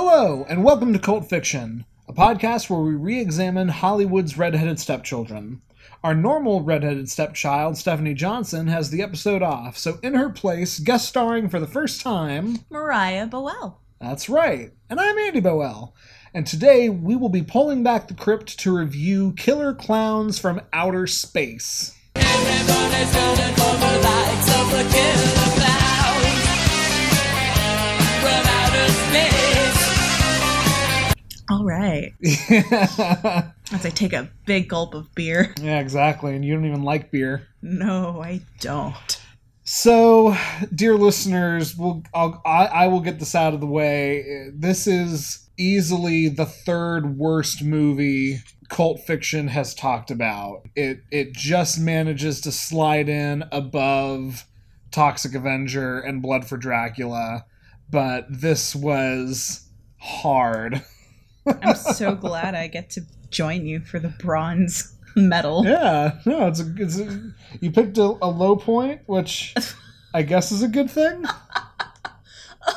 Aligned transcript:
Hello, 0.00 0.46
and 0.48 0.62
welcome 0.62 0.92
to 0.92 0.98
Cult 1.00 1.28
Fiction, 1.28 1.84
a 2.06 2.12
podcast 2.12 2.70
where 2.70 2.78
we 2.78 2.94
re 2.94 3.18
examine 3.18 3.66
Hollywood's 3.66 4.38
redheaded 4.38 4.78
stepchildren. 4.78 5.60
Our 6.04 6.14
normal 6.14 6.62
redheaded 6.62 7.10
stepchild, 7.10 7.76
Stephanie 7.76 8.14
Johnson, 8.14 8.68
has 8.68 8.90
the 8.90 9.02
episode 9.02 9.42
off, 9.42 9.76
so 9.76 9.98
in 10.00 10.14
her 10.14 10.30
place, 10.30 10.78
guest 10.78 11.08
starring 11.08 11.48
for 11.48 11.58
the 11.58 11.66
first 11.66 12.00
time, 12.00 12.58
Moriah 12.70 13.26
Boell. 13.26 13.78
that's 14.00 14.28
right, 14.28 14.70
and 14.88 15.00
I'm 15.00 15.18
Andy 15.18 15.40
Boell. 15.40 15.94
And 16.32 16.46
today 16.46 16.88
we 16.88 17.16
will 17.16 17.28
be 17.28 17.42
pulling 17.42 17.82
back 17.82 18.06
the 18.06 18.14
crypt 18.14 18.56
to 18.60 18.78
review 18.78 19.32
Killer 19.32 19.74
Klowns 19.74 20.40
from 20.40 20.60
Outer 20.72 21.08
Space. 21.08 21.98
Everybody's 22.14 22.78
All 31.50 31.64
right. 31.64 32.12
As 32.50 33.86
I 33.86 33.90
take 33.90 34.12
a 34.12 34.30
big 34.44 34.68
gulp 34.68 34.94
of 34.94 35.14
beer. 35.14 35.54
Yeah, 35.60 35.78
exactly, 35.80 36.34
and 36.34 36.44
you 36.44 36.54
don't 36.54 36.66
even 36.66 36.82
like 36.82 37.10
beer. 37.10 37.48
No, 37.62 38.22
I 38.22 38.40
don't. 38.60 39.20
So, 39.64 40.36
dear 40.74 40.96
listeners, 40.96 41.76
we'll, 41.76 42.02
I'll, 42.14 42.40
I, 42.44 42.66
I 42.66 42.86
will 42.86 43.00
get 43.00 43.18
this 43.18 43.34
out 43.34 43.54
of 43.54 43.60
the 43.60 43.66
way. 43.66 44.50
This 44.54 44.86
is 44.86 45.48
easily 45.58 46.28
the 46.28 46.46
third 46.46 47.18
worst 47.18 47.62
movie 47.62 48.38
cult 48.68 49.00
fiction 49.00 49.48
has 49.48 49.74
talked 49.74 50.10
about. 50.10 50.62
It 50.76 51.00
it 51.10 51.32
just 51.32 51.78
manages 51.78 52.40
to 52.42 52.52
slide 52.52 53.08
in 53.08 53.44
above 53.50 54.46
Toxic 54.90 55.34
Avenger 55.34 55.98
and 56.00 56.22
Blood 56.22 56.46
for 56.46 56.56
Dracula, 56.56 57.44
but 57.90 58.26
this 58.30 58.74
was 58.74 59.68
hard. 59.98 60.82
I'm 61.62 61.74
so 61.74 62.14
glad 62.14 62.54
I 62.54 62.66
get 62.68 62.90
to 62.90 63.02
join 63.30 63.66
you 63.66 63.80
for 63.80 63.98
the 63.98 64.08
bronze 64.08 64.94
medal. 65.16 65.64
Yeah, 65.64 66.18
no, 66.26 66.46
it's 66.48 66.60
a, 66.60 66.74
it's 66.76 66.98
a, 66.98 67.32
you 67.60 67.70
picked 67.70 67.98
a, 67.98 68.02
a 68.22 68.28
low 68.28 68.56
point, 68.56 69.02
which 69.06 69.54
I 70.14 70.22
guess 70.22 70.52
is 70.52 70.62
a 70.62 70.68
good 70.68 70.90
thing. 70.90 71.24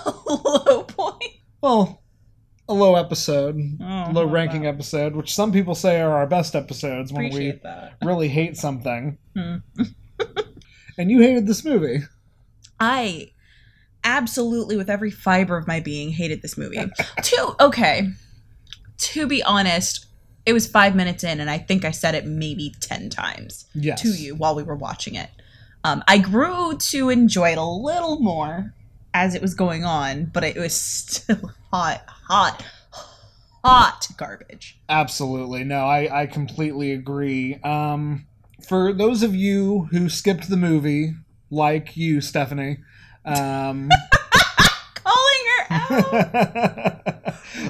A 0.05 0.09
low 0.33 0.83
point. 0.83 1.33
Well, 1.61 2.01
a 2.69 2.73
low 2.73 2.95
episode, 2.95 3.57
Oh, 3.81 4.09
low 4.13 4.23
ranking 4.25 4.63
wow. 4.63 4.69
episode, 4.69 5.15
which 5.17 5.33
some 5.33 5.51
people 5.51 5.75
say 5.75 5.99
are 5.99 6.11
our 6.13 6.27
best 6.27 6.55
episodes 6.55 7.11
when 7.11 7.25
Appreciate 7.25 7.63
that. 7.63 7.97
we 8.01 8.07
really 8.07 8.29
hate 8.29 8.55
something. 8.55 9.17
Hmm. 9.35 9.55
and 10.97 11.11
you 11.11 11.19
hated 11.19 11.45
this 11.45 11.65
movie. 11.65 11.99
I 12.79 13.31
absolutely, 14.05 14.77
with 14.77 14.89
every 14.89 15.11
fiber 15.11 15.57
of 15.57 15.67
my 15.67 15.81
being, 15.81 16.09
hated 16.11 16.41
this 16.41 16.57
movie. 16.57 16.79
Two, 17.21 17.55
okay, 17.59 18.07
to 19.01 19.27
be 19.27 19.43
honest, 19.43 20.05
it 20.45 20.53
was 20.53 20.67
five 20.67 20.95
minutes 20.95 21.23
in, 21.23 21.39
and 21.39 21.49
I 21.49 21.57
think 21.57 21.85
I 21.85 21.91
said 21.91 22.15
it 22.15 22.25
maybe 22.25 22.73
ten 22.79 23.09
times. 23.09 23.65
Yes. 23.73 24.01
to 24.01 24.09
you 24.09 24.35
while 24.35 24.55
we 24.55 24.63
were 24.63 24.75
watching 24.75 25.15
it. 25.15 25.29
Um, 25.83 26.03
I 26.07 26.19
grew 26.19 26.77
to 26.77 27.09
enjoy 27.09 27.51
it 27.51 27.57
a 27.57 27.63
little 27.65 28.19
more 28.19 28.73
as 29.13 29.35
it 29.35 29.41
was 29.41 29.53
going 29.53 29.83
on, 29.83 30.25
but 30.25 30.43
it 30.43 30.55
was 30.55 30.73
still 30.73 31.51
hot, 31.73 32.03
hot, 32.07 32.63
hot 33.63 34.07
garbage. 34.17 34.79
Absolutely. 34.89 35.63
No, 35.63 35.85
I, 35.85 36.21
I 36.21 36.25
completely 36.27 36.91
agree. 36.91 37.55
Um, 37.63 38.27
for 38.67 38.93
those 38.93 39.23
of 39.23 39.35
you 39.35 39.87
who 39.91 40.07
skipped 40.07 40.49
the 40.49 40.57
movie, 40.57 41.15
like 41.49 41.97
you, 41.97 42.21
Stephanie, 42.21 42.77
um, 43.25 43.89
Calling 44.95 45.43
her 45.47 45.65
out. 45.69 47.17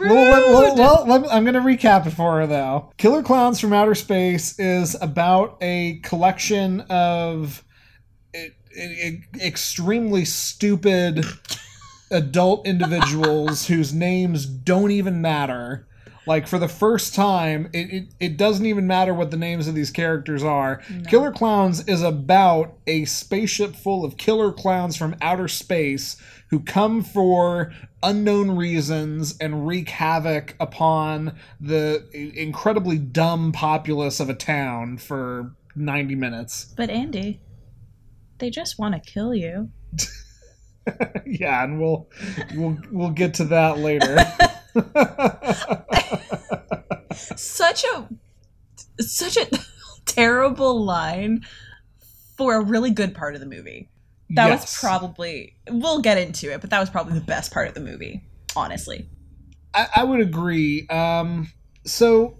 well, 0.09 0.41
well, 0.53 0.75
well, 0.75 1.05
well, 1.07 1.29
I'm 1.31 1.43
going 1.43 1.53
to 1.53 1.59
recap 1.59 2.05
it 2.07 2.11
for 2.11 2.39
her, 2.39 2.47
though. 2.47 2.91
Killer 2.97 3.23
Klowns 3.23 3.59
from 3.59 3.73
Outer 3.73 3.95
Space 3.95 4.57
is 4.59 4.95
about 5.01 5.57
a 5.61 5.99
collection 6.03 6.81
of 6.89 7.63
extremely 9.39 10.25
stupid 10.25 11.25
adult 12.09 12.65
individuals 12.67 13.67
whose 13.67 13.93
names 13.93 14.45
don't 14.45 14.91
even 14.91 15.21
matter. 15.21 15.87
Like, 16.27 16.47
for 16.47 16.59
the 16.59 16.67
first 16.67 17.15
time, 17.15 17.69
it, 17.73 17.93
it, 17.93 18.07
it 18.19 18.37
doesn't 18.37 18.65
even 18.65 18.85
matter 18.85 19.13
what 19.13 19.31
the 19.31 19.37
names 19.37 19.67
of 19.67 19.73
these 19.73 19.89
characters 19.89 20.43
are. 20.43 20.81
Killer 21.07 21.31
Klowns 21.31 21.89
is 21.89 22.03
about 22.03 22.75
a 22.85 23.05
spaceship 23.05 23.75
full 23.75 24.05
of 24.05 24.17
killer 24.17 24.51
clowns 24.51 24.95
from 24.95 25.15
outer 25.19 25.47
space 25.47 26.17
who 26.51 26.59
come 26.59 27.01
for 27.01 27.73
unknown 28.03 28.51
reasons 28.51 29.35
and 29.39 29.65
wreak 29.65 29.89
havoc 29.89 30.55
upon 30.59 31.35
the 31.59 32.05
incredibly 32.13 32.97
dumb 32.97 33.51
populace 33.51 34.19
of 34.19 34.29
a 34.29 34.33
town 34.33 34.97
for 34.97 35.55
90 35.75 36.15
minutes. 36.15 36.73
But 36.75 36.89
Andy, 36.89 37.39
they 38.37 38.49
just 38.49 38.77
want 38.77 38.93
to 38.93 39.11
kill 39.11 39.33
you. 39.33 39.69
yeah, 41.25 41.63
and 41.63 41.79
we'll 41.79 42.09
we'll 42.55 42.77
we'll 42.91 43.11
get 43.11 43.35
to 43.35 43.45
that 43.45 43.79
later. 43.79 44.17
Such 47.35 47.83
a 47.83 48.07
such 48.99 49.37
a 49.37 49.47
terrible 50.05 50.83
line 50.83 51.45
for 52.37 52.55
a 52.55 52.63
really 52.63 52.91
good 52.91 53.13
part 53.13 53.35
of 53.35 53.41
the 53.41 53.47
movie. 53.47 53.90
That 54.35 54.49
was 54.49 54.77
probably 54.79 55.55
we'll 55.69 56.01
get 56.01 56.17
into 56.17 56.51
it, 56.51 56.61
but 56.61 56.69
that 56.69 56.79
was 56.79 56.89
probably 56.89 57.13
the 57.13 57.25
best 57.25 57.51
part 57.51 57.67
of 57.67 57.73
the 57.73 57.79
movie, 57.81 58.23
honestly. 58.55 59.07
I, 59.73 59.87
I 59.97 60.03
would 60.03 60.19
agree. 60.19 60.87
Um, 60.89 61.51
so 61.85 62.37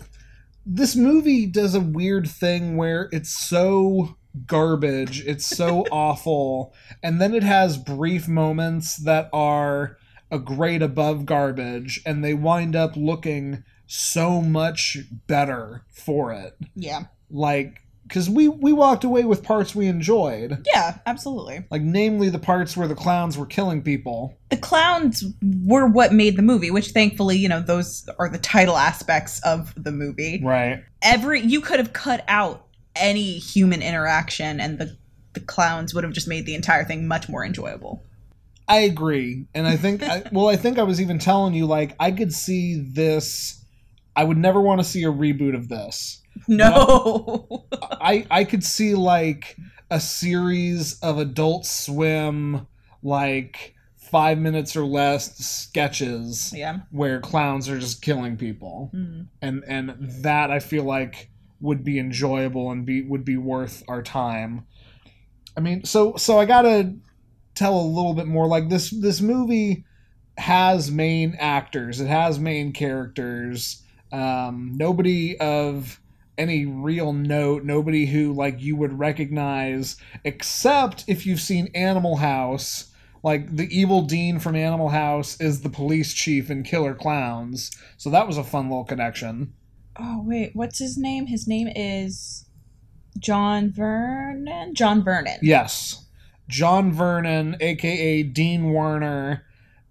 this 0.66 0.96
movie 0.96 1.46
does 1.46 1.76
a 1.76 1.82
weird 1.82 2.30
thing 2.30 2.78
where 2.78 3.10
it's 3.12 3.32
so 3.32 4.18
garbage, 4.46 5.26
it's 5.26 5.46
so 5.46 5.86
awful, 5.92 6.74
and 7.02 7.22
then 7.22 7.34
it 7.34 7.44
has 7.44 7.78
brief 7.78 8.28
moments 8.28 8.98
that 8.98 9.30
are 9.34 9.98
a 10.30 10.40
grade 10.40 10.82
above 10.82 11.26
garbage, 11.26 12.02
and 12.06 12.24
they 12.24 12.34
wind 12.34 12.76
up 12.76 12.96
looking 12.96 13.64
so 13.86 14.42
much 14.42 14.98
better 15.28 15.84
for 15.92 16.32
it. 16.32 16.56
Yeah. 16.76 17.04
Like, 17.30 17.82
because 18.12 18.30
we 18.30 18.50
we 18.50 18.74
walked 18.74 19.06
away 19.06 19.24
with 19.24 19.42
parts 19.42 19.74
we 19.74 19.88
enjoyed, 19.88 20.62
Yeah, 20.66 20.98
absolutely. 21.06 21.64
like 21.72 21.82
namely 21.82 22.30
the 22.30 22.40
parts 22.40 22.76
where 22.76 22.90
the 22.90 22.96
clowns 22.96 23.38
were 23.38 23.46
killing 23.46 23.82
people. 23.82 24.38
The 24.50 24.58
clowns 24.58 25.24
were 25.64 25.88
what 25.88 26.12
made 26.12 26.36
the 26.36 26.42
movie, 26.42 26.72
which 26.72 26.90
thankfully, 26.90 27.38
you 27.38 27.48
know, 27.48 27.62
those 27.62 28.10
are 28.20 28.28
the 28.28 28.38
title 28.38 28.76
aspects 28.76 29.40
of 29.44 29.74
the 29.82 29.94
movie. 29.94 30.42
Right. 30.44 30.84
Every 31.02 31.40
you 31.40 31.62
could 31.62 31.80
have 31.80 31.94
cut 31.94 32.26
out 32.28 32.68
any 32.98 33.38
human 33.38 33.82
interaction 33.82 34.60
and 34.60 34.78
the 34.78 34.98
the 35.32 35.40
clowns 35.40 35.94
would 35.94 36.04
have 36.04 36.12
just 36.12 36.28
made 36.28 36.46
the 36.46 36.56
entire 36.56 36.84
thing 36.84 37.08
much 37.08 37.30
more 37.30 37.46
enjoyable. 37.46 38.04
I 38.68 38.80
agree, 38.80 39.46
and 39.56 39.66
I 39.66 39.78
think 39.78 40.04
I, 40.04 40.24
well, 40.34 40.50
I 40.50 40.58
think 40.58 40.80
I 40.80 40.84
was 40.84 41.00
even 41.00 41.18
telling 41.18 41.54
you 41.54 41.66
like 41.66 41.96
I 41.98 42.12
could 42.12 42.34
see 42.34 42.76
this. 42.76 43.64
I 44.18 44.26
would 44.26 44.38
never 44.38 44.60
want 44.60 44.82
to 44.82 44.84
see 44.84 45.04
a 45.06 45.12
reboot 45.12 45.56
of 45.56 45.70
this. 45.70 46.21
No. 46.48 47.66
I 47.72 48.26
I 48.32 48.44
could 48.44 48.64
see 48.64 48.96
like 48.96 49.58
a 49.90 50.00
series 50.00 51.00
of 51.02 51.18
Adult 51.18 51.66
Swim 51.66 52.68
like 53.04 53.76
five 53.98 54.38
minutes 54.38 54.76
or 54.76 54.86
less 54.86 55.38
sketches 55.38 56.52
yeah. 56.56 56.80
where 56.92 57.20
clowns 57.20 57.70
are 57.70 57.80
just 57.80 58.02
killing 58.02 58.38
people, 58.38 58.90
Mm. 58.94 59.28
and 59.42 59.64
and 59.68 59.96
that 60.24 60.52
I 60.52 60.60
feel 60.60 60.84
like 60.84 61.30
would 61.62 61.84
be 61.84 62.00
enjoyable 62.00 62.72
and 62.72 62.86
be 62.86 63.02
would 63.04 63.24
be 63.24 63.38
worth 63.38 63.84
our 63.88 64.02
time. 64.02 64.66
I 65.56 65.60
mean, 65.62 65.84
so 65.86 66.16
so 66.18 66.40
I 66.40 66.46
gotta 66.46 66.96
tell 67.56 67.80
a 67.80 67.88
little 67.88 68.14
bit 68.14 68.28
more. 68.28 68.48
Like 68.48 68.70
this 68.70 68.90
this 68.90 69.22
movie 69.22 69.86
has 70.38 70.90
main 70.92 71.36
actors. 71.40 72.00
It 72.02 72.08
has 72.08 72.40
main 72.40 72.72
characters. 72.74 73.84
Um, 74.12 74.74
nobody 74.76 75.38
of 75.40 76.00
any 76.42 76.66
real 76.66 77.14
note. 77.14 77.64
Nobody 77.64 78.08
who 78.08 78.34
like 78.34 78.60
you 78.62 78.76
would 78.76 78.98
recognize, 78.98 79.96
except 80.24 81.06
if 81.08 81.26
you've 81.26 81.40
seen 81.40 81.70
Animal 81.76 82.18
House. 82.18 82.88
Like 83.24 83.56
the 83.56 83.68
evil 83.70 84.02
dean 84.02 84.40
from 84.40 84.56
Animal 84.56 84.90
House 84.90 85.40
is 85.40 85.62
the 85.62 85.70
police 85.70 86.12
chief 86.12 86.50
in 86.50 86.64
Killer 86.64 86.96
Klowns. 86.96 87.70
So 87.98 88.10
that 88.10 88.26
was 88.26 88.38
a 88.40 88.44
fun 88.44 88.68
little 88.68 88.84
connection. 88.84 89.54
Oh 89.96 90.24
wait, 90.26 90.56
what's 90.56 90.80
his 90.80 90.98
name? 90.98 91.28
His 91.28 91.48
name 91.48 91.68
is 91.76 92.46
John 93.20 93.72
Vernon. 93.72 94.74
John 94.74 95.04
Vernon. 95.04 95.38
Yes. 95.44 96.08
John 96.48 96.92
Vernon, 96.92 97.58
aka 97.62 98.24
Dean 98.24 98.64
Wormer, 98.74 99.42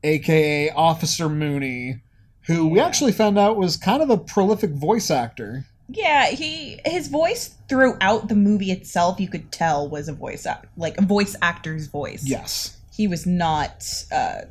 aka 0.02 0.70
Officer 0.70 1.28
Mooney, 1.28 2.02
who 2.48 2.66
we 2.66 2.78
Yeah. 2.78 2.86
actually 2.86 3.12
found 3.12 3.38
out 3.38 3.56
was 3.56 3.76
kind 3.76 4.02
of 4.02 4.10
a 4.10 4.18
prolific 4.18 4.70
voice 4.72 5.08
actor. 5.10 5.66
Yeah, 5.92 6.26
he 6.30 6.80
his 6.84 7.08
voice 7.08 7.56
throughout 7.68 8.28
the 8.28 8.34
movie 8.34 8.70
itself, 8.70 9.18
you 9.20 9.28
could 9.28 9.50
tell 9.50 9.88
was 9.88 10.08
a 10.08 10.12
voice 10.12 10.46
act, 10.46 10.66
like 10.76 10.98
a 10.98 11.02
voice 11.02 11.36
actor's 11.42 11.86
voice. 11.88 12.22
Yes. 12.24 12.76
he 12.92 13.08
was 13.08 13.26
not 13.26 13.84
uh, 14.12 14.42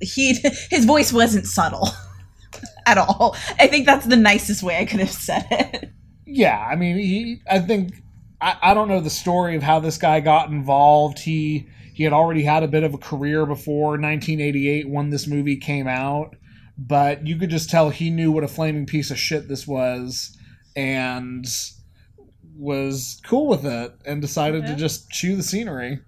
he 0.00 0.34
his 0.70 0.84
voice 0.84 1.12
wasn't 1.12 1.46
subtle 1.46 1.88
at 2.86 2.98
all. 2.98 3.36
I 3.58 3.66
think 3.66 3.86
that's 3.86 4.06
the 4.06 4.16
nicest 4.16 4.62
way 4.62 4.78
I 4.78 4.84
could 4.84 5.00
have 5.00 5.10
said 5.10 5.46
it. 5.50 5.92
Yeah, 6.26 6.58
I 6.58 6.76
mean, 6.76 6.96
he. 6.96 7.42
I 7.50 7.58
think 7.58 8.02
I, 8.40 8.56
I 8.62 8.74
don't 8.74 8.88
know 8.88 9.00
the 9.00 9.10
story 9.10 9.56
of 9.56 9.62
how 9.62 9.80
this 9.80 9.98
guy 9.98 10.20
got 10.20 10.50
involved. 10.50 11.18
He 11.18 11.68
he 11.94 12.04
had 12.04 12.12
already 12.12 12.42
had 12.42 12.62
a 12.62 12.68
bit 12.68 12.84
of 12.84 12.94
a 12.94 12.98
career 12.98 13.44
before 13.44 13.90
1988 13.90 14.88
when 14.88 15.10
this 15.10 15.26
movie 15.26 15.56
came 15.56 15.86
out, 15.86 16.36
but 16.86 17.26
you 17.26 17.36
could 17.36 17.50
just 17.50 17.70
tell 17.70 17.90
he 17.90 18.10
knew 18.10 18.32
what 18.32 18.44
a 18.44 18.48
flaming 18.48 18.86
piece 18.86 19.10
of 19.10 19.18
shit 19.18 19.48
this 19.48 19.66
was, 19.66 20.36
and 20.74 21.46
was 22.56 23.20
cool 23.24 23.46
with 23.46 23.64
it, 23.64 23.94
and 24.04 24.20
decided 24.20 24.66
to 24.66 24.74
just 24.74 25.10
chew 25.10 25.36
the 25.36 25.42
scenery. 25.42 26.00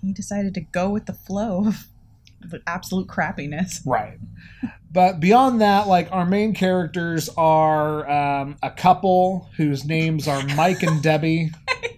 He 0.00 0.12
decided 0.12 0.54
to 0.54 0.60
go 0.60 0.90
with 0.90 1.06
the 1.06 1.12
flow 1.12 1.66
of 1.66 1.86
the 2.50 2.62
absolute 2.66 3.08
crappiness. 3.08 3.80
Right. 3.84 4.18
But 4.90 5.20
beyond 5.20 5.60
that, 5.60 5.88
like 5.88 6.08
our 6.12 6.24
main 6.24 6.54
characters 6.54 7.28
are 7.36 8.08
um, 8.08 8.56
a 8.62 8.70
couple 8.70 9.50
whose 9.56 9.84
names 9.84 10.28
are 10.28 10.42
Mike 10.54 10.82
and 10.82 11.02
Debbie. 11.02 11.50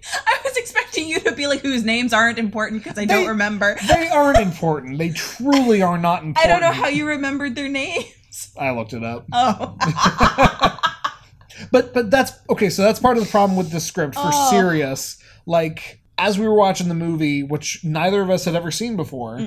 You 1.07 1.21
to 1.21 1.33
be 1.33 1.47
like 1.47 1.61
whose 1.61 1.85
names 1.85 2.13
aren't 2.13 2.39
important 2.39 2.83
because 2.83 2.99
I 2.99 3.03
They- 3.07 3.15
don't 3.15 3.27
remember. 3.29 3.77
They 3.87 4.09
aren't 4.09 4.39
important. 4.39 4.99
They 4.99 5.11
truly 5.11 5.83
are 5.83 5.99
not 5.99 6.23
important. 6.25 6.39
I 6.45 6.49
don't 6.49 6.61
know 6.61 6.73
how 6.73 6.89
you 6.89 7.07
remembered 7.07 7.55
their 7.55 7.69
names. 7.69 8.05
I 8.59 8.71
looked 8.71 8.93
it 8.93 9.03
up. 9.05 9.27
Oh. 9.33 9.77
But 11.73 11.93
but 11.93 12.09
that's 12.11 12.33
okay. 12.51 12.71
So 12.71 12.83
that's 12.83 13.01
part 13.01 13.17
of 13.17 13.25
the 13.25 13.29
problem 13.31 13.57
with 13.57 13.73
the 13.73 13.81
script 13.81 14.15
for 14.15 14.31
Oh. 14.33 14.51
serious. 14.51 15.19
Like 15.45 16.01
as 16.17 16.39
we 16.39 16.47
were 16.47 16.55
watching 16.55 16.89
the 16.89 16.95
movie, 16.95 17.43
which 17.43 17.83
neither 17.85 18.23
of 18.23 18.31
us 18.31 18.45
had 18.45 18.55
ever 18.55 18.71
seen 18.71 18.97
before, 18.97 19.41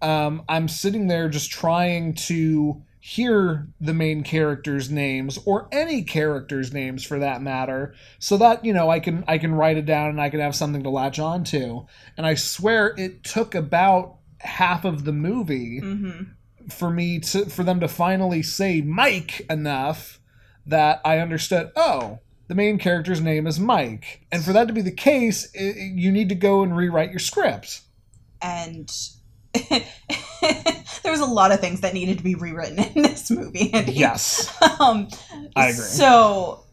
um, 0.00 0.42
I'm 0.48 0.66
sitting 0.66 1.06
there 1.06 1.28
just 1.28 1.52
trying 1.52 2.14
to 2.14 2.82
hear 3.04 3.66
the 3.80 3.92
main 3.92 4.22
characters' 4.22 4.88
names 4.88 5.36
or 5.44 5.68
any 5.72 6.04
characters' 6.04 6.72
names 6.72 7.02
for 7.02 7.18
that 7.18 7.42
matter, 7.42 7.94
so 8.20 8.36
that 8.36 8.64
you 8.64 8.72
know 8.72 8.88
I 8.88 9.00
can 9.00 9.24
I 9.26 9.38
can 9.38 9.52
write 9.56 9.76
it 9.76 9.86
down 9.86 10.10
and 10.10 10.20
I 10.20 10.30
can 10.30 10.38
have 10.38 10.54
something 10.54 10.84
to 10.84 10.88
latch 10.88 11.18
on 11.18 11.42
to. 11.44 11.86
And 12.16 12.24
I 12.24 12.36
swear 12.36 12.94
it 12.96 13.24
took 13.24 13.56
about 13.56 14.18
half 14.38 14.84
of 14.84 15.04
the 15.04 15.12
movie 15.12 15.80
hmm 15.80 16.22
for 16.70 16.90
me 16.90 17.18
to 17.18 17.46
for 17.46 17.64
them 17.64 17.80
to 17.80 17.88
finally 17.88 18.40
say 18.40 18.80
Mike 18.80 19.44
enough 19.50 20.20
that 20.64 21.00
I 21.04 21.18
understood. 21.18 21.72
Oh, 21.74 22.20
the 22.46 22.54
main 22.54 22.78
character's 22.78 23.20
name 23.20 23.48
is 23.48 23.58
Mike, 23.58 24.24
and 24.30 24.44
for 24.44 24.52
that 24.52 24.68
to 24.68 24.72
be 24.72 24.80
the 24.80 24.92
case, 24.92 25.50
i 25.58 25.90
you 25.92 26.12
need 26.12 26.28
to 26.28 26.36
go 26.36 26.62
and 26.62 26.76
rewrite 26.76 27.10
your 27.10 27.18
script. 27.18 27.80
And 28.40 28.88
there 31.02 31.12
was 31.12 31.20
a 31.20 31.26
lot 31.26 31.52
of 31.52 31.60
things 31.60 31.80
that 31.80 31.94
needed 31.94 32.18
to 32.18 32.24
be 32.24 32.34
rewritten 32.34 32.78
in 32.78 33.02
this 33.02 33.30
movie. 33.30 33.72
Andy. 33.72 33.92
Yes, 33.92 34.50
um, 34.80 35.08
I 35.54 35.68
agree. 35.68 35.74
So, 35.74 36.64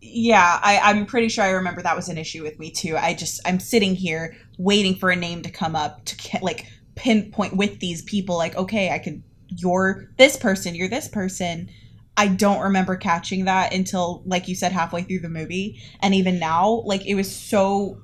yeah, 0.00 0.60
I, 0.62 0.78
I'm 0.78 1.06
pretty 1.06 1.28
sure 1.28 1.44
I 1.44 1.50
remember 1.50 1.82
that 1.82 1.96
was 1.96 2.08
an 2.08 2.18
issue 2.18 2.42
with 2.42 2.58
me 2.58 2.70
too. 2.70 2.96
I 2.96 3.14
just 3.14 3.40
I'm 3.46 3.60
sitting 3.60 3.94
here 3.94 4.36
waiting 4.56 4.94
for 4.94 5.10
a 5.10 5.16
name 5.16 5.42
to 5.42 5.50
come 5.50 5.74
up 5.74 6.04
to 6.04 6.38
like 6.42 6.66
pinpoint 6.94 7.56
with 7.56 7.80
these 7.80 8.02
people. 8.02 8.36
Like, 8.36 8.56
okay, 8.56 8.90
I 8.90 8.98
could. 8.98 9.22
You're 9.48 10.10
this 10.18 10.36
person. 10.36 10.74
You're 10.74 10.88
this 10.88 11.08
person. 11.08 11.70
I 12.16 12.28
don't 12.28 12.60
remember 12.60 12.96
catching 12.96 13.44
that 13.46 13.72
until, 13.72 14.22
like 14.26 14.48
you 14.48 14.54
said, 14.54 14.72
halfway 14.72 15.02
through 15.02 15.20
the 15.20 15.28
movie, 15.28 15.80
and 16.00 16.14
even 16.14 16.38
now, 16.38 16.82
like 16.84 17.06
it 17.06 17.14
was 17.14 17.34
so. 17.34 18.00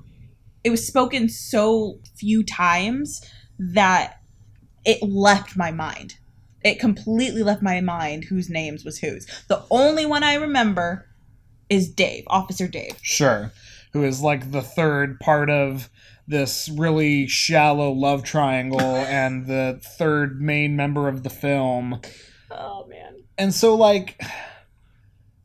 It 0.62 0.70
was 0.70 0.86
spoken 0.86 1.28
so 1.28 2.00
few 2.16 2.42
times 2.42 3.20
that 3.58 4.20
it 4.84 5.02
left 5.02 5.56
my 5.56 5.70
mind 5.70 6.16
it 6.62 6.80
completely 6.80 7.42
left 7.42 7.60
my 7.62 7.80
mind 7.82 8.24
whose 8.24 8.48
names 8.48 8.86
was 8.86 8.98
whose. 8.98 9.26
The 9.48 9.62
only 9.70 10.06
one 10.06 10.22
I 10.22 10.32
remember 10.36 11.06
is 11.68 11.90
Dave, 11.92 12.24
Officer 12.28 12.66
Dave. 12.66 12.96
sure. 13.02 13.52
Who 13.92 14.02
is 14.02 14.22
like 14.22 14.50
the 14.50 14.62
third 14.62 15.20
part 15.20 15.50
of 15.50 15.90
this 16.26 16.70
really 16.70 17.26
shallow 17.26 17.92
love 17.92 18.22
triangle 18.24 18.80
and 18.80 19.44
the 19.46 19.78
third 19.98 20.40
main 20.40 20.74
member 20.74 21.06
of 21.06 21.22
the 21.22 21.28
film. 21.28 22.00
Oh 22.50 22.86
man. 22.88 23.22
and 23.36 23.52
so 23.52 23.74
like 23.74 24.18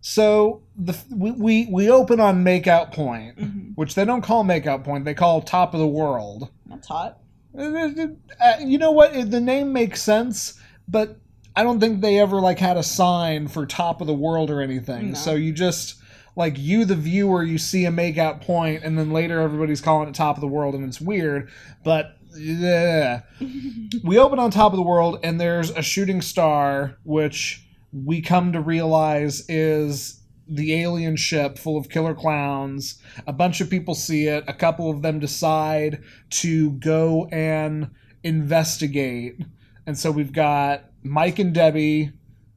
so 0.01 0.63
the 0.77 0.97
we 1.13 1.31
we, 1.31 1.67
we 1.69 1.89
open 1.89 2.19
on 2.19 2.43
makeout 2.45 2.93
point 2.93 3.37
Mhm. 3.37 3.71
which 3.75 3.95
they 3.95 4.05
don't 4.05 4.21
call 4.21 4.43
makeout 4.45 4.83
point 4.85 5.03
they 5.05 5.13
call 5.13 5.41
top 5.41 5.73
of 5.73 5.79
the 5.81 5.87
world 5.87 6.49
That's 6.67 6.87
hot. 6.87 7.19
Uh, 7.57 8.53
you 8.59 8.77
know 8.77 8.91
what? 8.91 9.13
The 9.29 9.41
name 9.41 9.73
makes 9.73 10.01
sense 10.01 10.59
but 10.89 11.17
i 11.55 11.63
don't 11.63 11.79
think 11.79 12.01
they 12.01 12.19
ever 12.19 12.41
like 12.41 12.59
had 12.59 12.77
a 12.77 12.83
sign 12.83 13.47
for 13.47 13.65
top 13.65 14.01
of 14.01 14.07
the 14.07 14.13
world 14.13 14.49
or 14.49 14.61
anything. 14.61 15.09
No. 15.09 15.15
so 15.15 15.35
you 15.35 15.53
just 15.53 15.95
like 16.35 16.57
you 16.57 16.85
the 16.85 16.95
viewer 16.95 17.43
you 17.43 17.57
see 17.57 17.85
a 17.85 17.91
makeout 17.91 18.41
point 18.41 18.83
and 18.83 18.97
then 18.97 19.11
later 19.11 19.39
everybody's 19.39 19.81
calling 19.81 20.07
it 20.09 20.15
top 20.15 20.35
of 20.35 20.41
the 20.41 20.47
world 20.47 20.75
and 20.75 20.83
it's 20.83 20.99
weird 20.99 21.49
but 21.83 22.15
yeah. 22.37 23.21
We 24.03 24.19
open 24.19 24.37
on 24.37 24.51
top 24.51 24.71
of 24.71 24.77
the 24.77 24.83
world 24.83 25.19
and 25.23 25.41
there's 25.41 25.71
a 25.71 25.81
shooting 25.81 26.21
star 26.21 26.97
which 27.03 27.65
we 27.91 28.21
come 28.21 28.53
to 28.53 28.61
realize 28.61 29.49
is 29.49 30.18
the 30.49 30.73
alien 30.73 31.15
ship 31.15 31.57
full 31.57 31.77
of 31.77 31.89
killer 31.89 32.15
clowns 32.15 33.01
a 33.27 33.33
bunch 33.33 33.61
of 33.61 33.69
people 33.69 33.93
see 33.93 34.25
it 34.25 34.43
a 34.47 34.53
couple 34.53 34.89
of 34.89 35.01
them 35.01 35.19
decide 35.19 36.01
to 36.29 36.71
go 36.71 37.27
and 37.31 37.89
investigate 38.23 39.39
and 39.85 39.97
so 39.97 40.11
we've 40.11 40.33
got 40.33 40.85
mike 41.03 41.39
and 41.39 41.53
debbie 41.53 42.11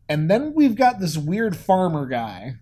and 0.09 0.31
then 0.31 0.53
we've 0.55 0.77
got 0.77 1.00
this 1.00 1.17
weird 1.17 1.56
farmer 1.56 2.06
guy 2.06 2.56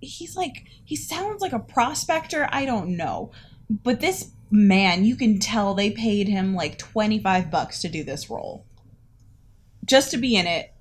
He's 0.00 0.34
like 0.34 0.64
he 0.84 0.96
sounds 0.96 1.42
like 1.42 1.52
a 1.52 1.58
prospector, 1.58 2.48
I 2.50 2.64
don't 2.64 2.96
know. 2.96 3.30
But 3.68 4.00
this 4.00 4.32
man, 4.50 5.04
you 5.04 5.14
can 5.14 5.38
tell 5.38 5.74
they 5.74 5.90
paid 5.90 6.26
him 6.26 6.54
like 6.54 6.78
25 6.78 7.50
bucks 7.50 7.80
to 7.82 7.88
do 7.88 8.02
this 8.02 8.30
role. 8.30 8.64
Just 9.84 10.10
to 10.10 10.16
be 10.16 10.36
in 10.36 10.46
it 10.46 10.72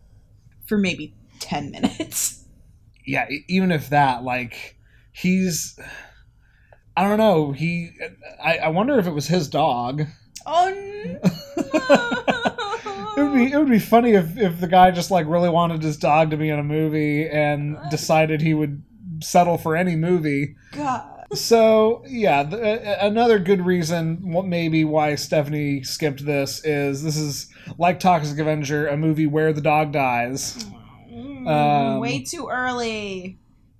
for 0.65 0.77
maybe 0.77 1.13
10 1.39 1.71
minutes. 1.71 2.37
yeah 3.09 3.27
even 3.47 3.71
if 3.71 3.89
that 3.89 4.23
like 4.23 4.77
he's 5.11 5.77
i 6.95 7.03
don't 7.03 7.17
know 7.17 7.51
he 7.51 7.91
i, 8.43 8.57
I 8.57 8.67
wonder 8.69 8.97
if 8.99 9.07
it 9.07 9.13
was 9.13 9.27
his 9.27 9.47
dog 9.47 10.03
Oh 10.45 11.19
It 13.17 13.23
would 13.23 13.33
be 13.33 13.51
it 13.51 13.57
would 13.57 13.69
be 13.69 13.79
funny 13.79 14.11
if, 14.11 14.37
if 14.37 14.59
the 14.59 14.67
guy 14.67 14.91
just 14.91 15.11
like 15.11 15.27
really 15.27 15.49
wanted 15.49 15.83
his 15.83 15.97
dog 15.97 16.31
to 16.31 16.37
be 16.37 16.49
in 16.49 16.57
a 16.57 16.63
movie 16.63 17.27
and 17.27 17.77
decided 17.91 18.41
he 18.41 18.53
would 18.53 18.81
settle 19.21 19.57
for 19.57 19.75
any 19.75 19.95
movie. 19.97 20.55
God. 20.71 21.25
So 21.33 22.03
yeah, 22.07 22.43
the, 22.43 23.05
another 23.05 23.37
good 23.37 23.65
reason 23.65 24.31
what 24.31 24.45
maybe 24.45 24.85
why 24.85 25.15
Stephanie 25.15 25.83
skipped 25.83 26.25
this 26.25 26.63
is 26.63 27.03
this 27.03 27.17
is 27.17 27.47
like 27.77 27.99
Toxic 27.99 28.39
Avenger, 28.39 28.87
a 28.87 28.95
movie 28.95 29.27
where 29.27 29.51
the 29.51 29.61
dog 29.61 29.91
dies. 29.91 30.65
Oh 30.65 30.78
Mm, 31.45 31.93
Um, 31.95 31.99
way 31.99 32.23
too 32.23 32.47
early. 32.51 33.37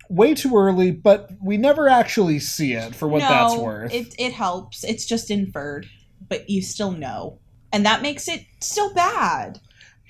Way 0.10 0.34
too 0.34 0.56
early, 0.58 0.92
but 0.92 1.30
we 1.44 1.58
never 1.58 1.88
actually 1.88 2.40
see 2.40 2.74
it 2.74 2.96
for 2.96 3.08
what 3.08 3.20
no, 3.22 3.30
that's 3.30 3.56
worth. 3.56 3.94
It 3.94 4.16
it 4.18 4.34
helps. 4.34 4.84
It's 4.84 5.06
just 5.06 5.30
inferred, 5.30 5.86
but 6.28 6.50
you 6.50 6.62
still 6.64 6.92
know, 6.92 7.40
and 7.72 7.86
that 7.86 8.02
makes 8.02 8.28
it 8.28 8.46
still 8.60 8.92
bad. 8.94 9.60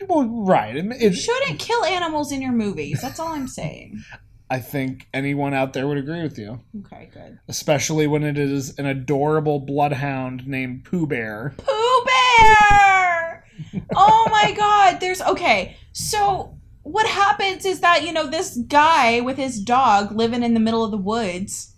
well, 0.08 0.24
right. 0.26 0.76
It, 0.78 1.02
You 1.02 1.14
shouldn't 1.14 1.60
kill 1.60 1.84
animals 1.84 2.32
in 2.32 2.42
your 2.42 2.54
movies. 2.54 3.02
That's 3.02 3.20
all 3.20 3.34
I'm 3.34 3.48
saying. 3.50 4.02
I 4.52 4.60
think 4.60 5.08
anyone 5.14 5.54
out 5.54 5.74
there 5.74 5.86
would 5.88 5.98
agree 5.98 6.24
with 6.24 6.40
you, 6.40 6.60
Okay, 6.80 7.10
good. 7.14 7.38
especially 7.48 8.08
when 8.08 8.24
it 8.24 8.36
is 8.38 8.80
an 8.80 8.88
adorable 8.88 9.60
bloodhound 9.60 10.48
named 10.48 10.86
Pooh 10.86 11.06
Bear. 11.06 11.54
Pooh 11.58 12.06
Bear! 12.06 13.46
oh 13.96 14.28
my 14.32 14.54
god, 14.58 15.00
there's 15.02 15.22
okay. 15.22 15.76
So 15.92 16.58
what 16.92 17.06
happens 17.06 17.66
is 17.66 17.82
that, 17.82 18.04
you 18.04 18.12
know, 18.12 18.26
this 18.26 18.58
guy 18.68 19.20
with 19.22 19.38
his 19.38 19.60
dog 19.60 20.12
living 20.12 20.42
in 20.42 20.56
the 20.56 20.60
middle 20.60 20.84
of 20.84 20.90
the 20.90 20.98
woods 20.98 21.76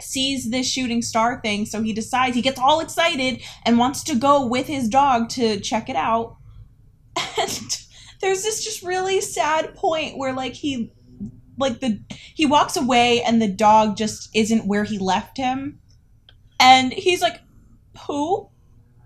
sees 0.00 0.50
this 0.50 0.66
shooting 0.66 1.02
star 1.02 1.40
thing, 1.42 1.66
so 1.66 1.82
he 1.82 1.92
decides 1.92 2.34
he 2.34 2.40
gets 2.40 2.58
all 2.58 2.80
excited 2.80 3.42
and 3.66 3.78
wants 3.78 4.02
to 4.04 4.14
go 4.14 4.46
with 4.46 4.66
his 4.66 4.88
dog 4.88 5.28
to 5.30 5.60
check 5.60 5.88
it 5.88 5.96
out. 5.96 6.36
And 7.38 7.84
there's 8.20 8.42
this 8.42 8.64
just 8.64 8.82
really 8.82 9.20
sad 9.20 9.74
point 9.76 10.18
where 10.18 10.32
like 10.32 10.54
he 10.54 10.92
like 11.56 11.78
the 11.80 12.00
he 12.34 12.46
walks 12.46 12.76
away 12.76 13.22
and 13.22 13.40
the 13.40 13.48
dog 13.48 13.96
just 13.96 14.28
isn't 14.34 14.66
where 14.66 14.84
he 14.84 14.98
left 14.98 15.36
him. 15.36 15.78
And 16.58 16.92
he's 16.92 17.22
like, 17.22 17.40
Pooh? 17.94 18.48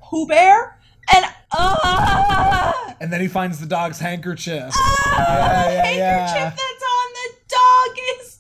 Pooh 0.03 0.27
Bear? 0.27 0.79
And 1.15 1.27
ah, 1.53 2.95
And 3.01 3.13
then 3.13 3.21
he 3.21 3.29
finds 3.29 3.59
the 3.61 3.67
dog's 3.67 3.99
handkerchief. 4.01 4.71
ah, 4.75 5.65
Yeah, 5.69 5.73
yeah, 5.75 5.91
the 5.93 5.97
yeah. 5.99 6.27
handkerchief 6.27 6.59
that's 6.61 6.85
on 6.85 7.13
the 7.15 7.29
dog 7.49 7.99
is. 8.21 8.39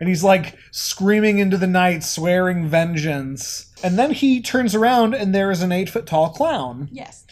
And 0.00 0.08
he's 0.08 0.24
like 0.24 0.56
screaming 0.72 1.38
into 1.38 1.56
the 1.56 1.66
night, 1.68 2.02
swearing 2.02 2.66
vengeance. 2.66 3.70
And 3.84 3.96
then 3.98 4.10
he 4.12 4.40
turns 4.40 4.74
around 4.74 5.14
and 5.14 5.32
there 5.34 5.50
is 5.50 5.62
an 5.62 5.70
eight 5.70 5.88
foot 5.90 6.06
tall 6.06 6.30
clown. 6.30 6.88
Yes. 6.90 7.24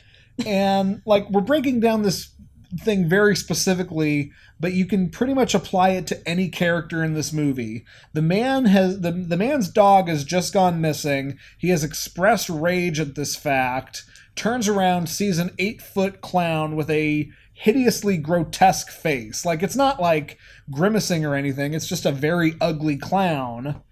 and 0.46 1.02
like 1.04 1.28
we're 1.30 1.40
breaking 1.42 1.80
down 1.80 2.02
this 2.02 2.30
thing 2.78 3.06
very 3.08 3.34
specifically 3.36 4.30
but 4.60 4.72
you 4.72 4.86
can 4.86 5.10
pretty 5.10 5.34
much 5.34 5.54
apply 5.54 5.90
it 5.90 6.06
to 6.06 6.28
any 6.28 6.48
character 6.48 7.02
in 7.04 7.12
this 7.14 7.30
movie 7.32 7.84
the 8.14 8.22
man 8.22 8.64
has 8.64 9.00
the, 9.00 9.10
the 9.10 9.36
man's 9.36 9.68
dog 9.68 10.08
has 10.08 10.24
just 10.24 10.54
gone 10.54 10.80
missing 10.80 11.36
he 11.58 11.68
has 11.70 11.82
expressed 11.84 12.48
rage 12.48 12.98
at 13.00 13.16
this 13.16 13.34
fact 13.36 14.04
turns 14.36 14.68
around 14.68 15.08
sees 15.08 15.38
an 15.38 15.50
eight 15.58 15.82
foot 15.82 16.20
clown 16.20 16.76
with 16.76 16.90
a 16.90 17.28
hideously 17.52 18.16
grotesque 18.16 18.90
face. 18.90 19.44
Like 19.44 19.62
it's 19.62 19.76
not 19.76 20.00
like 20.00 20.38
grimacing 20.70 21.24
or 21.26 21.34
anything. 21.34 21.74
It's 21.74 21.88
just 21.88 22.06
a 22.06 22.12
very 22.12 22.54
ugly 22.60 22.96
clown. 22.96 23.82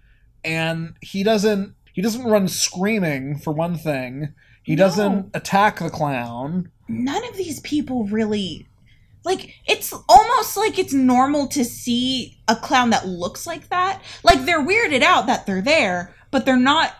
And 0.43 0.95
he 1.01 1.23
doesn't 1.23 1.75
he 1.93 2.01
doesn't 2.01 2.23
run 2.25 2.47
screaming 2.47 3.37
for 3.37 3.51
one 3.51 3.75
thing. 3.77 4.33
He 4.63 4.75
No. 4.75 4.85
doesn't 4.85 5.29
attack 5.33 5.79
the 5.79 5.89
clown. 5.89 6.71
None 6.87 7.27
of 7.27 7.37
these 7.37 7.59
people 7.59 8.05
really 8.05 8.67
like 9.25 9.53
it's 9.67 9.93
almost 10.07 10.55
like 10.57 10.79
it's 10.79 10.93
normal 10.93 11.47
to 11.49 11.63
see 11.65 12.39
a 12.47 12.55
clown 12.55 12.89
that 12.91 13.07
looks 13.07 13.45
like 13.45 13.69
that. 13.69 14.01
Like 14.23 14.45
they're 14.45 14.65
weirded 14.65 15.03
out 15.03 15.27
that 15.27 15.45
they're 15.45 15.61
there, 15.61 16.15
but 16.31 16.45
they're 16.45 16.55
not 16.57 16.93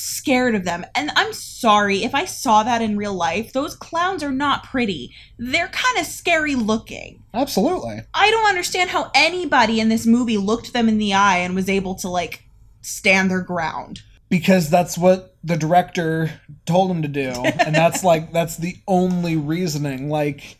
scared 0.00 0.54
of 0.54 0.64
them. 0.64 0.84
And 0.94 1.10
I'm 1.14 1.32
sorry 1.32 2.04
if 2.04 2.14
I 2.14 2.24
saw 2.24 2.62
that 2.62 2.80
in 2.82 2.96
real 2.96 3.14
life. 3.14 3.52
Those 3.52 3.74
clowns 3.76 4.22
are 4.22 4.32
not 4.32 4.64
pretty. 4.64 5.14
They're 5.38 5.68
kind 5.68 5.98
of 5.98 6.06
scary 6.06 6.54
looking. 6.54 7.22
absolutely 7.34 8.00
I 8.14 8.30
don't 8.30 8.48
understand 8.48 8.90
how 8.90 9.10
anybody 9.14 9.78
in 9.80 9.88
this 9.88 10.06
movie 10.06 10.36
looked 10.38 10.72
them 10.72 10.88
in 10.88 10.98
the 10.98 11.14
eye 11.14 11.38
and 11.38 11.54
was 11.54 11.68
able 11.68 11.94
to 11.96 12.08
like 12.08 12.44
stand 12.82 13.30
their 13.30 13.42
ground. 13.42 14.02
because 14.30 14.70
that's 14.70 14.96
what 14.96 15.36
the 15.44 15.56
director 15.56 16.30
told 16.66 16.90
him 16.90 17.02
to 17.02 17.08
do 17.08 17.30
and 17.30 17.74
that's 17.74 18.02
like 18.10 18.32
that's 18.32 18.56
the 18.56 18.76
only 18.86 19.36
reasoning 19.36 20.08
like 20.08 20.56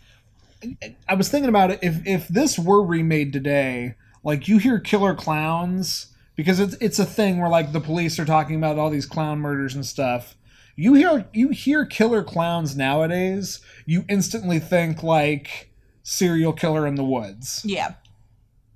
i 1.09 1.15
was 1.15 1.29
thinking 1.29 1.49
about 1.49 1.71
it 1.71 1.79
if 1.83 2.07
if 2.07 2.29
this 2.29 2.59
were 2.59 2.85
remade 2.85 3.33
today 3.33 3.95
like 4.25 4.49
you 4.49 4.59
hear 4.59 4.79
killer 4.79 5.15
clowns 5.15 6.10
because 6.41 6.59
it's 6.59 6.75
it's 6.81 6.99
a 6.99 7.05
thing 7.05 7.39
where 7.39 7.51
like 7.51 7.73
the 7.73 7.81
police 7.81 8.19
are 8.19 8.25
talking 8.25 8.57
about 8.57 8.79
all 8.79 8.89
these 8.89 9.05
clown 9.05 9.39
murders 9.41 9.75
and 9.75 9.85
stuff. 9.85 10.37
You 10.75 10.95
hear 10.95 11.29
you 11.35 11.51
hear 11.51 11.85
killer 11.85 12.23
clowns 12.23 12.75
nowadays 12.75 13.61
you 13.85 14.07
instantly 14.09 14.59
think 14.59 15.03
like 15.03 15.71
serial 16.03 16.55
killer 16.55 16.87
in 16.87 16.95
the 16.95 17.05
woods. 17.05 17.61
Yeah. 17.65 17.93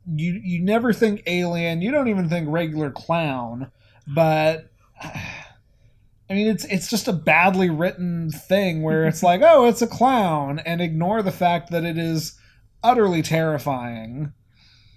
you 0.06 0.38
you 0.44 0.61
never 0.62 0.92
think 0.92 1.23
alien 1.26 1.80
you 1.80 1.90
don't 1.90 2.09
even 2.09 2.28
think 2.28 2.47
regular 2.50 2.90
clown 2.90 3.71
but 4.06 4.71
i 5.02 6.33
mean 6.35 6.47
it's 6.49 6.66
it's 6.66 6.90
just 6.90 7.09
a 7.09 7.12
badly 7.12 7.71
written 7.71 8.30
thing 8.30 8.83
where 8.83 9.06
it's 9.06 9.23
like 9.30 9.40
oh 9.42 9.66
it's 9.66 9.80
a 9.80 9.87
clown 9.87 10.59
and 10.59 10.83
ignore 10.83 11.23
the 11.23 11.33
fact 11.33 11.71
that 11.71 11.85
it 11.85 11.97
is 11.97 12.38
utterly 12.83 13.23
terrifying 13.23 14.35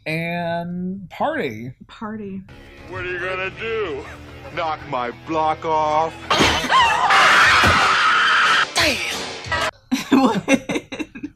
and 0.08 1.08
party 1.10 1.74
Party. 1.88 2.42
What 2.88 3.06
are 3.06 3.12
you 3.12 3.20
gonna 3.20 3.52
do? 3.60 4.04
Knock 4.56 4.80
my 4.90 5.12
block 5.28 5.66
off? 5.66 6.14
Damn. 8.76 10.42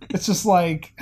it's 0.10 0.26
just 0.26 0.46
like 0.46 0.94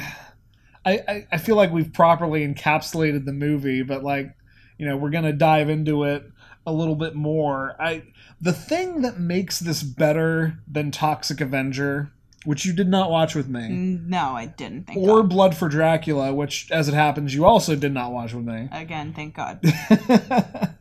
I, 0.86 1.00
I 1.08 1.28
i 1.34 1.38
feel 1.38 1.56
like 1.56 1.72
we've 1.72 1.94
properly 1.94 2.48
encapsulated 2.48 3.26
the 3.26 3.34
movie 3.34 3.84
but 3.84 4.04
like 4.04 4.34
you 4.78 4.86
know 4.88 4.98
we're 4.98 5.10
gonna 5.12 5.34
dive 5.34 5.70
into 5.70 6.04
it 6.06 6.24
a 6.66 6.74
little 6.74 6.96
bit 6.96 7.14
more 7.16 7.76
i 7.80 8.04
the 8.42 8.54
thing 8.54 9.02
that 9.02 9.20
makes 9.20 9.60
this 9.60 9.84
better 9.84 10.58
than 10.68 10.90
toxic 10.92 11.42
avenger 11.42 12.12
which 12.46 12.66
you 12.66 12.74
did 12.74 12.88
not 12.88 13.12
watch 13.12 13.36
with 13.36 13.48
me 13.50 13.68
no, 13.70 14.34
I 14.36 14.46
didn't. 14.46 14.88
Thank 14.88 15.00
or 15.00 15.22
God. 15.22 15.30
blood 15.30 15.56
for 15.58 15.68
dracula 15.70 16.34
which 16.34 16.72
as 16.72 16.88
it 16.88 16.94
happens 16.94 17.34
you 17.36 17.46
also 17.46 17.76
did 17.76 17.94
not 17.94 18.12
watch 18.12 18.34
with 18.34 18.46
me 18.46 18.70
Again, 18.72 19.14
thank 19.14 19.36
God. 19.36 19.60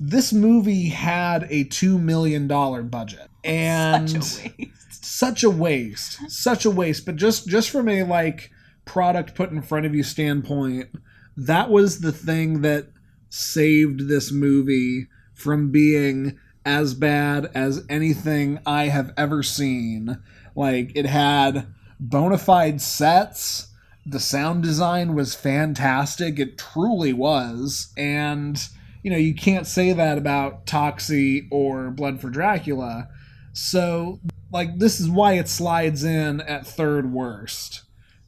this 0.00 0.32
movie 0.32 0.88
had 0.88 1.44
a 1.50 1.64
$2 1.64 2.00
million 2.00 2.46
budget 2.88 3.28
and 3.44 4.08
Such 4.10 4.22
a 4.22 4.50
waste. 4.50 5.04
such 5.04 5.44
a 5.44 5.50
waste 5.50 6.30
such 6.30 6.64
a 6.64 6.70
waste 6.70 7.06
but 7.06 7.16
just 7.16 7.48
just 7.48 7.70
from 7.70 7.88
a 7.88 8.02
like 8.04 8.50
product 8.84 9.34
put 9.34 9.50
in 9.50 9.62
front 9.62 9.86
of 9.86 9.94
you 9.94 10.02
standpoint 10.02 10.88
that 11.36 11.70
was 11.70 12.00
the 12.00 12.12
thing 12.12 12.62
that 12.62 12.88
saved 13.30 14.08
this 14.08 14.32
movie 14.32 15.06
from 15.34 15.70
being 15.70 16.38
as 16.64 16.94
bad 16.94 17.46
as 17.54 17.84
anything 17.88 18.58
i 18.66 18.84
have 18.88 19.12
ever 19.16 19.42
seen 19.42 20.18
like 20.58 20.92
it 20.94 21.06
had 21.06 21.66
bona 22.00 22.38
fide 22.38 22.80
sets 22.80 23.68
the 24.04 24.20
sound 24.20 24.62
design 24.62 25.14
was 25.14 25.34
fantastic 25.34 26.38
it 26.38 26.58
truly 26.58 27.12
was 27.12 27.92
and 27.96 28.68
you 29.02 29.10
know 29.10 29.16
you 29.16 29.34
can't 29.34 29.66
say 29.66 29.92
that 29.92 30.18
about 30.18 30.66
toxie 30.66 31.46
or 31.50 31.90
blood 31.90 32.20
for 32.20 32.30
dracula 32.30 33.08
so 33.52 34.20
like 34.52 34.78
this 34.78 35.00
is 35.00 35.10
why 35.10 35.32
it 35.32 35.48
slides 35.48 36.04
in 36.04 36.40
at 36.42 36.66
third 36.66 37.12
worst. 37.12 37.82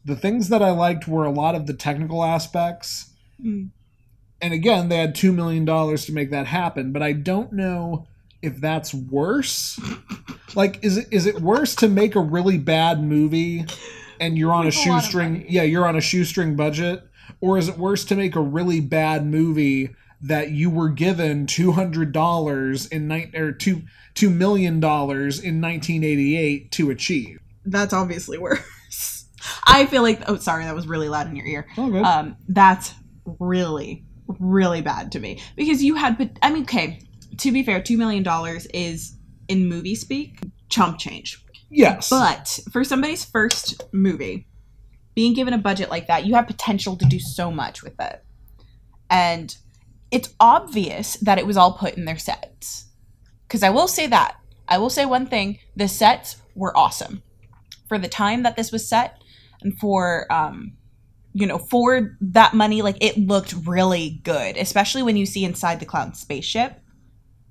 The 0.04 0.16
things 0.16 0.48
that 0.48 0.62
I 0.62 0.70
liked 0.70 1.06
were 1.06 1.24
a 1.24 1.30
lot 1.30 1.54
of 1.54 1.66
the 1.66 1.74
technical 1.74 2.24
aspects. 2.24 3.12
Mm. 3.42 3.70
And 4.42 4.54
again, 4.54 4.88
they 4.88 4.96
had 4.96 5.14
2 5.14 5.32
million 5.32 5.64
dollars 5.64 6.06
to 6.06 6.12
make 6.12 6.30
that 6.30 6.46
happen, 6.46 6.92
but 6.92 7.02
I 7.02 7.12
don't 7.12 7.52
know 7.52 8.06
if 8.42 8.60
that's 8.60 8.92
worse. 8.94 9.78
like 10.54 10.78
is 10.82 10.96
it 10.96 11.08
is 11.10 11.26
it 11.26 11.40
worse 11.40 11.74
to 11.76 11.88
make 11.88 12.14
a 12.16 12.20
really 12.20 12.58
bad 12.58 13.02
movie 13.02 13.64
and 14.18 14.36
you're 14.36 14.52
on 14.52 14.62
a 14.62 14.66
With 14.66 14.74
a 14.74 14.78
shoestring 14.78 15.32
money. 15.32 15.46
yeah, 15.48 15.62
you're 15.62 15.86
on 15.86 15.96
a 15.96 16.00
shoestring 16.00 16.56
budget 16.56 17.02
or 17.40 17.58
is 17.58 17.68
it 17.68 17.78
worse 17.78 18.04
to 18.06 18.16
make 18.16 18.36
a 18.36 18.40
really 18.40 18.80
bad 18.80 19.24
movie 19.24 19.90
that 20.22 20.50
you 20.50 20.68
were 20.68 20.88
given 20.90 21.46
two 21.46 21.72
hundred 21.72 22.12
dollars 22.12 22.86
in 22.86 23.08
nine 23.08 23.32
or 23.34 23.52
two 23.52 23.82
two 24.14 24.28
million 24.30 24.80
dollars 24.80 25.40
in 25.40 25.60
nineteen 25.60 26.04
eighty 26.04 26.36
eight 26.36 26.70
to 26.72 26.90
achieve. 26.90 27.38
That's 27.64 27.92
obviously 27.92 28.38
worse. 28.38 29.26
I 29.66 29.86
feel 29.86 30.02
like 30.02 30.22
oh 30.28 30.36
sorry, 30.36 30.64
that 30.64 30.74
was 30.74 30.86
really 30.86 31.08
loud 31.08 31.28
in 31.28 31.36
your 31.36 31.46
ear. 31.46 31.66
Oh. 31.78 32.02
Um 32.02 32.36
that's 32.48 32.92
really 33.38 34.04
really 34.38 34.82
bad 34.82 35.12
to 35.12 35.20
me 35.20 35.40
because 35.56 35.82
you 35.82 35.94
had 35.94 36.18
but 36.18 36.30
I 36.42 36.50
mean 36.52 36.64
okay, 36.64 37.00
to 37.40 37.52
be 37.52 37.62
fair, 37.62 37.82
2 37.82 37.96
million 37.98 38.22
dollars 38.22 38.66
is 38.72 39.16
in 39.48 39.68
movie 39.68 39.94
speak 39.94 40.40
chump 40.68 40.98
change. 40.98 41.44
yes, 41.70 42.08
But 42.08 42.60
for 42.72 42.84
somebody's 42.84 43.24
first 43.24 43.82
movie, 43.92 44.46
being 45.14 45.34
given 45.34 45.52
a 45.52 45.58
budget 45.58 45.90
like 45.90 46.06
that, 46.06 46.24
you 46.24 46.34
have 46.34 46.46
potential 46.46 46.96
to 46.96 47.04
do 47.04 47.18
so 47.18 47.50
much 47.50 47.82
with 47.82 47.98
it. 48.00 48.24
And 49.10 49.54
it's 50.10 50.32
obvious 50.38 51.14
that 51.16 51.38
it 51.38 51.46
was 51.46 51.56
all 51.56 51.72
put 51.72 51.96
in 51.96 52.04
their 52.04 52.18
sets. 52.18 52.86
Because 53.46 53.62
I 53.62 53.70
will 53.70 53.88
say 53.88 54.06
that. 54.06 54.36
I 54.68 54.78
will 54.78 54.90
say 54.90 55.04
one 55.04 55.26
thing 55.26 55.58
the 55.74 55.88
sets 55.88 56.36
were 56.54 56.76
awesome. 56.76 57.22
For 57.88 57.98
the 57.98 58.08
time 58.08 58.44
that 58.44 58.54
this 58.54 58.70
was 58.70 58.88
set 58.88 59.20
and 59.62 59.76
for, 59.80 60.32
um, 60.32 60.74
you 61.32 61.46
know, 61.46 61.58
for 61.58 62.16
that 62.20 62.54
money, 62.54 62.82
like 62.82 62.96
it 63.00 63.18
looked 63.18 63.52
really 63.66 64.20
good, 64.22 64.56
especially 64.56 65.02
when 65.02 65.16
you 65.16 65.26
see 65.26 65.44
inside 65.44 65.80
the 65.80 65.86
clown 65.86 66.14
spaceship. 66.14 66.80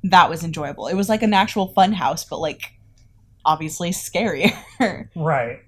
That 0.03 0.29
was 0.29 0.43
enjoyable. 0.43 0.87
It 0.87 0.95
was 0.95 1.09
like 1.09 1.23
an 1.23 1.33
actual 1.33 1.67
fun 1.73 1.93
house, 1.93 2.23
but 2.25 2.39
like 2.39 2.73
obviously 3.45 3.91
scarier. 3.91 4.53
right. 5.15 5.59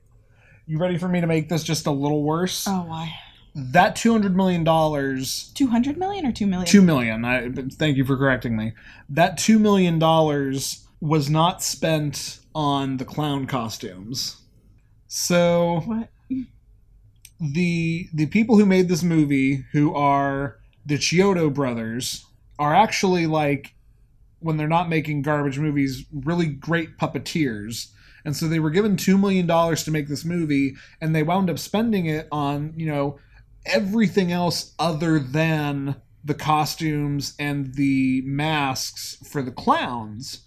You 0.67 0.77
ready 0.77 0.97
for 0.97 1.07
me 1.07 1.19
to 1.21 1.27
make 1.27 1.49
this 1.49 1.63
just 1.63 1.85
a 1.87 1.91
little 1.91 2.23
worse? 2.23 2.65
Oh, 2.67 2.85
why? 2.87 3.13
That 3.55 3.95
two 3.97 4.11
hundred 4.13 4.35
million 4.35 4.63
dollars 4.63 5.51
200 5.55 5.97
million 5.97 6.25
or 6.25 6.31
2 6.31 6.47
million? 6.47 6.65
two 6.67 6.81
million. 6.81 7.25
I 7.25 7.49
thank 7.73 7.97
you 7.97 8.05
for 8.05 8.15
correcting 8.15 8.55
me. 8.55 8.73
That 9.09 9.37
two 9.37 9.59
million 9.59 9.99
dollars 9.99 10.87
was 11.01 11.29
not 11.29 11.61
spent 11.61 12.39
on 12.55 12.95
the 12.97 13.03
clown 13.05 13.47
costumes. 13.47 14.37
So 15.07 15.81
What? 15.85 16.09
the 17.41 18.07
the 18.13 18.27
people 18.27 18.57
who 18.57 18.65
made 18.65 18.87
this 18.87 19.03
movie, 19.03 19.65
who 19.73 19.93
are 19.95 20.57
the 20.85 20.95
Chiodo 20.95 21.53
brothers, 21.53 22.25
are 22.59 22.73
actually 22.73 23.27
like 23.27 23.73
when 24.41 24.57
they're 24.57 24.67
not 24.67 24.89
making 24.89 25.21
garbage 25.21 25.57
movies, 25.59 26.05
really 26.11 26.47
great 26.47 26.97
puppeteers. 26.97 27.87
And 28.25 28.35
so 28.35 28.47
they 28.47 28.59
were 28.59 28.69
given 28.69 28.97
two 28.97 29.17
million 29.17 29.47
dollars 29.47 29.83
to 29.85 29.91
make 29.91 30.07
this 30.07 30.25
movie, 30.25 30.75
and 30.99 31.15
they 31.15 31.23
wound 31.23 31.49
up 31.49 31.57
spending 31.57 32.05
it 32.05 32.27
on 32.31 32.73
you 32.75 32.85
know 32.85 33.17
everything 33.65 34.31
else 34.31 34.73
other 34.77 35.17
than 35.19 35.95
the 36.23 36.33
costumes 36.35 37.33
and 37.39 37.73
the 37.75 38.21
masks 38.25 39.17
for 39.31 39.41
the 39.41 39.51
clowns, 39.51 40.45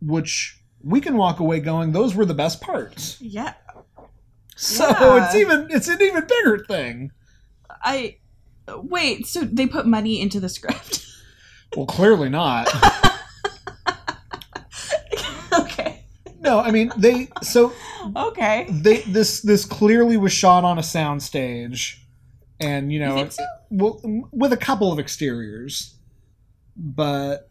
which 0.00 0.60
we 0.82 1.00
can 1.00 1.16
walk 1.16 1.38
away 1.38 1.60
going 1.60 1.92
those 1.92 2.14
were 2.16 2.24
the 2.24 2.34
best 2.34 2.60
parts. 2.60 3.20
Yeah. 3.20 3.54
So 4.56 4.88
Yeah. 4.88 5.26
it's 5.26 5.34
even 5.36 5.68
it's 5.70 5.88
an 5.88 6.00
even 6.02 6.26
bigger 6.26 6.64
thing. 6.66 7.12
I. 7.84 8.16
Wait, 8.68 9.26
so 9.26 9.40
they 9.40 9.66
put 9.66 9.86
money 9.86 10.20
into 10.20 10.38
the 10.38 10.48
script? 10.48 11.04
Well, 11.76 11.86
clearly 11.86 12.28
not. 12.28 12.68
okay. 15.52 16.04
No, 16.42 16.60
I 16.60 16.70
mean 16.70 16.90
they. 16.96 17.28
So 17.42 17.72
okay. 18.16 18.66
they, 18.70 19.02
this 19.02 19.40
this 19.40 19.64
clearly 19.64 20.16
was 20.16 20.32
shot 20.32 20.64
on 20.64 20.78
a 20.78 20.82
soundstage, 20.82 21.96
and 22.60 22.92
you 22.92 22.98
know, 23.00 23.16
You 23.16 23.30
so? 23.30 23.44
well, 23.70 24.00
with 24.32 24.52
a 24.52 24.56
couple 24.56 24.92
of 24.92 24.98
exteriors, 24.98 25.94
but 26.76 27.48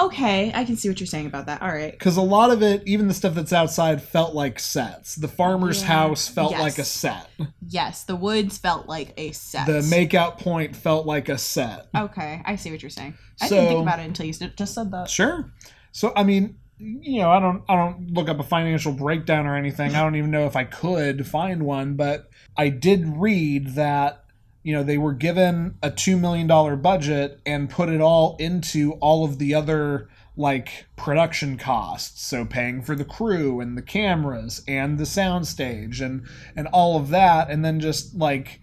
Okay, 0.00 0.52
I 0.54 0.64
can 0.64 0.76
see 0.76 0.88
what 0.88 1.00
you're 1.00 1.08
saying 1.08 1.26
about 1.26 1.46
that. 1.46 1.60
All 1.60 1.68
right. 1.72 1.90
because 1.90 2.16
a 2.16 2.22
lot 2.22 2.52
of 2.52 2.62
it, 2.62 2.84
even 2.86 3.08
the 3.08 3.14
stuff 3.14 3.34
that's 3.34 3.52
outside, 3.52 4.00
felt 4.00 4.32
like 4.32 4.60
sets. 4.60 5.16
The 5.16 5.26
farmer's 5.26 5.80
Yeah. 5.80 5.88
house 5.88 6.28
felt 6.28 6.52
Yes. 6.52 6.60
like 6.60 6.78
a 6.78 6.84
set. 6.84 7.28
Yes, 7.66 8.04
the 8.04 8.14
woods 8.14 8.58
felt 8.58 8.86
like 8.88 9.12
a 9.16 9.32
set. 9.32 9.66
The 9.66 9.80
makeout 9.80 10.38
point 10.38 10.76
felt 10.76 11.04
like 11.04 11.28
a 11.28 11.36
set. 11.36 11.88
Okay, 11.96 12.42
I 12.44 12.54
see 12.54 12.70
what 12.70 12.80
you're 12.80 12.90
saying. 12.90 13.14
I 13.40 13.48
didn't 13.48 13.66
think 13.68 13.82
about 13.82 13.98
it 13.98 14.04
until 14.06 14.26
you 14.26 14.32
just 14.32 14.72
said 14.74 14.92
that. 14.92 15.10
Sure. 15.10 15.50
So 15.90 16.12
I 16.14 16.22
mean, 16.22 16.58
you 16.80 17.20
know, 17.20 17.30
I 17.30 17.40
don't 17.40 17.62
I 17.68 17.76
don't 17.76 18.12
look 18.12 18.28
up 18.28 18.38
a 18.40 18.44
financial 18.44 18.92
breakdown 18.92 19.46
or 19.46 19.56
anything. 19.56 19.94
I 19.94 20.02
don't 20.02 20.16
even 20.16 20.30
know 20.30 20.46
if 20.46 20.56
I 20.56 20.64
could 20.64 21.26
find 21.26 21.64
one, 21.64 21.94
but 21.94 22.28
I 22.56 22.68
did 22.68 23.04
read 23.06 23.74
that 23.74 24.24
you 24.62 24.72
know 24.74 24.82
they 24.82 24.98
were 24.98 25.14
given 25.14 25.76
a 25.82 25.90
2 25.90 26.16
million 26.16 26.46
dollar 26.46 26.76
budget 26.76 27.40
and 27.46 27.70
put 27.70 27.88
it 27.88 28.00
all 28.00 28.36
into 28.38 28.92
all 28.94 29.24
of 29.24 29.38
the 29.38 29.54
other 29.54 30.08
like 30.36 30.86
production 30.94 31.56
costs 31.56 32.24
so 32.26 32.44
paying 32.44 32.82
for 32.82 32.94
the 32.94 33.04
crew 33.04 33.60
and 33.60 33.76
the 33.76 33.82
cameras 33.82 34.62
and 34.68 34.98
the 34.98 35.04
soundstage 35.04 36.00
and 36.00 36.26
and 36.54 36.68
all 36.68 36.96
of 36.98 37.08
that 37.08 37.50
and 37.50 37.64
then 37.64 37.80
just 37.80 38.14
like 38.14 38.60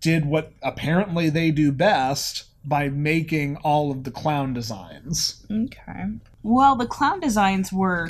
did 0.00 0.24
what 0.24 0.52
apparently 0.62 1.28
they 1.30 1.50
do 1.50 1.72
best 1.72 2.44
by 2.64 2.88
making 2.88 3.56
all 3.58 3.90
of 3.90 4.04
the 4.04 4.10
clown 4.10 4.52
designs 4.54 5.44
Okay. 5.50 6.04
Well, 6.42 6.76
the 6.76 6.86
clown 6.86 7.20
designs 7.20 7.72
were 7.72 8.08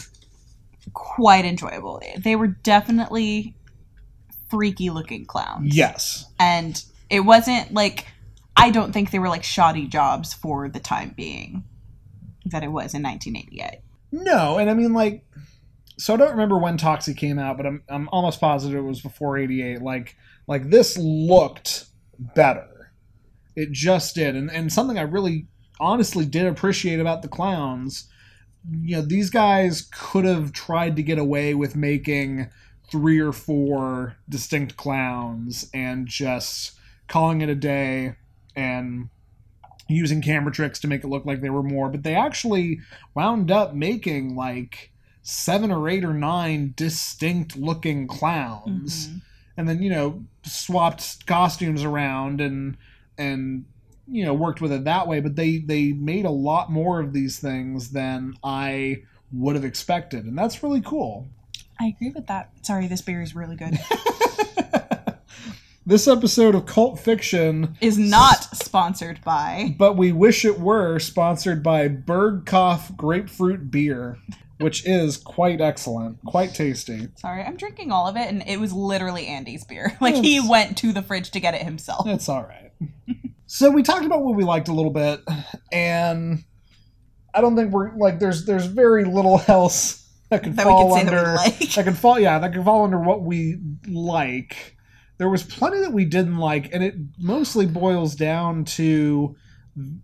quite 0.92 1.44
enjoyable. 1.44 2.02
They 2.18 2.36
were 2.36 2.48
definitely 2.48 3.54
freaky 4.48 4.90
looking 4.90 5.26
clowns. 5.26 5.74
Yes. 5.74 6.26
And 6.38 6.82
it 7.08 7.20
wasn't 7.20 7.72
like 7.72 8.06
I 8.56 8.70
don't 8.70 8.92
think 8.92 9.10
they 9.10 9.18
were 9.18 9.28
like 9.28 9.44
shoddy 9.44 9.86
jobs 9.86 10.34
for 10.34 10.68
the 10.68 10.80
time 10.80 11.14
being 11.16 11.64
that 12.46 12.62
it 12.62 12.68
was 12.68 12.94
in 12.94 13.02
1988. 13.02 13.80
No, 14.12 14.58
and 14.58 14.68
I 14.68 14.74
mean 14.74 14.92
like 14.92 15.24
so 15.98 16.14
I 16.14 16.16
don't 16.16 16.30
remember 16.30 16.58
when 16.58 16.78
Toxie 16.78 17.16
came 17.16 17.38
out, 17.38 17.56
but 17.56 17.66
I'm 17.66 17.82
I'm 17.88 18.08
almost 18.10 18.40
positive 18.40 18.78
it 18.78 18.88
was 18.88 19.00
before 19.00 19.38
88. 19.38 19.82
Like 19.82 20.16
like 20.46 20.70
this 20.70 20.96
looked 20.98 21.86
better. 22.18 22.92
It 23.56 23.72
just 23.72 24.14
did. 24.14 24.36
And 24.36 24.50
and 24.50 24.72
something 24.72 24.98
I 24.98 25.02
really 25.02 25.46
honestly 25.78 26.26
did 26.26 26.46
appreciate 26.46 27.00
about 27.00 27.22
the 27.22 27.28
clowns, 27.28 28.09
you 28.68 28.96
know, 28.96 29.02
these 29.02 29.30
guys 29.30 29.88
could 29.92 30.24
have 30.24 30.52
tried 30.52 30.96
to 30.96 31.02
get 31.02 31.18
away 31.18 31.54
with 31.54 31.76
making 31.76 32.48
three 32.90 33.20
or 33.20 33.32
four 33.32 34.16
distinct 34.28 34.76
clowns 34.76 35.68
and 35.72 36.06
just 36.06 36.72
calling 37.08 37.40
it 37.40 37.48
a 37.48 37.54
day 37.54 38.14
and 38.56 39.08
using 39.88 40.20
camera 40.22 40.52
tricks 40.52 40.78
to 40.80 40.88
make 40.88 41.02
it 41.02 41.08
look 41.08 41.24
like 41.24 41.40
they 41.40 41.50
were 41.50 41.62
more, 41.62 41.88
but 41.88 42.02
they 42.02 42.14
actually 42.14 42.80
wound 43.14 43.50
up 43.50 43.74
making 43.74 44.36
like 44.36 44.90
seven 45.22 45.70
or 45.70 45.88
eight 45.88 46.04
or 46.04 46.14
nine 46.14 46.72
distinct 46.76 47.56
looking 47.56 48.06
clowns 48.06 49.08
Mhm. 49.08 49.22
and 49.56 49.68
then 49.68 49.82
you 49.82 49.90
know 49.90 50.24
swapped 50.44 51.26
costumes 51.26 51.84
around 51.84 52.40
and 52.40 52.76
and 53.18 53.64
you 54.10 54.24
know 54.24 54.34
worked 54.34 54.60
with 54.60 54.72
it 54.72 54.84
that 54.84 55.06
way 55.06 55.20
but 55.20 55.36
they 55.36 55.58
they 55.58 55.92
made 55.92 56.24
a 56.24 56.30
lot 56.30 56.70
more 56.70 57.00
of 57.00 57.12
these 57.12 57.38
things 57.38 57.90
than 57.90 58.34
i 58.42 59.02
would 59.32 59.54
have 59.54 59.64
expected 59.64 60.24
and 60.24 60.36
that's 60.36 60.62
really 60.62 60.80
cool 60.80 61.28
I 61.82 61.86
agree 61.86 62.10
with 62.10 62.26
that. 62.26 62.50
Sorry, 62.60 62.88
this 62.88 63.00
beer 63.00 63.22
is 63.22 63.34
really 63.34 63.56
good. 63.56 63.78
this 65.86 66.06
episode 66.06 66.54
of 66.54 66.66
cult 66.66 67.00
fiction 67.00 67.74
is 67.80 67.98
not 67.98 68.44
sponsored 68.56 69.18
by 69.24 69.74
but 69.78 69.96
we 69.96 70.12
wish 70.12 70.44
it 70.44 70.60
were 70.60 70.98
sponsored 70.98 71.62
by 71.62 71.88
bergkauf 71.88 72.94
grapefruit 72.96 73.70
beer 73.70 74.18
which 74.58 74.86
is 74.86 75.16
quite 75.16 75.60
excellent 75.60 76.18
quite 76.26 76.54
tasty 76.54 77.08
Sorry, 77.16 77.42
I'm 77.42 77.56
drinking 77.56 77.92
all 77.92 78.06
of 78.06 78.16
it, 78.16 78.28
and 78.28 78.42
it 78.46 78.60
was 78.60 78.72
literally 78.72 79.26
Andy's 79.26 79.64
beer. 79.64 79.96
Like 80.00 80.16
he 80.16 80.46
went 80.46 80.76
to 80.78 80.92
the 80.92 81.02
fridge 81.02 81.30
to 81.30 81.40
get 81.40 81.54
it 81.54 81.62
himself. 81.62 82.06
It's 82.06 82.28
all 82.28 82.42
right. 82.42 82.69
So 83.52 83.68
we 83.68 83.82
talked 83.82 84.04
about 84.04 84.22
what 84.22 84.36
we 84.36 84.44
liked 84.44 84.68
a 84.68 84.72
little 84.72 84.92
bit, 84.92 85.22
and 85.72 86.44
I 87.34 87.40
don't 87.40 87.56
think 87.56 87.72
we're 87.72 87.96
like 87.96 88.20
there's 88.20 88.44
there's 88.44 88.66
very 88.66 89.04
little 89.04 89.42
else 89.48 90.08
that 90.28 90.44
could 90.44 90.54
That 90.54 90.66
we 90.66 90.70
fall 90.72 90.94
say 90.94 91.02
that 91.02 91.12
we 91.12 91.18
under 91.18 91.34
like. 91.34 91.58
that 91.58 91.84
could 91.84 91.98
fall 91.98 92.20
yeah 92.20 92.38
that 92.38 92.52
could 92.52 92.64
fall 92.64 92.84
under 92.84 93.00
what 93.00 93.22
we 93.22 93.58
like. 93.88 94.76
There 95.18 95.28
was 95.28 95.42
plenty 95.42 95.80
that 95.80 95.92
we 95.92 96.04
didn't 96.04 96.38
like, 96.38 96.72
and 96.72 96.84
it 96.84 96.94
mostly 97.18 97.66
boils 97.66 98.14
down 98.14 98.66
to 98.66 99.34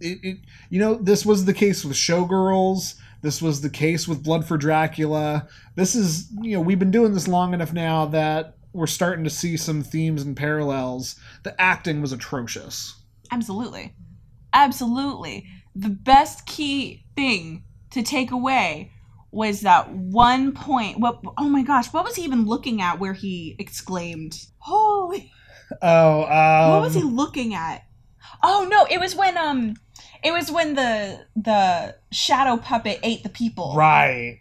it, 0.00 0.18
it. 0.24 0.38
You 0.68 0.80
know, 0.80 0.94
this 0.96 1.24
was 1.24 1.44
the 1.44 1.54
case 1.54 1.85
with 1.85 1.96
Showgirls. 1.96 2.96
This 3.22 3.40
was 3.40 3.61
the 3.61 3.70
case 3.70 4.09
with 4.09 4.24
Blood 4.24 4.44
for 4.44 4.56
Dracula. 4.56 5.46
This 5.76 5.94
is 5.94 6.32
you 6.42 6.56
know 6.56 6.61
we've 6.61 6.80
been 6.80 6.90
doing 6.90 7.14
this 7.14 7.28
long 7.28 7.54
enough 7.54 7.72
now 7.72 8.06
that 8.06 8.56
we're 8.72 8.88
starting 8.88 9.22
to 9.22 9.30
see 9.30 9.56
some 9.56 9.85
themes 9.85 10.22
and 10.22 10.37
parallels. 10.37 11.14
The 11.44 11.59
acting 11.61 12.02
was 12.02 12.12
atrocious. 12.12 12.95
Absolutely. 13.30 13.94
Absolutely. 14.52 15.46
The 15.74 15.90
best 15.90 16.46
key 16.46 17.04
thing 17.14 17.64
to 17.90 18.02
take 18.02 18.30
away 18.30 18.92
was 19.30 19.60
that 19.62 19.92
one 19.92 20.52
point. 20.52 20.98
What? 20.98 21.20
Oh 21.36 21.48
my 21.48 21.62
gosh! 21.62 21.92
What 21.92 22.04
was 22.04 22.16
he 22.16 22.22
even 22.24 22.46
looking 22.46 22.80
at? 22.80 22.98
Where 22.98 23.12
he 23.12 23.54
exclaimed, 23.58 24.38
"Holy!" 24.58 25.30
Oh, 25.82 26.22
um, 26.24 26.70
what 26.70 26.80
was 26.80 26.94
he 26.94 27.02
looking 27.02 27.54
at? 27.54 27.84
Oh 28.42 28.66
no! 28.70 28.86
It 28.90 28.98
was 28.98 29.14
when 29.14 29.36
um, 29.36 29.74
it 30.22 30.32
was 30.32 30.50
when 30.50 30.74
the 30.74 31.26
the 31.34 31.96
shadow 32.12 32.56
puppet 32.56 33.00
ate 33.02 33.22
the 33.22 33.28
people. 33.28 33.74
Right. 33.76 34.38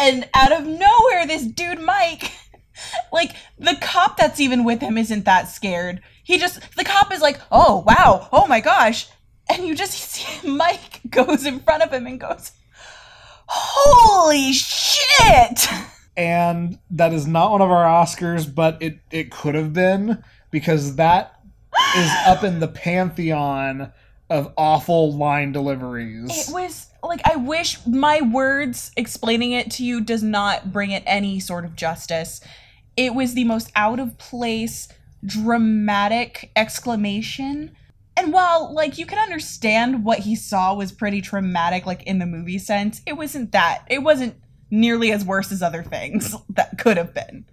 and 0.00 0.26
out 0.34 0.52
of 0.52 0.66
nowhere 0.66 1.26
this 1.26 1.42
dude 1.44 1.78
mike 1.80 2.32
like 3.12 3.32
the 3.58 3.76
cop 3.82 4.16
that's 4.16 4.40
even 4.40 4.64
with 4.64 4.80
him 4.80 4.96
isn't 4.96 5.26
that 5.26 5.48
scared 5.48 6.00
he 6.22 6.38
just 6.38 6.60
the 6.76 6.84
cop 6.84 7.12
is 7.12 7.20
like 7.20 7.40
oh 7.50 7.84
wow. 7.86 8.28
Oh 8.32 8.46
my 8.46 8.60
gosh. 8.60 9.08
And 9.50 9.66
you 9.66 9.74
just 9.74 9.92
see 9.98 10.48
mike 10.48 11.00
goes 11.08 11.46
in 11.46 11.60
front 11.60 11.82
of 11.82 11.92
him 11.92 12.06
and 12.06 12.20
goes 12.20 12.52
holy 13.46 14.52
shit. 14.52 15.68
And 16.16 16.78
that 16.90 17.12
is 17.12 17.26
not 17.26 17.52
one 17.52 17.62
of 17.62 17.70
our 17.70 17.84
Oscars, 17.84 18.52
but 18.52 18.78
it 18.82 18.98
it 19.10 19.30
could 19.30 19.54
have 19.54 19.72
been 19.72 20.22
because 20.50 20.96
that 20.96 21.40
is 21.96 22.10
up 22.26 22.44
in 22.44 22.60
the 22.60 22.68
pantheon 22.68 23.92
of 24.30 24.52
awful 24.56 25.12
line 25.12 25.52
deliveries. 25.52 26.48
it 26.48 26.52
was 26.52 26.86
like 27.02 27.20
i 27.26 27.36
wish 27.36 27.76
my 27.86 28.22
words 28.22 28.90
explaining 28.96 29.52
it 29.52 29.70
to 29.70 29.84
you 29.84 30.00
does 30.00 30.22
not 30.22 30.72
bring 30.72 30.90
it 30.90 31.02
any 31.06 31.38
sort 31.40 31.64
of 31.64 31.76
justice. 31.76 32.40
It 32.96 33.14
was 33.14 33.34
the 33.34 33.44
most 33.44 33.70
out 33.74 33.98
of 33.98 34.18
place 34.18 34.88
dramatic 35.24 36.50
exclamation 36.56 37.70
and 38.16 38.32
while 38.32 38.72
like 38.74 38.98
you 38.98 39.06
can 39.06 39.18
understand 39.18 40.04
what 40.04 40.20
he 40.20 40.34
saw 40.34 40.74
was 40.74 40.92
pretty 40.92 41.20
traumatic 41.20 41.86
like 41.86 42.02
in 42.04 42.18
the 42.18 42.26
movie 42.26 42.58
sense 42.58 43.00
it 43.06 43.14
wasn't 43.14 43.52
that 43.52 43.84
it 43.88 44.02
wasn't 44.02 44.34
nearly 44.70 45.12
as 45.12 45.24
worse 45.24 45.52
as 45.52 45.62
other 45.62 45.82
things 45.82 46.34
that 46.50 46.76
could 46.78 46.96
have 46.96 47.14
been 47.14 47.44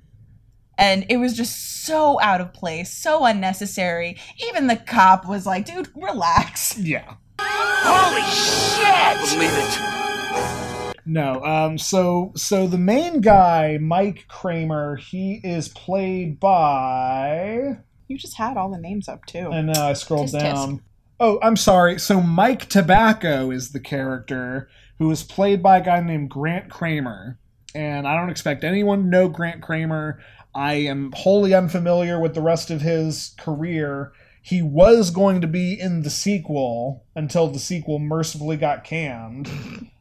and 0.78 1.06
it 1.10 1.18
was 1.18 1.36
just 1.36 1.84
so 1.84 2.20
out 2.22 2.42
of 2.42 2.54
place 2.54 2.92
so 2.92 3.26
unnecessary 3.26 4.18
even 4.48 4.68
the 4.68 4.76
cop 4.76 5.28
was 5.28 5.46
like 5.46 5.66
dude 5.66 5.90
relax 5.96 6.78
yeah. 6.78 7.16
Holy 7.42 8.22
shit! 8.24 9.16
Believe 9.32 9.52
it. 9.54 10.69
No. 11.12 11.44
Um. 11.44 11.78
So 11.78 12.32
so 12.36 12.68
the 12.68 12.78
main 12.78 13.22
guy, 13.22 13.78
Mike 13.82 14.26
Kramer, 14.28 14.96
he 14.98 15.42
is 15.44 15.68
played 15.70 16.40
by. 16.40 17.80
you 18.08 18.18
just 18.18 18.38
had 18.38 18.58
all 18.58 18.70
the 18.72 18.78
names 18.78 19.08
up 19.08 19.26
too 19.26 19.50
And 19.52 19.68
know. 19.68 19.82
I 19.88 19.94
scrolled 19.94 20.28
Tisk 20.30 20.36
tisk. 20.36 20.54
down. 20.54 20.82
Oh, 21.20 21.40
I'm 21.42 21.56
sorry. 21.58 22.00
So 22.00 22.22
Mike 22.22 22.70
Tobacco 22.70 23.52
is 23.52 23.72
the 23.72 23.80
character 23.80 24.70
who 25.00 25.10
is 25.12 25.24
played 25.24 25.62
by 25.64 25.78
a 25.80 25.84
guy 25.84 26.00
named 26.02 26.30
Grant 26.30 26.70
Cramer, 26.70 27.40
and 27.74 28.08
I 28.08 28.16
don't 28.16 28.30
expect 28.30 28.64
anyone 28.64 29.04
to 29.04 29.08
know 29.10 29.28
Grant 29.30 29.62
Cramer. 29.62 30.22
I 30.54 30.74
am 30.76 31.12
wholly 31.16 31.54
unfamiliar 31.54 32.20
with 32.22 32.36
the 32.36 32.42
rest 32.42 32.70
of 32.72 32.82
his 32.82 33.34
career. 33.40 34.12
He 34.42 34.62
was 34.62 35.12
going 35.12 35.42
to 35.42 35.48
be 35.48 35.80
in 35.80 36.04
the 36.04 36.10
sequel 36.10 37.06
until 37.16 37.48
the 37.48 37.60
sequel 37.60 38.00
mercifully 38.00 38.58
got 38.58 38.84
canned. 38.84 39.50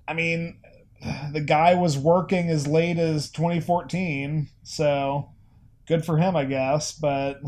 I 0.06 0.14
mean, 0.14 0.58
the 1.32 1.40
guy 1.40 1.74
was 1.74 1.98
working 1.98 2.48
as 2.48 2.66
late 2.66 2.98
as 2.98 3.30
2014, 3.30 4.48
so 4.62 5.30
good 5.86 6.04
for 6.04 6.18
him, 6.18 6.36
I 6.36 6.44
guess. 6.44 6.92
But 6.92 7.40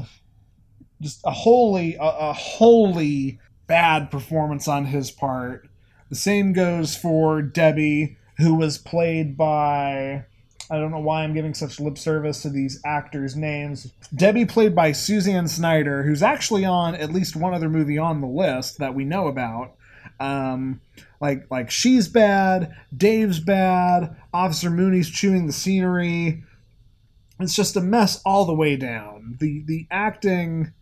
just 1.00 1.20
a 1.24 1.30
wholly, 1.30 1.96
a, 1.96 2.02
a 2.02 2.32
wholly 2.32 3.38
bad 3.66 4.10
performance 4.10 4.68
on 4.68 4.86
his 4.86 5.10
part. 5.10 5.68
The 6.08 6.16
same 6.16 6.52
goes 6.52 6.96
for 6.96 7.40
Debbie, 7.42 8.16
who 8.38 8.54
was 8.54 8.78
played 8.78 9.36
by 9.36 10.24
I 10.70 10.78
don't 10.78 10.92
know 10.92 11.00
why 11.00 11.24
I'm 11.24 11.34
giving 11.34 11.52
such 11.52 11.80
lip 11.80 11.98
service 11.98 12.42
to 12.42 12.48
these 12.48 12.80
actors' 12.84 13.34
names. 13.34 13.92
Debbie, 14.14 14.44
played 14.44 14.72
by 14.72 14.92
Suzanne 14.92 15.48
Snyder, 15.48 16.04
who's 16.04 16.22
actually 16.22 16.64
on 16.64 16.94
at 16.94 17.12
least 17.12 17.34
one 17.34 17.52
other 17.52 17.68
movie 17.68 17.98
on 17.98 18.20
the 18.20 18.28
list 18.28 18.78
that 18.78 18.94
we 18.94 19.04
know 19.04 19.26
about. 19.26 19.74
Um, 20.20 20.80
like 21.20 21.46
like 21.50 21.70
she's 21.70 22.08
bad, 22.08 22.74
Dave's 22.96 23.40
bad, 23.40 24.16
Officer 24.32 24.70
Mooney's 24.70 25.10
chewing 25.10 25.46
the 25.46 25.52
scenery. 25.52 26.42
It's 27.38 27.54
just 27.54 27.76
a 27.76 27.80
mess 27.80 28.20
all 28.24 28.44
the 28.44 28.54
way 28.54 28.76
down. 28.76 29.36
The 29.38 29.62
the 29.66 29.86
acting 29.90 30.72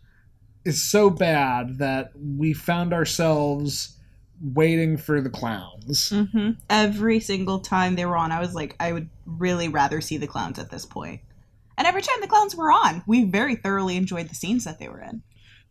is 0.65 0.89
so 0.89 1.09
bad 1.09 1.77
that 1.79 2.11
we 2.15 2.53
found 2.53 2.93
ourselves 2.93 3.97
waiting 4.41 4.97
for 4.97 5.21
the 5.21 5.29
clowns. 5.29 6.09
hmm 6.09 6.51
Every 6.69 7.19
single 7.19 7.59
time 7.59 7.95
they 7.95 8.05
were 8.05 8.17
on, 8.17 8.31
I 8.31 8.39
was 8.39 8.53
like, 8.55 8.75
I 8.79 8.91
would 8.91 9.09
really 9.25 9.67
rather 9.67 9.99
see 10.01 10.17
the 10.17 10.27
clowns 10.27 10.59
at 10.59 10.69
this 10.69 10.85
point. 10.85 11.21
And 11.77 11.87
every 11.87 12.01
time 12.01 12.19
the 12.21 12.27
clowns 12.27 12.55
were 12.55 12.71
on, 12.71 13.03
we 13.07 13.23
very 13.23 13.55
thoroughly 13.55 13.95
enjoyed 13.95 14.29
the 14.29 14.35
scenes 14.35 14.65
that 14.65 14.79
they 14.79 14.89
were 14.89 15.01
in. 15.01 15.21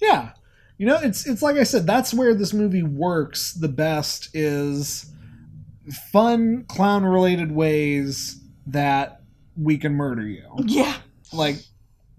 Yeah. 0.01 0.31
You 0.79 0.87
know, 0.87 0.99
it's 1.03 1.27
it's 1.27 1.43
like 1.43 1.57
I 1.57 1.65
said, 1.65 1.87
that's 1.87 2.15
where 2.15 2.35
this 2.35 2.55
movie 2.55 2.85
works 2.85 3.53
the 3.53 3.69
best 3.69 4.31
is 4.33 5.11
fun 6.13 6.65
clown 6.69 7.05
related 7.05 7.53
ways 7.53 8.41
that 8.67 9.23
we 9.57 9.77
can 9.77 9.95
murder 9.95 10.27
you. 10.27 10.45
Yeah. 10.65 10.97
Like 11.33 11.57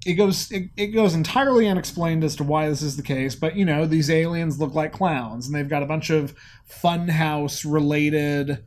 it 0.06 0.14
goes 0.14 0.52
it, 0.52 0.70
it 0.76 0.88
goes 0.88 1.14
entirely 1.14 1.68
unexplained 1.68 2.24
as 2.24 2.36
to 2.38 2.44
why 2.44 2.68
this 2.68 2.82
is 2.82 2.98
the 2.98 3.04
case, 3.04 3.36
but 3.36 3.56
you 3.56 3.64
know, 3.64 3.86
these 3.86 4.10
aliens 4.10 4.60
look 4.60 4.74
like 4.74 4.92
clowns 4.92 5.48
and 5.48 5.56
they've 5.56 5.70
got 5.70 5.84
a 5.84 5.88
bunch 5.88 6.10
of 6.10 6.36
funhouse 6.70 7.70
related 7.70 8.64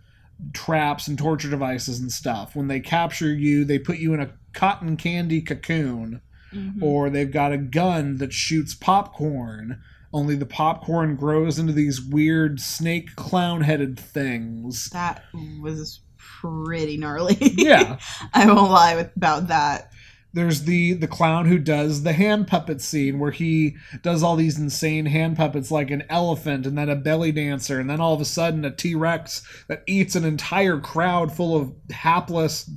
traps 0.55 1.07
and 1.07 1.19
torture 1.19 1.51
devices 1.51 2.01
and 2.01 2.11
stuff. 2.11 2.57
When 2.57 2.69
they 2.69 2.81
capture 2.81 3.33
you, 3.33 3.65
they 3.65 3.79
put 3.79 3.99
you 3.99 4.15
in 4.15 4.21
a 4.21 4.33
cotton 4.55 4.97
candy 4.97 5.43
cocoon 5.43 6.23
Mhm. 6.55 6.83
or 6.83 7.11
they've 7.11 7.31
got 7.33 7.53
a 7.53 7.59
gun 7.59 8.17
that 8.19 8.33
shoots 8.33 8.75
popcorn 8.75 9.81
only 10.15 10.35
the 10.37 10.45
popcorn 10.47 11.17
grows 11.17 11.59
into 11.59 11.73
these 11.73 12.01
weird 12.01 12.61
snake 12.61 13.17
clown 13.17 13.62
headed 13.62 13.99
things 13.99 14.91
That 14.91 15.23
was 15.61 16.01
pretty 16.19 16.97
gnarly. 16.99 17.37
yeah 17.57 17.99
I 18.35 18.47
won't 18.47 18.71
lie 18.71 18.93
about 19.17 19.49
that. 19.49 19.91
there's 20.35 20.62
the 20.65 20.93
the 20.95 21.07
clown 21.09 21.47
who 21.47 21.59
does 21.59 22.03
the 22.03 22.12
hand 22.12 22.47
puppet 22.47 22.81
scene 22.81 23.19
where 23.19 23.31
he 23.31 23.77
does 24.03 24.23
all 24.23 24.37
these 24.37 24.59
insane 24.59 25.07
hand 25.07 25.37
puppets 25.37 25.71
like 25.71 25.91
an 25.91 26.05
elephant 26.11 26.67
and 26.67 26.77
then 26.77 26.88
a 26.88 26.97
belly 26.97 27.33
dancer 27.33 27.79
and 27.81 27.88
then 27.88 28.01
all 28.01 28.15
of 28.15 28.21
a 28.21 28.25
sudden 28.25 28.65
a 28.65 28.71
t-rex 28.71 29.43
that 29.69 29.83
eats 29.87 30.15
an 30.15 30.25
entire 30.25 30.79
crowd 30.79 31.33
full 31.33 31.57
of 31.57 31.73
hapless 31.91 32.71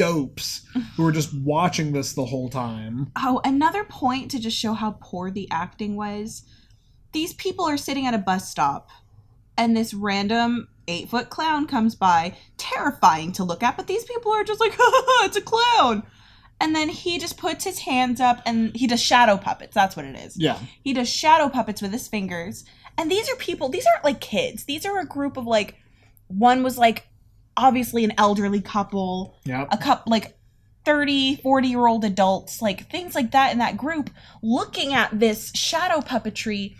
dopes 0.00 0.66
who 0.96 1.06
are 1.06 1.12
just 1.12 1.34
watching 1.34 1.92
this 1.92 2.14
the 2.14 2.24
whole 2.24 2.48
time 2.48 3.10
Oh, 3.16 3.40
another 3.44 3.84
point 3.84 4.30
to 4.30 4.38
just 4.40 4.56
show 4.56 4.72
how 4.72 4.96
poor 5.00 5.30
the 5.30 5.48
acting 5.50 5.96
was. 5.96 6.44
These 7.12 7.34
people 7.34 7.64
are 7.66 7.76
sitting 7.76 8.06
at 8.06 8.14
a 8.14 8.18
bus 8.18 8.48
stop, 8.50 8.88
and 9.56 9.76
this 9.76 9.92
random 9.92 10.68
eight 10.88 11.08
foot 11.08 11.28
clown 11.28 11.66
comes 11.66 11.94
by, 11.94 12.36
terrifying 12.56 13.32
to 13.32 13.44
look 13.44 13.62
at, 13.62 13.76
but 13.76 13.86
these 13.86 14.04
people 14.04 14.32
are 14.32 14.44
just 14.44 14.60
like, 14.60 14.74
it's 14.78 15.36
a 15.36 15.40
clown. 15.40 16.02
And 16.60 16.74
then 16.74 16.88
he 16.88 17.18
just 17.18 17.38
puts 17.38 17.64
his 17.64 17.80
hands 17.80 18.20
up 18.20 18.42
and 18.44 18.74
he 18.76 18.86
does 18.86 19.02
shadow 19.02 19.38
puppets. 19.38 19.74
That's 19.74 19.96
what 19.96 20.04
it 20.04 20.16
is. 20.16 20.36
yeah 20.36 20.58
He 20.82 20.92
does 20.92 21.08
shadow 21.08 21.48
puppets 21.48 21.80
with 21.80 21.92
his 21.92 22.06
fingers. 22.06 22.64
And 22.98 23.10
these 23.10 23.30
are 23.30 23.36
people, 23.36 23.70
these 23.70 23.86
aren't 23.86 24.04
like 24.04 24.20
kids. 24.20 24.64
These 24.64 24.84
are 24.84 24.98
a 24.98 25.06
group 25.06 25.36
of 25.36 25.46
like, 25.46 25.76
one 26.28 26.62
was 26.62 26.76
like 26.76 27.06
obviously 27.60 28.04
an 28.04 28.12
elderly 28.18 28.60
couple, 28.60 29.36
yeah 29.44 29.66
a 29.70 29.76
couple 29.76 30.10
like 30.10 30.36
30 30.84 31.36
40 31.36 31.68
year 31.68 31.86
old 31.86 32.04
adults 32.04 32.62
like 32.62 32.90
things 32.90 33.14
like 33.14 33.32
that 33.32 33.52
in 33.52 33.58
that 33.58 33.76
group 33.76 34.10
looking 34.42 34.94
at 34.94 35.18
this 35.18 35.52
shadow 35.54 36.00
puppetry 36.00 36.74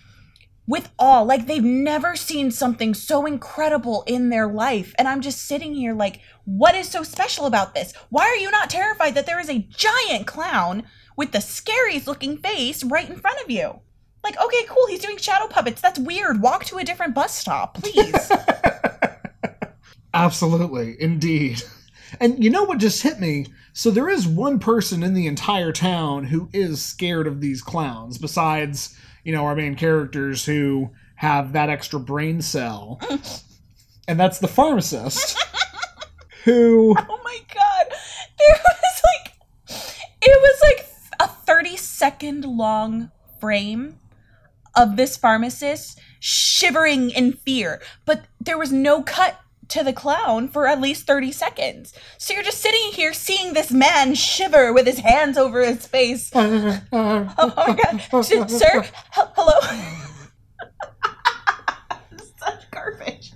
with 0.66 0.88
awe 0.98 1.20
like 1.20 1.46
they've 1.46 1.62
never 1.62 2.16
seen 2.16 2.50
something 2.50 2.94
so 2.94 3.26
incredible 3.26 4.04
in 4.06 4.28
their 4.28 4.46
life. 4.46 4.94
And 4.98 5.08
i'm 5.08 5.20
just 5.20 5.44
sitting 5.44 5.74
here 5.74 5.94
like 5.94 6.20
what 6.44 6.74
is 6.74 6.88
so 6.88 7.02
special 7.02 7.46
about 7.46 7.74
this? 7.74 7.92
Why 8.08 8.24
are 8.24 8.36
you 8.36 8.50
not 8.50 8.70
terrified 8.70 9.14
that 9.14 9.26
there 9.26 9.40
is 9.40 9.50
a 9.50 9.66
giant 9.68 10.26
clown 10.26 10.84
with 11.16 11.32
the 11.32 11.40
scariest 11.40 12.06
looking 12.06 12.38
face 12.38 12.82
right 12.82 13.08
in 13.08 13.16
front 13.16 13.40
of 13.42 13.50
you? 13.50 13.80
Like 14.24 14.40
okay 14.40 14.64
cool 14.68 14.86
he's 14.86 15.00
doing 15.00 15.18
shadow 15.18 15.46
puppets. 15.46 15.80
That's 15.80 15.98
weird. 15.98 16.40
Walk 16.40 16.64
to 16.66 16.78
a 16.78 16.84
different 16.84 17.14
bus 17.14 17.36
stop 17.36 17.74
please 17.74 18.32
Absolutely, 20.12 21.01
indeed. 21.01 21.62
And 22.18 22.42
you 22.42 22.51
know 22.51 22.64
what 22.64 22.79
just 22.79 23.03
hit 23.03 23.20
me? 23.20 23.46
So 23.73 23.90
there 23.90 24.09
is 24.09 24.27
one 24.27 24.59
person 24.59 25.03
in 25.03 25.14
the 25.14 25.27
entire 25.27 25.73
town 25.73 26.25
who 26.25 26.49
is 26.53 26.83
scared 26.83 27.27
of 27.27 27.40
these 27.40 27.62
clowns, 27.62 28.18
besides, 28.18 28.96
you 29.23 29.33
know, 29.33 29.44
our 29.44 29.55
main 29.55 29.77
characters 29.77 30.44
who 30.44 30.90
have 31.14 31.53
that 31.53 31.70
extra 31.70 32.01
brain 32.01 32.42
cell. 32.42 33.01
and 34.09 34.18
that's 34.18 34.38
the 34.38 34.49
pharmacist. 34.49 35.38
who 36.44 36.94
Oh 36.99 37.20
my 37.23 37.38
god. 37.55 37.87
There 38.38 38.57
was 38.57 39.03
like 39.05 39.35
it 40.23 40.40
was 40.40 40.61
like 40.62 40.87
a 41.20 41.29
30 41.29 41.77
second 41.77 42.44
long 42.44 43.11
frame 43.38 43.99
of 44.75 44.96
this 44.96 45.16
pharmacist 45.16 46.01
shivering 46.18 47.11
in 47.11 47.33
fear, 47.33 47.81
but 48.05 48.25
there 48.40 48.59
was 48.59 48.73
no 48.73 49.03
cut 49.03 49.38
to 49.70 49.83
the 49.83 49.92
clown 49.92 50.48
for 50.48 50.66
at 50.66 50.80
least 50.80 51.06
30 51.06 51.33
seconds. 51.33 51.92
So 52.18 52.35
you're 52.35 52.42
just 52.42 52.61
sitting 52.61 52.90
here 52.92 53.12
seeing 53.12 53.52
this 53.54 53.70
man 53.72 54.14
shiver 54.14 54.72
with 54.72 54.87
his 54.87 54.98
hands 54.98 55.38
over 55.38 55.64
his 55.64 55.87
face. 55.87 56.30
Oh, 56.35 56.80
oh 56.92 57.54
my 57.56 57.76
god. 57.83 58.02
S- 58.12 58.59
Sir, 58.59 58.85
hel- 59.11 59.33
hello. 59.37 59.87
Such 62.38 62.70
garbage. 62.70 63.33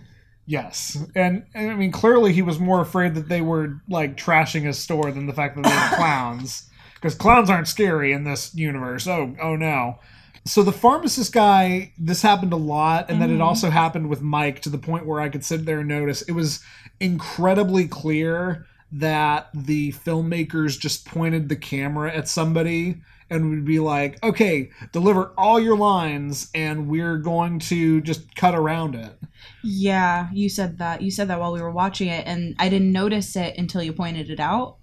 Yes, 0.47 0.99
and, 1.15 1.45
and 1.55 1.71
I 1.71 1.75
mean 1.75 1.91
clearly 1.93 2.33
he 2.33 2.43
was 2.43 2.59
more 2.59 2.81
afraid 2.81 3.15
that 3.15 3.29
they 3.29 3.41
were 3.41 3.81
like 3.89 4.17
trashing 4.17 4.63
his 4.63 4.79
store 4.79 5.11
than 5.11 5.27
the 5.27 5.33
fact 5.33 5.57
that 5.57 5.65
they 5.65 5.71
were 5.71 5.97
clowns, 5.97 6.69
because 6.97 7.15
clowns 7.15 7.49
aren't 7.49 7.69
scary 7.69 8.13
in 8.13 8.25
this 8.25 8.55
universe. 8.55 9.07
Oh, 9.07 9.35
oh 9.41 9.57
no. 9.57 9.99
So 10.47 10.63
the 10.63 10.73
pharmacist 10.73 11.33
guy, 11.33 11.93
this 11.99 12.21
happened 12.21 12.53
a 12.53 12.57
lot, 12.57 13.09
and 13.09 13.21
then 13.21 13.31
it 13.31 13.35
mm-hmm. 13.35 13.43
also 13.43 13.71
happened 13.71 14.11
with 14.11 14.21
Mike 14.21 14.61
to 14.61 14.69
the 14.69 14.77
point 14.77 15.07
where 15.07 15.21
I 15.21 15.31
could 15.31 15.45
sit 15.45 15.65
there 15.65 15.79
and 15.79 15.89
notice 15.89 16.21
it 16.23 16.33
was 16.33 16.61
incredibly 17.01 17.89
clear 17.89 18.67
that 18.93 19.49
the 19.55 19.93
filmmakers 19.93 20.79
just 20.79 21.07
pointed 21.07 21.49
the 21.49 21.57
camera 21.57 22.15
at 22.15 22.29
somebody 22.29 23.01
and 23.31 23.49
would 23.49 23.65
be 23.65 23.79
like, 23.79 24.23
"Okay, 24.23 24.71
deliver 24.93 25.33
all 25.39 25.59
your 25.59 25.79
lines, 25.79 26.51
and 26.55 26.89
we're 26.89 27.17
going 27.17 27.59
to 27.61 28.03
just 28.03 28.37
cut 28.37 28.55
around 28.55 28.95
it." 28.95 29.19
Yeah, 29.63 30.29
you 30.35 30.51
said 30.51 30.77
that. 30.77 31.01
You 31.01 31.11
said 31.11 31.29
that 31.29 31.41
while 31.41 31.55
we 31.55 31.63
were 31.63 31.71
watching 31.71 32.09
it, 32.09 32.27
and 32.27 32.55
I 32.59 32.69
didn't 32.69 32.93
notice 32.93 33.35
it 33.35 33.57
until 33.57 33.83
you 33.83 33.95
pointed 33.95 34.29
it 34.29 34.41
out. 34.41 34.77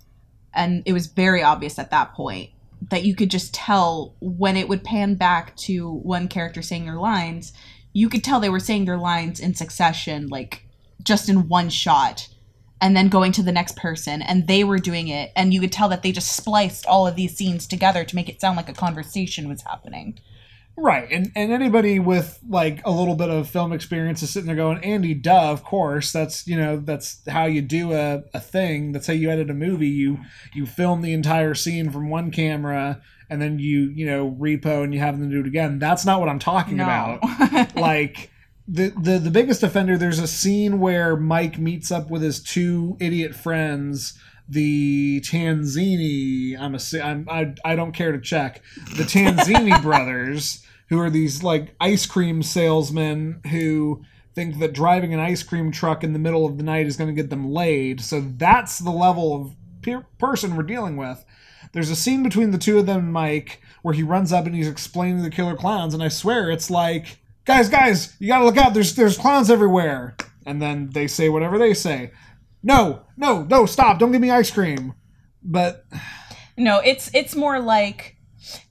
And 0.53 0.81
it 0.87 0.93
was 0.93 1.05
very 1.05 1.43
obvious 1.43 1.77
at 1.77 1.91
that 1.91 2.13
point 2.13 2.49
that 2.89 3.03
you 3.03 3.15
could 3.15 3.29
just 3.29 3.53
tell 3.53 4.15
when 4.19 4.57
it 4.57 4.67
would 4.67 4.83
pan 4.83 5.15
back 5.15 5.55
to 5.55 5.91
one 5.91 6.27
character 6.27 6.61
saying 6.61 6.85
their 6.85 6.99
lines, 6.99 7.53
you 7.93 8.09
could 8.09 8.23
tell 8.23 8.39
they 8.39 8.49
were 8.49 8.59
saying 8.59 8.85
their 8.85 8.97
lines 8.97 9.39
in 9.39 9.53
succession, 9.53 10.27
like 10.27 10.63
just 11.03 11.29
in 11.29 11.47
one 11.47 11.69
shot, 11.69 12.27
and 12.79 12.95
then 12.97 13.09
going 13.09 13.31
to 13.33 13.43
the 13.43 13.51
next 13.51 13.75
person, 13.75 14.21
and 14.21 14.47
they 14.47 14.63
were 14.63 14.79
doing 14.79 15.07
it, 15.07 15.31
and 15.35 15.53
you 15.53 15.59
could 15.59 15.71
tell 15.71 15.89
that 15.89 16.01
they 16.01 16.11
just 16.11 16.35
spliced 16.35 16.85
all 16.87 17.05
of 17.05 17.15
these 17.15 17.35
scenes 17.35 17.67
together 17.67 18.03
to 18.03 18.15
make 18.15 18.27
it 18.27 18.41
sound 18.41 18.57
like 18.57 18.69
a 18.69 18.73
conversation 18.73 19.47
was 19.47 19.61
happening. 19.61 20.19
Right, 20.77 21.07
and 21.11 21.31
and 21.35 21.51
anybody 21.51 21.99
with 21.99 22.39
like 22.47 22.81
a 22.85 22.91
little 22.91 23.15
bit 23.15 23.29
of 23.29 23.49
film 23.49 23.73
experience 23.73 24.23
is 24.23 24.31
sitting 24.31 24.47
there 24.47 24.55
going, 24.55 24.83
Andy, 24.83 25.13
duh, 25.13 25.51
of 25.51 25.63
course, 25.63 26.11
that's 26.11 26.47
you 26.47 26.57
know 26.57 26.77
that's 26.77 27.21
how 27.27 27.45
you 27.45 27.61
do 27.61 27.93
a, 27.93 28.23
a 28.33 28.39
thing. 28.39 28.91
That's 28.91 29.07
how 29.07 29.13
you 29.13 29.29
edit 29.29 29.49
a 29.49 29.53
movie. 29.53 29.89
You 29.89 30.19
you 30.53 30.65
film 30.65 31.01
the 31.01 31.13
entire 31.13 31.53
scene 31.55 31.91
from 31.91 32.09
one 32.09 32.31
camera, 32.31 33.01
and 33.29 33.41
then 33.41 33.59
you 33.59 33.91
you 33.93 34.05
know 34.05 34.31
repo 34.39 34.83
and 34.83 34.93
you 34.93 34.99
have 35.01 35.19
them 35.19 35.29
do 35.29 35.41
it 35.41 35.47
again. 35.47 35.77
That's 35.77 36.05
not 36.05 36.19
what 36.19 36.29
I'm 36.29 36.39
talking 36.39 36.79
about. 36.79 37.21
like 37.75 38.31
the, 38.67 38.89
the 38.89 39.19
the 39.19 39.31
biggest 39.31 39.63
offender. 39.63 39.97
There's 39.97 40.19
a 40.19 40.27
scene 40.27 40.79
where 40.79 41.17
Mike 41.17 41.59
meets 41.59 41.91
up 41.91 42.09
with 42.09 42.21
his 42.21 42.41
two 42.41 42.95
idiot 42.99 43.35
friends. 43.35 44.17
The 44.51 45.21
Tanzini, 45.21 46.59
I'm 46.59 46.75
a, 46.75 47.03
I'm, 47.03 47.27
I, 47.29 47.53
I 47.63 47.75
don't 47.75 47.93
care 47.93 48.11
to 48.11 48.19
check. 48.19 48.61
The 48.97 49.03
Tanzini 49.03 49.81
brothers, 49.81 50.61
who 50.89 50.99
are 50.99 51.09
these 51.09 51.41
like 51.41 51.73
ice 51.79 52.05
cream 52.05 52.43
salesmen 52.43 53.39
who 53.49 54.03
think 54.35 54.59
that 54.59 54.73
driving 54.73 55.13
an 55.13 55.21
ice 55.21 55.41
cream 55.41 55.71
truck 55.71 56.03
in 56.03 56.11
the 56.13 56.19
middle 56.19 56.45
of 56.45 56.57
the 56.57 56.63
night 56.63 56.85
is 56.85 56.97
going 56.97 57.09
to 57.09 57.21
get 57.21 57.29
them 57.29 57.49
laid. 57.49 58.01
So 58.01 58.19
that's 58.21 58.79
the 58.79 58.91
level 58.91 59.33
of 59.33 59.55
per- 59.81 60.05
person 60.17 60.55
we're 60.55 60.63
dealing 60.63 60.97
with. 60.97 61.23
There's 61.71 61.89
a 61.89 61.95
scene 61.95 62.23
between 62.23 62.51
the 62.51 62.57
two 62.57 62.77
of 62.77 62.85
them 62.85 62.99
and 62.99 63.13
Mike 63.13 63.61
where 63.81 63.93
he 63.93 64.03
runs 64.03 64.33
up 64.33 64.45
and 64.45 64.53
he's 64.53 64.67
explaining 64.67 65.17
to 65.17 65.23
the 65.23 65.29
killer 65.29 65.55
clowns, 65.55 65.93
and 65.93 66.03
I 66.03 66.09
swear 66.09 66.51
it's 66.51 66.69
like, 66.69 67.19
guys, 67.45 67.69
guys, 67.69 68.15
you 68.19 68.27
gotta 68.27 68.45
look 68.45 68.57
out. 68.57 68.73
There's 68.73 68.93
there's 68.95 69.17
clowns 69.17 69.49
everywhere. 69.49 70.15
And 70.45 70.61
then 70.61 70.89
they 70.89 71.07
say 71.07 71.29
whatever 71.29 71.57
they 71.57 71.73
say. 71.73 72.11
No, 72.63 73.03
no, 73.17 73.43
no, 73.43 73.65
stop! 73.65 73.99
Don't 73.99 74.11
give 74.11 74.21
me 74.21 74.31
ice 74.31 74.51
cream. 74.51 74.93
But 75.43 75.85
No, 76.57 76.79
it's 76.79 77.09
it's 77.13 77.35
more 77.35 77.59
like, 77.59 78.17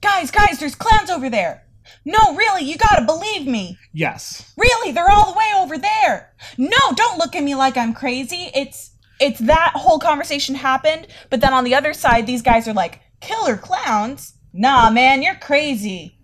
guys, 0.01 0.31
guys, 0.31 0.59
there's 0.59 0.75
clowns 0.75 1.09
over 1.09 1.29
there. 1.29 1.67
No, 2.05 2.35
really, 2.35 2.63
you 2.63 2.77
gotta 2.77 3.05
believe 3.05 3.45
me. 3.45 3.77
yes, 3.93 4.53
Really, 4.57 4.91
they're 4.91 5.09
all 5.11 5.31
the 5.33 5.37
way 5.37 5.51
over 5.57 5.77
there. 5.77 6.33
No, 6.57 6.77
don't 6.95 7.17
look 7.19 7.35
at 7.35 7.43
me 7.43 7.53
like 7.55 7.77
I'm 7.77 7.93
crazy. 7.93 8.49
It's 8.55 8.91
it's 9.19 9.39
that 9.41 9.73
whole 9.75 9.99
conversation 9.99 10.55
happened, 10.55 11.07
but 11.29 11.41
then 11.41 11.53
on 11.53 11.63
the 11.63 11.75
other 11.75 11.93
side, 11.93 12.25
these 12.25 12.41
guys 12.41 12.67
are 12.67 12.73
like, 12.73 13.01
killer 13.19 13.55
clowns? 13.57 14.33
Nah, 14.53 14.89
man, 14.89 15.21
you're 15.21 15.35
crazy. 15.35 16.17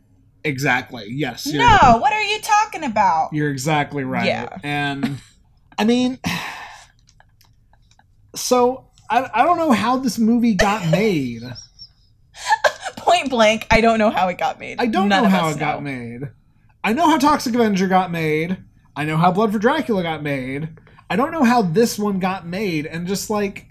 exactly. 0.43 1.05
Yes, 1.09 1.45
No, 1.45 1.97
what 1.99 2.11
are 2.13 2.23
you 2.23 2.39
talking 2.41 2.83
about? 2.83 3.29
you're 3.33 3.51
exactly 3.51 4.03
right. 4.03 4.25
Yeah. 4.25 4.57
And 4.63 5.19
I 5.77 5.83
mean, 5.83 6.17
so 8.37 8.89
I, 9.09 9.29
I 9.33 9.43
don't 9.43 9.57
know 9.57 9.71
how 9.71 9.97
this 9.97 10.17
movie 10.17 10.55
got 10.55 10.87
made. 10.91 11.43
Point 12.97 13.29
blank, 13.29 13.67
I 13.71 13.81
don't 13.81 13.99
know 13.99 14.09
how 14.09 14.27
it 14.27 14.37
got 14.37 14.59
made. 14.59 14.79
I 14.79 14.85
don't 14.85 15.09
None 15.09 15.23
know 15.23 15.29
how 15.29 15.49
it 15.49 15.59
got 15.59 15.83
made. 15.83 16.29
I 16.83 16.93
know 16.93 17.09
how 17.09 17.17
Toxic 17.17 17.53
Avenger 17.53 17.87
got 17.87 18.11
made. 18.11 18.57
I 18.95 19.05
know 19.05 19.17
how 19.17 19.31
Blood 19.31 19.51
for 19.51 19.59
Dracula 19.59 20.03
got 20.03 20.23
made. 20.23 20.69
I 21.09 21.15
don't 21.15 21.31
know 21.31 21.43
how 21.43 21.61
this 21.61 21.97
one 21.97 22.19
got 22.19 22.45
made. 22.45 22.85
And 22.85 23.07
just 23.07 23.29
like, 23.29 23.67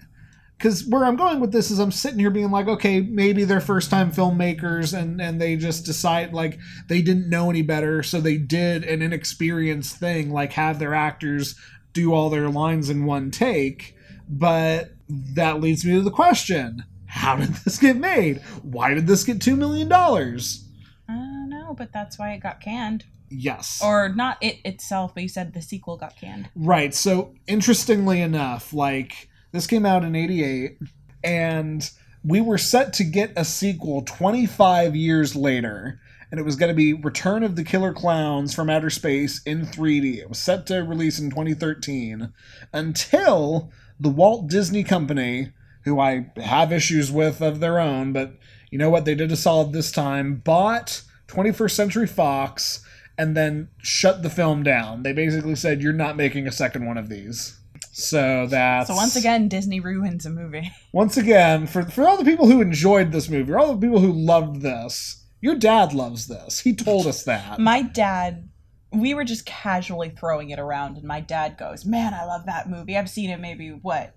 because 0.57 0.85
where 0.87 1.05
I'm 1.05 1.15
going 1.15 1.39
with 1.39 1.51
this 1.51 1.69
is 1.69 1.79
I'm 1.79 1.91
sitting 1.91 2.19
here 2.19 2.31
being 2.31 2.49
like, 2.49 2.67
okay, 2.67 3.01
maybe 3.01 3.43
they're 3.43 3.61
first 3.61 3.91
time 3.91 4.11
filmmakers 4.11 4.97
and, 4.97 5.21
and 5.21 5.39
they 5.39 5.55
just 5.55 5.85
decide 5.85 6.33
like 6.33 6.57
they 6.87 7.01
didn't 7.01 7.29
know 7.29 7.49
any 7.49 7.61
better. 7.61 8.01
So 8.01 8.19
they 8.19 8.37
did 8.37 8.83
an 8.83 9.01
inexperienced 9.01 9.97
thing, 9.97 10.31
like 10.31 10.53
have 10.53 10.79
their 10.79 10.95
actors 10.95 11.55
do 11.93 12.13
all 12.13 12.29
their 12.29 12.49
lines 12.49 12.89
in 12.89 13.05
one 13.05 13.29
take. 13.29 13.96
But 14.29 14.91
that 15.09 15.61
leads 15.61 15.85
me 15.85 15.93
to 15.93 16.01
the 16.01 16.11
question 16.11 16.83
how 17.07 17.37
did 17.37 17.49
this 17.65 17.79
get 17.79 17.97
made? 17.97 18.41
Why 18.61 18.93
did 18.93 19.07
this 19.07 19.23
get 19.23 19.39
$2 19.39 19.57
million? 19.57 19.91
I 19.91 21.13
don't 21.15 21.49
know, 21.49 21.73
but 21.73 21.91
that's 21.91 22.19
why 22.19 22.33
it 22.33 22.39
got 22.39 22.61
canned. 22.61 23.05
Yes. 23.29 23.81
Or 23.83 24.09
not 24.09 24.37
it 24.41 24.57
itself, 24.63 25.13
but 25.13 25.23
you 25.23 25.29
said 25.29 25.53
the 25.53 25.61
sequel 25.61 25.97
got 25.97 26.15
canned. 26.15 26.49
right. 26.55 26.93
So, 26.93 27.33
interestingly 27.45 28.21
enough, 28.21 28.71
like, 28.73 29.29
this 29.51 29.67
came 29.67 29.85
out 29.85 30.03
in 30.03 30.15
88, 30.15 30.77
and 31.23 31.89
we 32.23 32.41
were 32.41 32.57
set 32.57 32.93
to 32.93 33.03
get 33.03 33.33
a 33.35 33.43
sequel 33.43 34.01
25 34.03 34.95
years 34.95 35.35
later, 35.35 35.99
and 36.31 36.39
it 36.39 36.43
was 36.43 36.55
going 36.55 36.69
to 36.69 36.75
be 36.75 36.93
Return 36.93 37.43
of 37.43 37.55
the 37.55 37.63
Killer 37.63 37.93
Klowns 37.93 38.53
from 38.53 38.69
Outer 38.69 38.89
Space 38.89 39.41
in 39.43 39.65
3D. 39.65 40.19
It 40.19 40.29
was 40.29 40.39
set 40.39 40.65
to 40.67 40.79
release 40.83 41.19
in 41.19 41.29
2013 41.29 42.31
until 42.73 43.71
the 43.99 44.09
Walt 44.09 44.47
Disney 44.47 44.83
Company, 44.83 45.51
who 45.83 45.99
I 45.99 46.31
have 46.37 46.71
issues 46.71 47.11
with 47.11 47.41
of 47.41 47.59
their 47.59 47.79
own, 47.79 48.13
but 48.13 48.33
you 48.71 48.77
know 48.77 48.89
what? 48.89 49.05
They 49.05 49.15
did 49.15 49.31
a 49.31 49.37
solid 49.37 49.73
this 49.73 49.91
time, 49.91 50.35
bought 50.35 51.01
21st 51.27 51.71
Century 51.71 52.07
Fox 52.07 52.83
and 53.17 53.35
then 53.35 53.69
shut 53.79 54.21
the 54.21 54.29
film 54.29 54.63
down. 54.63 55.03
They 55.03 55.13
basically 55.13 55.55
said, 55.55 55.81
You're 55.81 55.93
not 55.93 56.15
making 56.15 56.47
a 56.47 56.51
second 56.51 56.85
one 56.85 56.97
of 56.97 57.09
these. 57.09 57.59
So 57.91 58.45
that's 58.47 58.89
So 58.89 58.95
once 58.95 59.15
again, 59.15 59.47
Disney 59.47 59.79
ruins 59.79 60.25
a 60.25 60.29
movie. 60.29 60.71
once 60.93 61.17
again, 61.17 61.65
for 61.65 61.83
for 61.83 62.07
all 62.07 62.17
the 62.17 62.25
people 62.25 62.47
who 62.47 62.61
enjoyed 62.61 63.11
this 63.11 63.29
movie, 63.29 63.51
or 63.51 63.59
all 63.59 63.73
the 63.73 63.87
people 63.87 63.99
who 63.99 64.11
loved 64.11 64.61
this, 64.61 65.25
your 65.41 65.55
dad 65.55 65.93
loves 65.93 66.27
this. 66.27 66.59
He 66.59 66.75
told 66.75 67.07
us 67.07 67.23
that. 67.23 67.59
My 67.59 67.81
dad, 67.81 68.46
we 68.91 69.13
were 69.13 69.23
just 69.23 69.45
casually 69.45 70.09
throwing 70.09 70.49
it 70.49 70.59
around, 70.59 70.97
and 70.97 71.05
my 71.05 71.19
dad 71.19 71.57
goes, 71.57 71.85
"Man, 71.85 72.13
I 72.13 72.25
love 72.25 72.45
that 72.45 72.69
movie. 72.69 72.97
I've 72.97 73.09
seen 73.09 73.29
it 73.29 73.39
maybe 73.39 73.69
what 73.69 74.15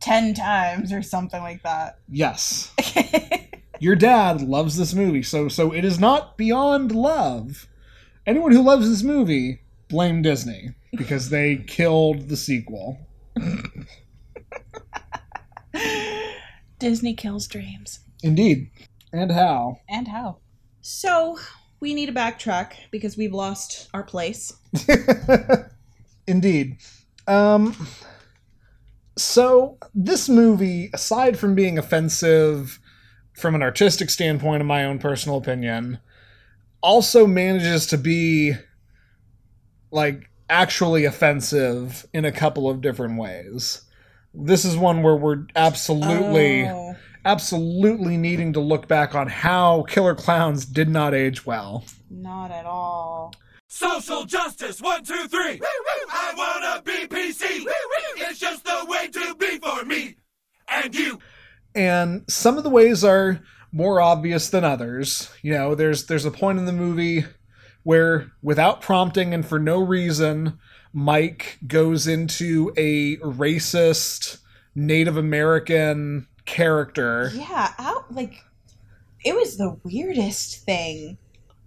ten 0.00 0.34
times 0.34 0.92
or 0.92 1.02
something 1.02 1.42
like 1.42 1.62
that." 1.62 1.98
yes. 2.08 2.72
Your 3.80 3.96
dad 3.96 4.40
loves 4.40 4.76
this 4.76 4.94
movie, 4.94 5.22
so 5.22 5.48
so 5.48 5.72
it 5.72 5.84
is 5.84 5.98
not 5.98 6.36
beyond 6.36 6.92
love. 6.92 7.66
Anyone 8.26 8.52
who 8.52 8.62
loves 8.62 8.88
this 8.88 9.02
movie, 9.02 9.60
blame 9.88 10.22
Disney 10.22 10.70
because 10.92 11.28
they 11.30 11.56
killed 11.56 12.28
the 12.28 12.36
sequel. 12.36 12.98
Disney 16.78 17.14
kills 17.14 17.46
dreams. 17.46 18.00
Indeed. 18.22 18.70
And 19.12 19.30
how? 19.30 19.80
And 19.88 20.08
how? 20.08 20.38
So 20.80 21.38
we 21.80 21.94
need 21.94 22.06
to 22.06 22.12
backtrack 22.12 22.72
because 22.90 23.16
we've 23.16 23.34
lost 23.34 23.88
our 23.92 24.02
place. 24.02 24.52
Indeed. 26.26 26.78
Um 27.26 27.88
so 29.16 29.78
this 29.94 30.28
movie 30.28 30.90
aside 30.92 31.38
from 31.38 31.54
being 31.54 31.78
offensive 31.78 32.80
from 33.32 33.54
an 33.54 33.62
artistic 33.62 34.10
standpoint 34.10 34.60
in 34.60 34.66
my 34.66 34.84
own 34.84 34.98
personal 34.98 35.38
opinion 35.38 35.98
also 36.82 37.26
manages 37.26 37.86
to 37.86 37.98
be 37.98 38.54
like 39.90 40.28
actually 40.50 41.04
offensive 41.04 42.06
in 42.12 42.24
a 42.24 42.32
couple 42.32 42.68
of 42.68 42.80
different 42.80 43.18
ways. 43.18 43.82
This 44.34 44.64
is 44.64 44.76
one 44.76 45.02
where 45.02 45.16
we're 45.16 45.46
absolutely 45.56 46.66
Oh. 46.68 46.96
Absolutely 47.24 48.16
needing 48.16 48.52
to 48.52 48.60
look 48.60 48.86
back 48.86 49.14
on 49.14 49.28
how 49.28 49.82
Killer 49.88 50.14
Klowns 50.14 50.70
did 50.70 50.88
not 50.88 51.14
age 51.14 51.46
well. 51.46 51.84
Not 52.10 52.50
at 52.50 52.66
all. 52.66 53.32
Social 53.68 54.24
justice, 54.24 54.80
one, 54.80 55.02
two, 55.04 55.26
three. 55.28 55.60
I 56.10 56.34
wanna 56.36 56.82
be 56.82 57.06
PC. 57.08 57.66
It's 58.16 58.38
just 58.38 58.64
the 58.64 58.84
way 58.86 59.08
to 59.08 59.34
be 59.36 59.58
for 59.58 59.84
me 59.84 60.16
and 60.68 60.94
you. 60.94 61.18
and 61.74 62.24
some 62.28 62.56
of 62.56 62.64
the 62.64 62.70
ways 62.70 63.02
are 63.02 63.40
more 63.72 64.00
obvious 64.00 64.50
than 64.50 64.62
others. 64.64 65.30
You 65.42 65.52
know, 65.54 65.74
there's 65.74 66.06
there's 66.06 66.24
a 66.24 66.30
point 66.30 66.58
in 66.58 66.66
the 66.66 66.72
movie 66.72 67.24
where 67.82 68.30
without 68.42 68.80
prompting 68.80 69.34
and 69.34 69.44
for 69.44 69.58
no 69.58 69.80
reason, 69.80 70.58
Mike 70.92 71.58
goes 71.66 72.06
into 72.06 72.72
a 72.76 73.16
racist 73.16 74.38
Native 74.76 75.16
American 75.16 76.28
character. 76.44 77.30
Yeah, 77.34 77.72
out 77.78 78.12
like 78.12 78.34
it 79.24 79.34
was 79.34 79.56
the 79.56 79.78
weirdest 79.84 80.64
thing 80.64 81.18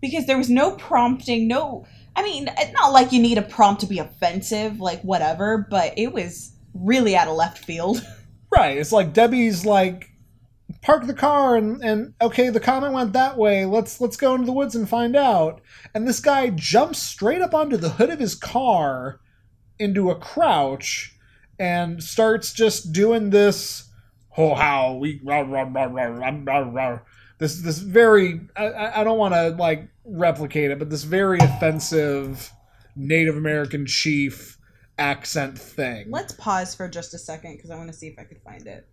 because 0.02 0.26
there 0.28 0.38
was 0.38 0.50
no 0.50 0.76
prompting, 0.76 1.48
no 1.48 1.86
I 2.18 2.24
mean, 2.24 2.50
it's 2.58 2.74
not 2.74 2.92
like 2.92 3.12
you 3.12 3.22
need 3.22 3.38
a 3.38 3.44
prompt 3.44 3.82
to 3.82 3.88
be 3.88 4.00
offensive, 4.00 4.80
like 4.80 5.02
whatever, 5.04 5.68
but 5.70 5.94
it 5.98 6.12
was 6.12 6.52
really 6.74 7.16
out 7.16 7.28
of 7.28 7.36
left 7.36 7.64
field. 7.64 8.06
Right. 8.50 8.78
It's 8.78 8.94
like 8.94 9.12
Debbie's 9.12 9.66
like 9.66 10.10
park 10.82 11.06
the 11.06 11.14
car 11.14 11.58
and, 11.58 11.84
and 11.84 12.14
okay, 12.22 12.50
the 12.50 12.62
comment 12.62 12.94
went 12.94 13.12
that 13.12 13.38
way. 13.38 13.66
Let's 13.66 14.00
let's 14.00 14.16
go 14.16 14.36
into 14.36 14.46
the 14.46 14.54
woods 14.54 14.74
and 14.74 14.88
find 14.88 15.18
out. 15.18 15.60
And 15.94 16.08
this 16.08 16.22
guy 16.22 16.50
jumps 16.52 17.04
straight 17.04 17.42
up 17.42 17.54
onto 17.54 17.76
the 17.76 17.90
hood 17.90 18.10
of 18.10 18.20
his 18.20 18.36
car 18.36 19.20
into 19.80 20.10
a 20.10 20.16
crouch 20.16 21.14
and 21.60 22.02
starts 22.02 22.54
just 22.54 22.94
doing 22.94 23.32
this 23.32 23.87
oh 24.38 24.54
how 24.56 24.94
we 24.94 25.20
rah, 25.24 25.40
rah, 25.42 25.64
rah, 25.64 25.86
rah, 25.86 26.32
rah, 26.44 26.60
rah, 26.60 27.00
this 27.40 27.62
this 27.62 27.80
very 27.80 28.42
I- 28.56 29.02
I, 29.02 29.04
don't 29.04 29.18
want 29.18 29.34
to 29.34 29.50
like 29.50 29.90
replicate 30.06 30.72
it, 30.72 30.80
but 30.80 30.90
this 30.90 31.04
very 31.04 31.40
offensive 31.40 32.52
Native 32.96 33.38
American 33.38 33.86
chief 33.86 34.58
accent 34.98 35.58
thing. 35.58 36.08
Let's 36.10 36.34
pause 36.34 36.74
for 36.74 36.88
just 36.88 37.14
a 37.14 37.20
second 37.20 37.56
because 37.56 37.70
I 37.70 37.76
want 37.76 37.90
to 37.92 37.94
see 37.94 38.08
if 38.08 38.18
I 38.18 38.24
could 38.24 38.42
find 38.42 38.66
it. 38.66 38.88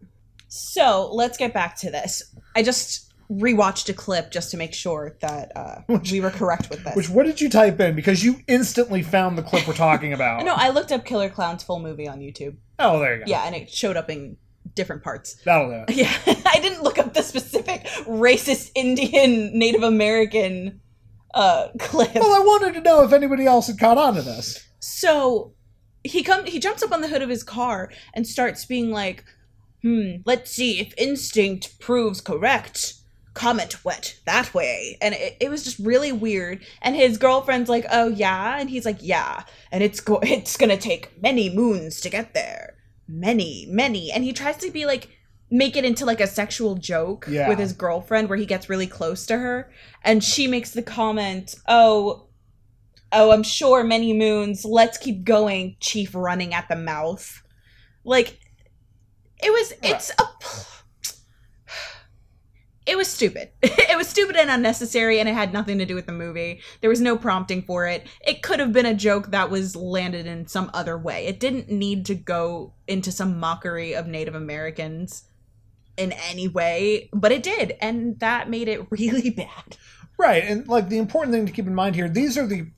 So 0.49 1.11
let's 1.13 1.39
get 1.39 1.55
back 1.55 1.77
to 1.79 1.91
this. 1.91 2.35
I 2.55 2.63
just 2.63 3.13
rewatched 3.31 3.89
a 3.89 3.95
clip 3.95 4.31
just 4.31 4.51
to 4.51 4.57
make 4.57 4.75
sure 4.75 5.17
that 5.21 5.53
uh, 5.57 5.81
we 6.13 6.21
were 6.21 6.31
correct 6.31 6.69
with 6.71 6.85
this. 6.85 6.95
Which 6.95 7.09
what 7.09 7.25
did 7.27 7.41
you 7.41 7.49
type 7.49 7.81
in? 7.81 7.95
Because 7.97 8.23
you 8.23 8.41
instantly 8.47 9.03
found 9.03 9.39
the 9.39 9.43
clip 9.43 9.67
we're 9.67 9.75
talking 9.75 10.13
about. 10.13 10.45
no, 10.45 10.55
I 10.55 10.71
looked 10.71 10.93
up 10.93 11.05
Killer 11.05 11.31
Klowns 11.31 11.65
full 11.65 11.81
movie 11.81 12.07
on 12.07 12.21
YouTube. 12.21 12.57
Oh, 12.79 12.99
there 12.99 13.15
you 13.15 13.25
go. 13.25 13.31
Yeah, 13.31 13.45
and 13.45 13.55
it 13.55 13.71
showed 13.71 13.97
up 13.97 14.11
in 14.11 14.37
different 14.75 15.03
parts. 15.03 15.37
That'll 15.45 15.69
do 15.69 15.85
it. 15.89 15.95
Yeah, 15.95 16.13
I 16.47 16.59
didn't 16.61 16.83
look 16.83 16.99
up 16.99 17.15
the 17.15 17.23
specific 17.23 17.85
racist 18.07 18.71
Indian 18.75 19.59
Native 19.59 19.83
American 19.83 20.81
uh 21.33 21.69
clip. 21.79 22.15
Well, 22.15 22.35
I 22.35 22.45
wanted 22.45 22.75
to 22.75 22.81
know 22.81 23.03
if 23.05 23.13
anybody 23.13 23.47
else 23.47 23.67
had 23.67 23.79
caught 23.79 23.99
on 23.99 24.15
to 24.15 24.23
this. 24.23 24.67
So 24.79 25.55
he 26.05 26.23
come 26.23 26.45
he 26.45 26.59
jumps 26.61 26.83
up 26.83 26.93
on 26.93 27.01
the 27.01 27.09
hood 27.09 27.23
of 27.23 27.29
his 27.29 27.43
car 27.43 27.91
and 28.15 28.27
starts 28.27 28.65
being 28.65 28.91
like, 28.91 29.25
"Hmm, 29.83 30.17
let's 30.25 30.51
see 30.51 30.79
if 30.81 30.95
instinct 30.99 31.79
proves 31.81 32.21
correct." 32.21 32.95
Comet 33.33 33.85
went 33.85 34.21
that 34.27 34.55
way, 34.55 34.97
and 35.03 35.13
it, 35.13 35.37
it 35.41 35.51
was 35.51 35.65
just 35.65 35.81
really 35.81 36.13
weird. 36.13 36.65
And 36.81 36.95
his 36.95 37.19
girlfriend's 37.19 37.69
like, 37.69 37.85
"Oh 37.91 38.09
yeah," 38.09 38.59
and 38.61 38.71
he's 38.71 38.85
like, 38.85 38.99
"Yeah," 39.01 39.43
and 39.73 39.83
it's 39.83 39.99
go 40.01 40.19
it's 40.23 40.57
gonna 40.57 40.77
take 40.77 41.21
many 41.21 41.51
moons 41.51 42.01
to 42.03 42.11
get 42.11 42.33
there, 42.35 42.74
many, 43.09 43.67
many. 43.69 44.11
And 44.13 44.25
he 44.25 44.33
tries 44.33 44.57
to 44.59 44.71
be 44.71 44.87
like 44.87 45.09
make 45.51 45.77
it 45.77 45.85
into 45.85 46.05
like 46.05 46.21
a 46.21 46.27
sexual 46.27 46.75
joke 46.75 47.27
Yeah. 47.29 47.49
with 47.49 47.59
his 47.59 47.73
girlfriend 47.73 48.29
where 48.29 48.39
he 48.39 48.47
gets 48.47 48.69
really 48.69 48.87
close 48.87 49.27
to 49.27 49.39
her, 49.39 49.71
and 50.03 50.25
she 50.25 50.47
makes 50.47 50.71
the 50.71 50.83
comment, 50.83 51.55
"Oh, 51.69 52.27
oh, 53.13 53.31
I'm 53.31 53.43
sure 53.45 53.85
many 53.85 54.13
moons. 54.13 54.65
Let's 54.65 54.99
keep 54.99 55.23
going, 55.25 55.77
Chief 55.81 56.15
running 56.15 56.53
at 56.55 56.69
the 56.69 56.77
mouth. 56.77 57.43
Like, 58.05 58.39
It 59.43 59.51
was. 59.51 59.73
It's 59.83 60.11
a. 60.19 60.25
It 62.87 62.97
was 62.97 63.09
stupid. 63.09 63.51
it 63.63 63.97
was 63.97 64.09
stupid 64.09 64.37
and 64.37 64.51
unnecessary, 64.51 65.19
and 65.19 65.29
it 65.29 65.35
had 65.35 65.53
nothing 65.53 65.79
to 65.79 65.87
do 65.87 65.95
with 65.95 66.07
the 66.07 66.13
movie. 66.13 66.61
There 66.81 66.91
was 66.91 67.01
no 67.01 67.17
prompting 67.17 67.63
for 67.63 67.87
it. 67.87 68.07
It 68.27 68.43
could 68.43 68.61
have 68.61 68.73
been 68.73 68.87
a 68.87 68.95
joke 68.95 69.31
that 69.31 69.51
was 69.51 69.75
landed 69.75 70.27
in 70.27 70.47
some 70.47 70.71
other 70.75 70.99
way. 70.99 71.27
It 71.27 71.41
didn't 71.41 71.71
need 71.71 72.05
to 72.07 72.15
go 72.15 72.75
into 72.87 73.11
some 73.11 73.41
mockery 73.41 73.95
of 73.95 74.07
Native 74.07 74.35
Americans 74.35 75.25
in 75.97 76.13
any 76.13 76.49
way, 76.49 77.09
but 77.13 77.33
it 77.33 77.43
did, 77.43 77.77
and 77.81 78.19
that 78.21 78.51
made 78.51 78.69
it 78.69 78.87
really 78.91 79.31
bad. 79.31 79.77
Right, 80.19 80.45
and 80.45 80.69
like 80.69 80.89
the 80.89 80.99
important 80.99 81.35
thing 81.35 81.47
to 81.47 81.53
keep 81.53 81.67
in 81.67 81.75
mind 81.75 81.95
here, 81.95 82.09
these 82.09 82.37
are 82.37 82.47
the 82.47 82.69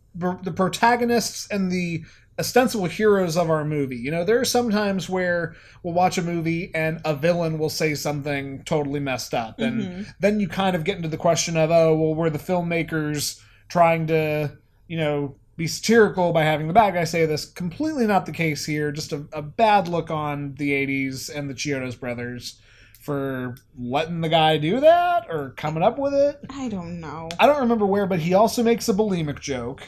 the 0.42 0.52
protagonists 0.52 1.46
and 1.50 1.70
the 1.70 2.02
ostensible 2.38 2.86
heroes 2.86 3.36
of 3.36 3.50
our 3.50 3.64
movie. 3.64 3.96
You 3.96 4.10
know, 4.10 4.24
there 4.24 4.40
are 4.40 4.44
some 4.44 4.70
times 4.70 5.08
where 5.08 5.54
we'll 5.82 5.94
watch 5.94 6.18
a 6.18 6.22
movie 6.22 6.70
and 6.74 7.00
a 7.04 7.14
villain 7.14 7.58
will 7.58 7.70
say 7.70 7.94
something 7.94 8.62
totally 8.64 9.00
messed 9.00 9.34
up, 9.34 9.58
and 9.58 9.82
mm-hmm. 9.82 10.02
then 10.20 10.40
you 10.40 10.48
kind 10.48 10.76
of 10.76 10.84
get 10.84 10.96
into 10.96 11.08
the 11.08 11.16
question 11.16 11.56
of, 11.56 11.70
oh, 11.70 11.96
well, 11.96 12.14
were 12.14 12.30
the 12.30 12.38
filmmakers 12.38 13.40
trying 13.68 14.06
to, 14.08 14.56
you 14.86 14.96
know, 14.96 15.36
be 15.56 15.66
satirical 15.66 16.32
by 16.32 16.44
having 16.44 16.68
the 16.68 16.74
bad 16.74 16.94
guy 16.94 17.04
say 17.04 17.24
this? 17.24 17.46
Completely 17.46 18.06
not 18.06 18.26
the 18.26 18.32
case 18.32 18.66
here. 18.66 18.92
Just 18.92 19.12
a, 19.12 19.24
a 19.32 19.42
bad 19.42 19.88
look 19.88 20.10
on 20.10 20.54
the 20.54 20.70
'80s 20.70 21.34
and 21.34 21.48
the 21.48 21.54
Chiodos 21.54 21.98
brothers 21.98 22.60
for 23.00 23.54
letting 23.78 24.20
the 24.20 24.28
guy 24.28 24.58
do 24.58 24.80
that 24.80 25.26
or 25.30 25.50
coming 25.50 25.82
up 25.82 25.96
with 25.96 26.12
it. 26.12 26.40
I 26.50 26.68
don't 26.68 27.00
know. 27.00 27.28
I 27.38 27.46
don't 27.46 27.60
remember 27.60 27.86
where, 27.86 28.06
but 28.06 28.18
he 28.18 28.34
also 28.34 28.64
makes 28.64 28.88
a 28.88 28.92
bulimic 28.92 29.38
joke 29.38 29.84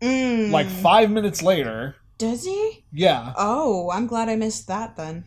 Mm, 0.00 0.50
like 0.50 0.68
five 0.68 1.10
minutes 1.10 1.42
later. 1.42 1.96
does 2.18 2.44
he? 2.44 2.84
Yeah, 2.92 3.32
Oh, 3.36 3.90
I'm 3.90 4.06
glad 4.06 4.28
I 4.28 4.36
missed 4.36 4.66
that 4.68 4.96
then. 4.96 5.24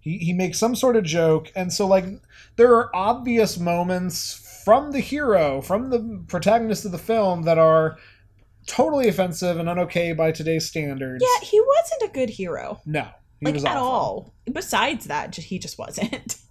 he, 0.00 0.18
he 0.18 0.32
makes 0.32 0.58
some 0.58 0.74
sort 0.76 0.96
of 0.96 1.04
joke. 1.04 1.50
And 1.56 1.72
so, 1.72 1.86
like, 1.86 2.04
there 2.56 2.74
are 2.74 2.94
obvious 2.94 3.58
moments 3.58 4.62
from 4.64 4.92
the 4.92 5.00
hero, 5.00 5.60
from 5.60 5.90
the 5.90 6.22
protagonist 6.28 6.84
of 6.84 6.92
the 6.92 6.98
film, 6.98 7.42
that 7.42 7.58
are 7.58 7.96
totally 8.66 9.08
offensive 9.08 9.58
and 9.58 9.68
unokay 9.68 10.16
by 10.16 10.30
today's 10.30 10.66
standards. 10.68 11.22
Yeah, 11.24 11.46
he 11.46 11.60
wasn't 11.60 12.10
a 12.10 12.14
good 12.14 12.30
hero. 12.30 12.80
No. 12.86 13.08
He 13.40 13.46
Like 13.46 13.54
was 13.54 13.64
at 13.64 13.76
awful. 13.76 13.88
all. 13.88 14.34
Besides 14.52 15.06
that, 15.06 15.34
he 15.34 15.58
just 15.58 15.78
wasn't. 15.78 16.36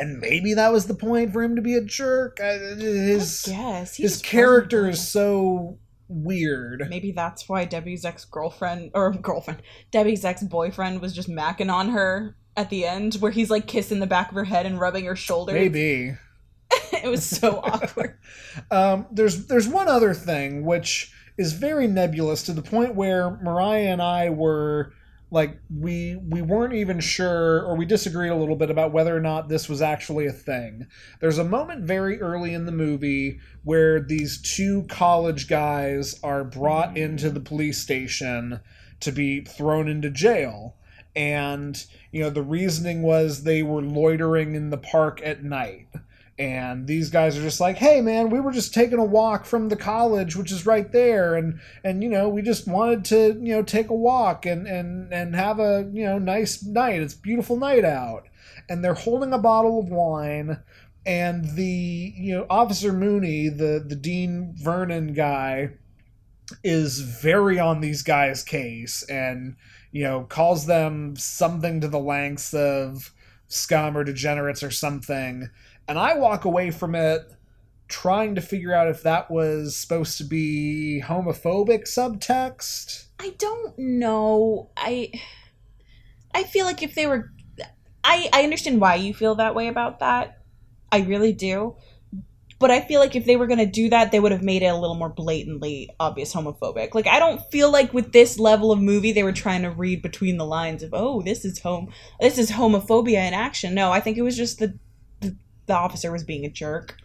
And 0.00 0.20
maybe 0.20 0.54
that 0.54 0.70
was 0.72 0.86
the 0.86 0.94
point 0.94 1.32
for 1.32 1.42
him 1.42 1.56
to 1.56 1.62
be 1.62 1.74
a 1.74 1.80
jerk. 1.82 2.38
Uh, 2.40 2.56
His, 2.76 3.48
Yes, 3.48 3.96
he 3.96 4.04
his 4.04 4.22
character 4.22 4.88
is 4.88 5.08
so 5.08 5.76
weird. 6.08 6.86
Maybe 6.88 7.12
that's 7.12 7.48
why 7.48 7.64
Debbie's 7.64 8.04
ex 8.04 8.24
girlfriend 8.24 8.90
or 8.94 9.12
girlfriend, 9.12 9.62
Debbie's 9.90 10.24
ex 10.24 10.42
boyfriend 10.42 11.00
was 11.00 11.14
just 11.14 11.28
macking 11.28 11.72
on 11.72 11.90
her 11.90 12.36
at 12.56 12.70
the 12.70 12.86
end, 12.86 13.14
where 13.14 13.30
he's 13.30 13.50
like 13.50 13.66
kissing 13.66 14.00
the 14.00 14.06
back 14.06 14.30
of 14.30 14.34
her 14.34 14.44
head 14.44 14.66
and 14.66 14.80
rubbing 14.80 15.04
her 15.04 15.16
shoulder. 15.16 15.52
Maybe. 15.52 16.16
it 16.92 17.08
was 17.08 17.24
so 17.24 17.60
awkward. 17.64 18.18
Um, 18.70 19.06
there's 19.10 19.46
there's 19.46 19.68
one 19.68 19.88
other 19.88 20.14
thing 20.14 20.64
which 20.64 21.12
is 21.36 21.52
very 21.52 21.86
nebulous 21.86 22.42
to 22.44 22.52
the 22.52 22.62
point 22.62 22.94
where 22.94 23.38
Moriah 23.42 23.92
and 23.92 24.02
I 24.02 24.30
were 24.30 24.92
like 25.30 25.60
we 25.68 26.16
we 26.16 26.40
weren't 26.40 26.74
even 26.74 27.00
sure 27.00 27.62
or 27.64 27.76
we 27.76 27.84
disagreed 27.84 28.30
a 28.30 28.36
little 28.36 28.56
bit 28.56 28.70
about 28.70 28.92
whether 28.92 29.14
or 29.14 29.20
not 29.20 29.48
this 29.48 29.68
was 29.68 29.82
actually 29.82 30.26
a 30.26 30.32
thing. 30.32 30.86
There's 31.20 31.38
a 31.38 31.44
moment 31.44 31.84
very 31.84 32.20
early 32.20 32.54
in 32.54 32.66
the 32.66 32.72
movie 32.72 33.38
where 33.64 34.00
these 34.00 34.40
two 34.40 34.84
college 34.84 35.48
guys 35.48 36.18
are 36.22 36.44
brought 36.44 36.96
into 36.96 37.30
the 37.30 37.40
police 37.40 37.78
station 37.78 38.60
to 39.00 39.12
be 39.12 39.42
thrown 39.42 39.88
into 39.88 40.10
jail. 40.10 40.76
And 41.14 41.84
you 42.10 42.22
know 42.22 42.30
the 42.30 42.42
reasoning 42.42 43.02
was 43.02 43.42
they 43.42 43.62
were 43.62 43.82
loitering 43.82 44.54
in 44.54 44.70
the 44.70 44.78
park 44.78 45.20
at 45.22 45.44
night 45.44 45.88
and 46.38 46.86
these 46.86 47.10
guys 47.10 47.36
are 47.36 47.42
just 47.42 47.60
like 47.60 47.76
hey 47.76 48.00
man 48.00 48.30
we 48.30 48.38
were 48.38 48.52
just 48.52 48.72
taking 48.72 48.98
a 48.98 49.04
walk 49.04 49.44
from 49.44 49.68
the 49.68 49.76
college 49.76 50.36
which 50.36 50.52
is 50.52 50.64
right 50.64 50.92
there. 50.92 51.34
And 51.34 51.60
and 51.84 52.02
you 52.02 52.08
know 52.08 52.28
we 52.28 52.42
just 52.42 52.66
wanted 52.66 53.04
to 53.06 53.38
you 53.42 53.54
know 53.54 53.62
take 53.62 53.90
a 53.90 53.94
walk 53.94 54.46
and 54.46 54.66
and 54.66 55.12
and 55.12 55.34
have 55.34 55.58
a 55.58 55.88
you 55.92 56.04
know 56.04 56.18
nice 56.18 56.62
night. 56.64 57.02
It's 57.02 57.14
beautiful 57.14 57.56
night 57.56 57.84
out. 57.84 58.28
And 58.68 58.84
they're 58.84 58.94
holding 58.94 59.32
a 59.32 59.38
bottle 59.38 59.80
of 59.80 59.88
wine. 59.88 60.62
And 61.04 61.56
the 61.56 62.12
you 62.16 62.34
know 62.34 62.46
officer 62.48 62.92
mooney 62.92 63.48
the 63.48 63.84
the 63.86 63.96
Dean 63.96 64.54
Wormer 64.62 65.14
guy 65.14 65.70
is 66.64 67.00
very 67.00 67.58
on 67.58 67.80
these 67.80 68.02
guys 68.02 68.42
case 68.42 69.02
and 69.10 69.56
you 69.92 70.02
know 70.02 70.24
calls 70.24 70.66
them 70.66 71.14
something 71.16 71.80
to 71.80 71.88
the 71.88 71.98
lengths 71.98 72.54
of 72.54 73.12
scum 73.48 73.96
or 73.96 74.04
degenerates 74.04 74.62
or 74.62 74.70
something 74.70 75.48
and 75.88 75.98
I 75.98 76.14
walk 76.18 76.44
away 76.44 76.70
from 76.70 76.94
it 76.94 77.22
trying 77.88 78.34
to 78.34 78.42
figure 78.42 78.74
out 78.74 78.88
if 78.88 79.02
that 79.02 79.30
was 79.30 79.76
supposed 79.76 80.18
to 80.18 80.24
be 80.24 81.02
homophobic 81.04 81.84
subtext. 81.84 83.06
I 83.18 83.30
don't 83.38 83.76
know. 83.78 84.70
I 84.76 85.10
I 86.34 86.44
feel 86.44 86.66
like 86.66 86.82
if 86.82 86.94
they 86.94 87.06
were 87.06 87.32
I 88.04 88.28
I 88.32 88.44
understand 88.44 88.80
why 88.80 88.96
you 88.96 89.14
feel 89.14 89.36
that 89.36 89.54
way 89.54 89.68
about 89.68 90.00
that. 90.00 90.42
I 90.92 91.00
really 91.00 91.32
do. 91.32 91.76
But 92.60 92.72
I 92.72 92.80
feel 92.80 92.98
like 92.98 93.14
if 93.14 93.24
they 93.24 93.36
were 93.36 93.46
going 93.46 93.60
to 93.60 93.66
do 93.66 93.88
that, 93.90 94.10
they 94.10 94.18
would 94.18 94.32
have 94.32 94.42
made 94.42 94.62
it 94.62 94.66
a 94.66 94.76
little 94.76 94.96
more 94.96 95.10
blatantly 95.10 95.90
obvious 96.00 96.34
homophobic. 96.34 96.92
Like 96.92 97.06
I 97.06 97.20
don't 97.20 97.40
feel 97.52 97.70
like 97.70 97.94
with 97.94 98.12
this 98.12 98.38
level 98.38 98.72
of 98.72 98.80
movie 98.80 99.12
they 99.12 99.22
were 99.22 99.32
trying 99.32 99.62
to 99.62 99.70
read 99.70 100.02
between 100.02 100.38
the 100.38 100.44
lines 100.44 100.82
of, 100.82 100.90
"Oh, 100.92 101.22
this 101.22 101.44
is 101.44 101.60
home 101.60 101.92
this 102.20 102.36
is 102.36 102.50
homophobia 102.50 103.26
in 103.28 103.32
action." 103.32 103.74
No, 103.74 103.92
I 103.92 104.00
think 104.00 104.18
it 104.18 104.22
was 104.22 104.36
just 104.36 104.58
the 104.58 104.76
the, 105.68 105.74
officer 105.74 106.10
was 106.10 106.24
being 106.24 106.44
a 106.44 106.50
jerk. 106.50 106.96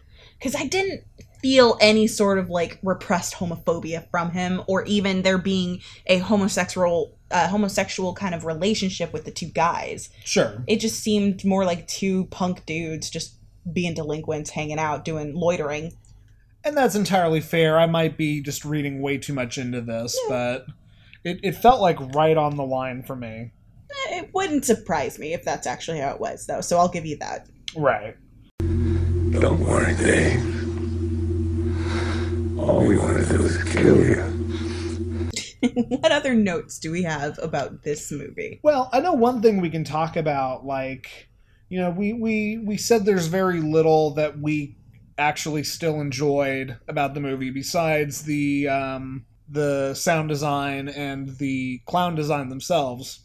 Cuz 0.42 0.56
I 0.56 0.66
didn't 0.66 1.04
feel 1.40 1.76
any 1.80 2.06
sort 2.06 2.38
of 2.38 2.48
like 2.48 2.78
repressed 2.82 3.34
homophobia 3.34 4.10
from 4.10 4.30
him 4.32 4.62
or 4.66 4.82
even 4.84 5.22
there 5.22 5.36
being 5.38 5.80
a 6.06 6.16
homosexual 6.18 7.18
uh, 7.30 7.48
homosexual 7.48 8.14
kind 8.14 8.34
of 8.34 8.46
relationship 8.46 9.12
with 9.12 9.26
the 9.26 9.30
two 9.30 9.48
guys 9.48 10.08
Sure. 10.24 10.64
it 10.66 10.80
just 10.80 11.00
seemed 11.02 11.44
more 11.44 11.66
like 11.66 11.86
two 11.86 12.24
punk 12.26 12.64
dudes 12.64 13.10
just 13.10 13.34
being 13.70 13.92
delinquents 13.92 14.48
hanging 14.50 14.78
out 14.78 15.04
doing 15.04 15.34
loitering 15.34 15.92
And 16.64 16.74
that's 16.74 16.94
entirely 16.94 17.42
fair. 17.42 17.78
I 17.78 17.84
might 17.84 18.16
be 18.16 18.40
just 18.40 18.64
reading 18.64 19.02
way 19.02 19.18
too 19.18 19.34
much 19.34 19.58
into 19.58 19.82
this, 19.82 20.18
but 20.30 20.64
it, 21.24 21.40
it 21.42 21.52
felt 21.52 21.82
like 21.82 22.00
right 22.14 22.38
on 22.38 22.56
the 22.56 22.64
line 22.64 23.02
for 23.02 23.14
me. 23.16 23.52
Eh, 24.08 24.20
it 24.20 24.30
wouldn't 24.32 24.64
surprise 24.64 25.18
me 25.18 25.34
if 25.34 25.44
that's 25.44 25.66
actually 25.66 25.98
how 26.00 26.12
it 26.14 26.20
was 26.20 26.46
though 26.46 26.62
so 26.62 26.78
i'll 26.78 26.88
give 26.88 27.04
you 27.04 27.18
that 27.18 27.46
Right. 27.76 28.16
Don't 29.40 29.60
worry, 29.60 29.94
Dave. 29.96 30.40
All 32.58 32.86
we 32.86 32.96
want 32.96 33.18
to 33.18 33.36
do 33.36 33.44
is 33.44 33.62
kill 33.64 34.04
you. 34.04 34.22
what 35.88 36.12
other 36.12 36.34
notes 36.34 36.78
do 36.78 36.90
we 36.90 37.02
have 37.02 37.38
about 37.42 37.82
this 37.82 38.12
movie 38.12 38.60
Well, 38.62 38.90
I 38.92 39.00
know 39.00 39.12
one 39.12 39.42
thing 39.42 39.60
we 39.60 39.70
can 39.70 39.82
talk 39.82 40.16
about, 40.16 40.64
like, 40.64 41.28
you 41.68 41.80
know, 41.80 41.90
we, 41.90 42.12
we, 42.12 42.58
we 42.58 42.76
said 42.76 43.04
there's 43.04 43.26
very 43.26 43.60
little 43.60 44.12
that 44.14 44.38
we 44.38 44.76
actually 45.18 45.64
still 45.64 46.00
enjoyed 46.00 46.76
about 46.88 47.14
the 47.14 47.20
movie 47.20 47.50
besides 47.50 48.22
the 48.22 48.68
um, 48.68 49.26
the 49.48 49.94
sound 49.94 50.28
design 50.28 50.88
and 50.88 51.36
the 51.38 51.80
clown 51.86 52.14
design 52.14 52.48
themselves. 52.48 53.20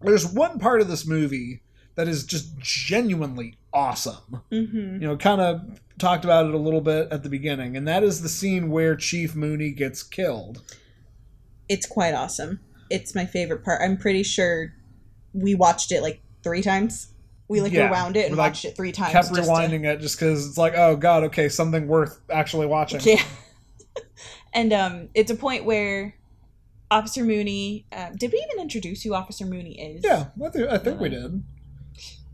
There's 0.00 0.26
one 0.26 0.58
part 0.58 0.80
of 0.80 0.88
this 0.88 1.06
movie 1.06 1.62
that 1.94 2.08
is 2.08 2.24
just 2.24 2.58
genuinely 2.58 3.56
awesome. 3.72 4.42
mm-hmm. 4.50 4.94
You 5.02 5.08
know, 5.08 5.16
kind 5.16 5.40
of 5.40 5.80
talked 5.98 6.24
about 6.24 6.46
it 6.46 6.54
a 6.54 6.58
little 6.58 6.80
bit 6.80 7.08
at 7.12 7.22
the 7.22 7.28
beginning, 7.28 7.76
and 7.76 7.86
that 7.88 8.02
is 8.02 8.22
the 8.22 8.28
scene 8.28 8.70
where 8.70 8.96
Chief 8.96 9.34
Mooney 9.34 9.70
gets 9.70 10.02
killed. 10.02 10.62
it's 11.68 11.86
quite 11.86 12.14
awesome 12.14 12.58
it's 12.90 13.14
my 13.14 13.24
favorite 13.24 13.62
part 13.64 13.80
i'm 13.80 13.96
pretty 13.96 14.24
sure 14.24 14.74
we 15.32 15.54
watched 15.54 15.92
it 15.92 16.02
like 16.02 16.20
three 16.42 16.60
times 16.62 17.12
we 17.46 17.60
like 17.60 17.70
Yeah, 17.72 17.86
rewound 17.86 18.16
it 18.16 18.26
and 18.26 18.36
like, 18.36 18.50
watched 18.50 18.64
it 18.64 18.74
three 18.76 18.90
times 18.90 19.12
Kept 19.12 19.28
just 19.28 19.34
to- 19.34 19.42
rewinding 19.42 19.84
it 19.84 20.00
just 20.00 20.18
because 20.18 20.48
it's 20.48 20.58
like, 20.58 20.74
oh 20.76 20.96
god, 20.96 21.22
okay, 21.24 21.48
something 21.48 21.86
worth 21.88 22.20
actually 22.30 22.66
watching. 22.66 23.00
Yeah. 23.02 23.22
and 24.52 24.72
um, 24.72 25.08
it's 25.14 25.30
a 25.30 25.34
point 25.36 25.64
where 25.64 26.14
Officer 26.92 27.24
Mooney. 27.24 27.86
Uh, 27.92 28.10
did 28.16 28.32
we 28.32 28.44
even 28.50 28.62
introduce 28.62 29.02
who 29.02 29.14
Officer 29.14 29.46
Mooney 29.46 29.80
is? 29.80 30.04
Yeah, 30.04 30.26
I 30.44 30.48
think, 30.48 30.68
I 30.70 30.78
think 30.78 31.00
we 31.00 31.08
did. 31.08 31.42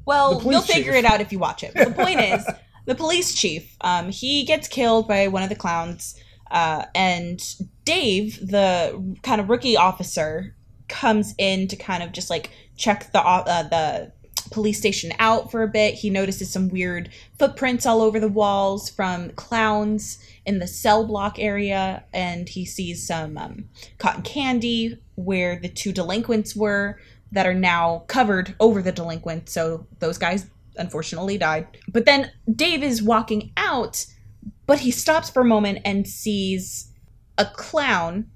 Well, 0.07 0.41
you'll 0.43 0.63
figure 0.63 0.93
chief. 0.93 1.05
it 1.05 1.05
out 1.05 1.21
if 1.21 1.33
you 1.33 1.39
watch 1.39 1.63
it. 1.63 1.73
But 1.75 1.89
the 1.89 1.95
point 1.95 2.21
is, 2.21 2.49
the 2.87 2.95
police 2.95 3.35
chief. 3.35 3.77
Um, 3.83 4.11
he 4.11 4.45
gets 4.45 4.69
killed 4.69 5.07
by 5.07 5.29
one 5.29 5.43
of 5.43 5.49
the 5.49 5.57
clowns, 5.57 6.19
uh, 6.51 6.87
and 6.95 7.43
Dave, 7.85 8.39
the 8.47 9.17
kind 9.23 9.41
of 9.41 9.51
rookie 9.51 9.77
officer, 9.77 10.55
comes 10.89 11.35
in 11.37 11.69
to 11.69 11.77
kind 11.77 12.03
of 12.03 12.13
just 12.13 12.31
like 12.31 12.51
check 12.77 13.11
the 13.13 13.21
uh, 13.21 13.63
the 13.65 14.13
police 14.51 14.79
station 14.79 15.13
out 15.19 15.51
for 15.51 15.63
a 15.63 15.69
bit. 15.69 15.95
He 15.95 16.11
notices 16.11 16.51
some 16.51 16.69
weird 16.69 17.11
footprints 17.39 17.85
all 17.85 18.01
over 18.01 18.21
the 18.21 18.29
walls 18.29 18.89
from 18.89 19.31
clowns 19.31 20.19
in 20.45 20.61
the 20.61 20.67
cell 20.67 21.05
block 21.05 21.39
area, 21.39 22.05
and 22.13 22.49
he 22.49 22.65
sees 22.65 23.07
some 23.07 23.37
um, 23.37 23.69
cotton 23.99 24.23
candy 24.23 24.99
where 25.17 25.59
the 25.59 25.69
two 25.69 25.93
delinquents 25.93 26.55
were 26.55 27.01
that 27.33 27.47
are 27.47 27.55
now 27.55 28.05
covered 28.07 28.55
over 28.61 28.83
the 28.83 28.93
delinquent. 28.93 29.49
So 29.49 29.87
those 29.99 30.19
guys 30.19 30.47
unfortunately 30.77 31.39
died. 31.39 31.67
But 31.89 32.05
then 32.05 32.31
Dave 32.55 32.83
is 32.83 33.03
walking 33.03 33.53
out, 33.57 34.07
but 34.67 34.81
he 34.81 34.91
stops 34.91 35.31
for 35.31 35.43
a 35.43 35.47
moment 35.47 35.81
and 35.85 36.07
sees 36.07 36.93
a 37.39 37.45
clown 37.47 38.27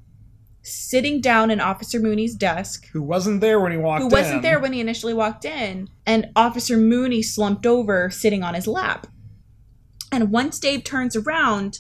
sitting 0.62 1.20
down 1.20 1.50
in 1.50 1.60
Officer 1.60 1.98
Mooney's 1.98 2.34
desk 2.34 2.88
Who 2.92 3.02
wasn't 3.02 3.40
there 3.40 3.60
when 3.60 3.72
he 3.72 3.78
walked 3.78 4.02
who 4.02 4.08
in. 4.08 4.12
wasn't 4.12 4.42
there 4.42 4.60
when 4.60 4.72
he 4.72 4.80
initially 4.80 5.14
walked 5.14 5.44
in, 5.44 5.88
and 6.06 6.30
Officer 6.36 6.76
Mooney 6.76 7.22
slumped 7.22 7.66
over, 7.66 8.10
sitting 8.10 8.42
on 8.42 8.54
his 8.54 8.66
lap. 8.66 9.06
And 10.12 10.30
once 10.30 10.58
Dave 10.58 10.84
turns 10.84 11.16
around, 11.16 11.78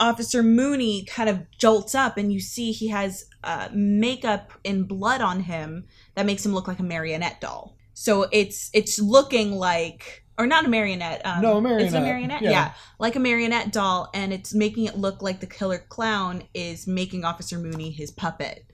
Officer 0.00 0.42
Mooney 0.42 1.04
kind 1.04 1.28
of 1.28 1.46
jolts 1.58 1.94
up, 1.94 2.16
and 2.16 2.32
you 2.32 2.40
see 2.40 2.72
he 2.72 2.88
has 2.88 3.24
uh, 3.44 3.68
makeup 3.72 4.52
and 4.64 4.86
blood 4.86 5.20
on 5.20 5.40
him 5.40 5.86
that 6.14 6.26
makes 6.26 6.44
him 6.44 6.54
look 6.54 6.68
like 6.68 6.78
a 6.78 6.84
marionette 6.84 7.40
doll. 7.40 7.76
So 7.94 8.26
it's 8.32 8.70
it's 8.72 8.98
looking 8.98 9.52
like, 9.52 10.24
or 10.38 10.46
not 10.46 10.64
a 10.64 10.68
marionette. 10.68 11.22
Um, 11.24 11.42
No, 11.42 11.58
a 11.58 11.60
marionette. 11.60 11.86
It's 11.86 11.94
a 11.94 12.00
marionette. 12.00 12.42
Yeah. 12.42 12.50
yeah, 12.50 12.72
like 12.98 13.16
a 13.16 13.20
marionette 13.20 13.72
doll, 13.72 14.08
and 14.14 14.32
it's 14.32 14.54
making 14.54 14.86
it 14.86 14.96
look 14.96 15.22
like 15.22 15.40
the 15.40 15.46
killer 15.46 15.78
clown 15.78 16.44
is 16.54 16.86
making 16.86 17.24
Officer 17.24 17.58
Mooney 17.58 17.90
his 17.90 18.10
puppet, 18.10 18.64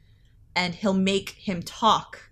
and 0.54 0.74
he'll 0.74 0.94
make 0.94 1.30
him 1.30 1.62
talk 1.62 2.30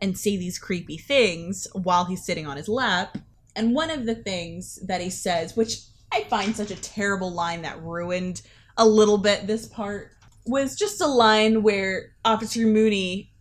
and 0.00 0.16
say 0.16 0.36
these 0.36 0.58
creepy 0.58 0.96
things 0.96 1.66
while 1.72 2.04
he's 2.04 2.24
sitting 2.24 2.46
on 2.46 2.56
his 2.56 2.68
lap. 2.68 3.18
And 3.56 3.74
one 3.74 3.90
of 3.90 4.06
the 4.06 4.14
things 4.14 4.78
that 4.86 5.00
he 5.00 5.10
says, 5.10 5.56
which 5.56 5.80
I 6.12 6.22
find 6.24 6.54
such 6.54 6.70
a 6.70 6.76
terrible 6.76 7.32
line 7.32 7.62
that 7.62 7.82
ruined 7.82 8.42
a 8.76 8.86
little 8.86 9.18
bit 9.18 9.48
this 9.48 9.66
part, 9.66 10.12
was 10.48 10.76
just 10.76 11.00
a 11.00 11.06
line 11.06 11.62
where 11.62 12.14
Officer 12.24 12.66
Mooney 12.66 13.32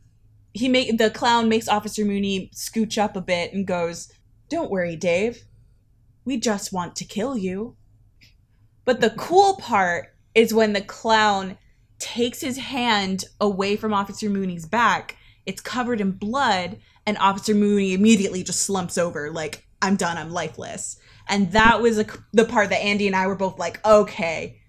he 0.53 0.67
make 0.67 0.97
the 0.97 1.11
clown 1.11 1.49
makes 1.49 1.67
Officer 1.67 2.03
Mooney 2.03 2.49
scooch 2.53 2.97
up 2.97 3.15
a 3.15 3.21
bit 3.21 3.53
and 3.53 3.67
goes, 3.67 4.11
"Don't 4.49 4.71
worry, 4.71 4.95
Dave. 4.95 5.43
We 6.25 6.37
just 6.37 6.73
want 6.73 6.95
to 6.95 7.05
kill 7.05 7.37
you." 7.37 7.75
But 8.85 9.01
the 9.01 9.11
cool 9.11 9.57
part 9.57 10.15
is 10.33 10.53
when 10.53 10.73
the 10.73 10.81
clown 10.81 11.57
takes 11.99 12.41
his 12.41 12.57
hand 12.57 13.25
away 13.39 13.75
from 13.75 13.93
Officer 13.93 14.29
Mooney's 14.29 14.65
back. 14.65 15.17
It's 15.45 15.61
covered 15.61 16.01
in 16.01 16.11
blood, 16.11 16.77
and 17.05 17.17
Officer 17.17 17.53
Mooney 17.53 17.93
immediately 17.93 18.43
just 18.43 18.61
slumps 18.61 18.97
over, 18.97 19.31
like, 19.31 19.65
I'm 19.81 19.95
done, 19.95 20.17
I'm 20.17 20.31
lifeless. 20.31 20.97
And 21.27 21.51
that 21.51 21.81
was 21.81 21.99
a, 21.99 22.05
the 22.33 22.45
part 22.45 22.69
that 22.69 22.83
Andy 22.83 23.07
and 23.07 23.15
I 23.15 23.27
were 23.27 23.35
both 23.35 23.59
like, 23.59 23.85
okay, 23.85 24.59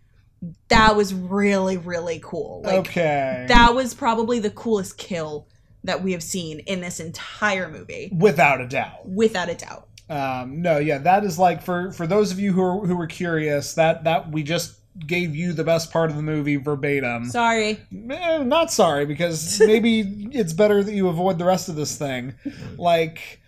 that 0.68 0.96
was 0.96 1.12
really, 1.14 1.76
really 1.76 2.20
cool. 2.22 2.62
Like, 2.64 2.78
okay. 2.80 3.46
that 3.48 3.74
was 3.74 3.94
probably 3.94 4.38
the 4.38 4.50
coolest 4.50 4.98
kill 4.98 5.48
that 5.84 6.02
we 6.02 6.12
have 6.12 6.22
seen 6.22 6.60
in 6.60 6.80
this 6.80 7.00
entire 7.00 7.68
movie, 7.68 8.10
Without 8.16 8.60
a 8.60 8.66
doubt. 8.66 9.08
without 9.08 9.48
a 9.48 9.54
doubt. 9.54 9.88
Um, 10.10 10.62
no, 10.62 10.78
yeah, 10.78 10.98
that 10.98 11.24
is 11.24 11.38
like 11.38 11.62
for 11.62 11.92
for 11.92 12.06
those 12.06 12.32
of 12.32 12.40
you 12.40 12.52
who 12.52 12.62
are, 12.62 12.86
who 12.86 12.96
were 12.96 13.06
curious 13.06 13.74
that 13.74 14.04
that 14.04 14.32
we 14.32 14.42
just 14.42 14.78
gave 15.06 15.34
you 15.36 15.52
the 15.52 15.64
best 15.64 15.92
part 15.92 16.10
of 16.10 16.16
the 16.16 16.22
movie 16.22 16.56
verbatim. 16.56 17.26
Sorry. 17.26 17.78
Eh, 18.10 18.42
not 18.42 18.72
sorry 18.72 19.06
because 19.06 19.60
maybe 19.64 20.28
it's 20.32 20.52
better 20.52 20.82
that 20.82 20.92
you 20.94 21.08
avoid 21.08 21.38
the 21.38 21.44
rest 21.44 21.68
of 21.68 21.76
this 21.76 21.96
thing. 21.96 22.34
Like, 22.76 23.40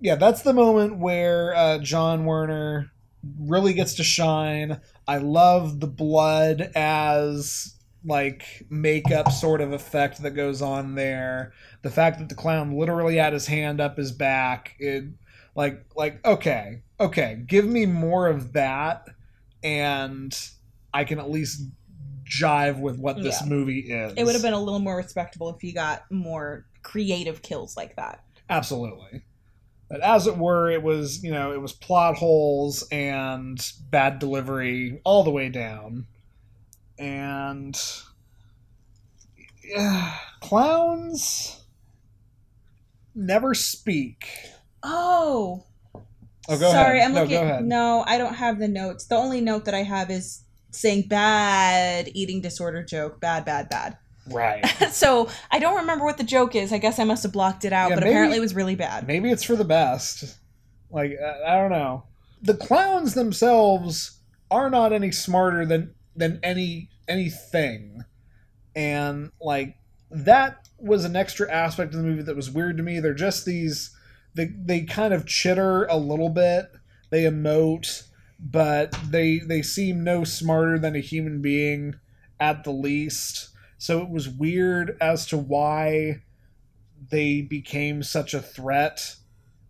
yeah, 0.00 0.14
that's 0.14 0.42
the 0.42 0.52
moment 0.52 0.98
where 0.98 1.54
uh, 1.54 1.78
John 1.78 2.24
Vernon 2.24 2.90
really 3.38 3.72
gets 3.74 3.94
to 3.94 4.04
shine. 4.04 4.80
I 5.06 5.18
love 5.18 5.80
the 5.80 5.86
blood 5.86 6.70
as 6.74 7.74
like 8.04 8.64
makeup 8.70 9.32
sort 9.32 9.60
of 9.60 9.72
effect 9.72 10.22
that 10.22 10.32
goes 10.32 10.62
on 10.62 10.94
there. 10.94 11.52
The 11.82 11.90
fact 11.90 12.18
that 12.18 12.28
the 12.28 12.34
clown 12.34 12.78
literally 12.78 13.16
had 13.16 13.32
his 13.32 13.46
hand 13.46 13.80
up 13.80 13.96
his 13.96 14.12
back, 14.12 14.74
it 14.78 15.04
like 15.54 15.84
like 15.96 16.24
okay, 16.24 16.82
okay, 17.00 17.42
give 17.46 17.64
me 17.64 17.86
more 17.86 18.28
of 18.28 18.52
that 18.52 19.06
and 19.62 20.38
I 20.94 21.04
can 21.04 21.18
at 21.18 21.30
least 21.30 21.62
jive 22.24 22.80
with 22.80 22.98
what 22.98 23.22
this 23.22 23.40
Yeah. 23.42 23.48
movie 23.48 23.80
is. 23.80 24.14
It 24.16 24.24
would 24.24 24.34
have 24.34 24.42
been 24.42 24.52
a 24.52 24.60
little 24.60 24.80
more 24.80 24.96
respectable 24.96 25.50
if 25.50 25.62
you 25.62 25.72
got 25.72 26.02
more 26.10 26.66
creative 26.82 27.42
kills 27.42 27.76
like 27.76 27.96
that. 27.96 28.22
Absolutely. 28.48 29.22
But 29.88 30.00
as 30.00 30.26
it 30.26 30.36
were, 30.36 30.68
it 30.70 30.82
was, 30.82 31.22
you 31.22 31.30
know, 31.30 31.52
it 31.52 31.60
was 31.60 31.72
plot 31.72 32.16
holes 32.16 32.86
and 32.90 33.64
bad 33.88 34.18
delivery 34.18 35.00
all 35.04 35.22
the 35.22 35.30
way 35.30 35.48
down. 35.48 36.06
And 36.98 37.80
yeah, 39.64 40.14
clowns 40.40 41.64
never 43.14 43.54
speak. 43.54 44.28
Oh, 44.82 45.64
Oh, 46.48 46.58
go 46.58 46.70
sorry. 46.70 46.98
ahead. 47.00 47.08
I'm 47.08 47.14
no, 47.14 47.22
looking. 47.22 47.68
No, 47.68 48.04
I 48.06 48.18
don't 48.18 48.34
have 48.34 48.58
the 48.58 48.68
notes. 48.68 49.06
The 49.06 49.16
only 49.16 49.40
note 49.40 49.64
that 49.64 49.74
I 49.74 49.82
have 49.82 50.10
is 50.10 50.44
saying 50.70 51.08
bad 51.08 52.08
eating 52.14 52.40
disorder 52.40 52.84
joke. 52.84 53.20
Bad, 53.20 53.44
bad, 53.44 53.68
bad. 53.68 53.98
Right. 54.30 54.64
so 54.90 55.28
I 55.50 55.58
don't 55.58 55.76
remember 55.76 56.04
what 56.04 56.18
the 56.18 56.24
joke 56.24 56.54
is. 56.54 56.72
I 56.72 56.78
guess 56.78 56.98
I 56.98 57.04
must 57.04 57.22
have 57.22 57.32
blocked 57.32 57.64
it 57.64 57.72
out, 57.72 57.90
Yeah, 57.90 57.96
but 57.96 58.04
maybe- 58.04 58.12
apparently 58.12 58.38
it 58.38 58.40
was 58.40 58.54
really 58.54 58.74
bad. 58.74 59.06
Maybe 59.06 59.30
it's 59.30 59.42
for 59.44 59.56
the 59.56 59.64
best. 59.64 60.36
Like 60.90 61.12
I 61.22 61.54
I 61.54 61.60
don't 61.60 61.70
know. 61.70 62.04
The 62.42 62.54
clowns 62.54 63.14
themselves 63.14 64.18
are 64.50 64.70
not 64.70 64.92
any 64.92 65.10
smarter 65.12 65.66
than 65.66 65.94
than 66.14 66.38
any 66.42 66.88
anything, 67.08 68.04
and 68.74 69.30
like 69.40 69.76
that 70.10 70.68
was 70.78 71.04
an 71.04 71.16
extra 71.16 71.50
aspect 71.50 71.94
of 71.94 72.00
the 72.00 72.06
movie 72.06 72.22
that 72.22 72.36
was 72.36 72.50
weird 72.50 72.76
to 72.76 72.82
me. 72.82 73.00
They're 73.00 73.14
just 73.14 73.44
these. 73.44 73.90
They 74.34 74.46
they 74.46 74.82
kind 74.82 75.12
of 75.14 75.26
chitter 75.26 75.84
a 75.86 75.96
little 75.96 76.28
bit. 76.28 76.66
They 77.10 77.24
emote, 77.24 78.04
but 78.38 78.96
they 79.08 79.38
they 79.38 79.62
seem 79.62 80.04
no 80.04 80.24
smarter 80.24 80.78
than 80.78 80.94
a 80.94 81.00
human 81.00 81.40
being 81.40 81.96
at 82.38 82.64
the 82.64 82.70
least. 82.72 83.48
So 83.78 84.02
it 84.02 84.08
was 84.08 84.28
weird 84.28 84.96
as 85.00 85.26
to 85.26 85.36
why 85.36 86.22
they 87.10 87.42
became 87.42 88.02
such 88.02 88.34
a 88.34 88.40
threat. 88.40 89.16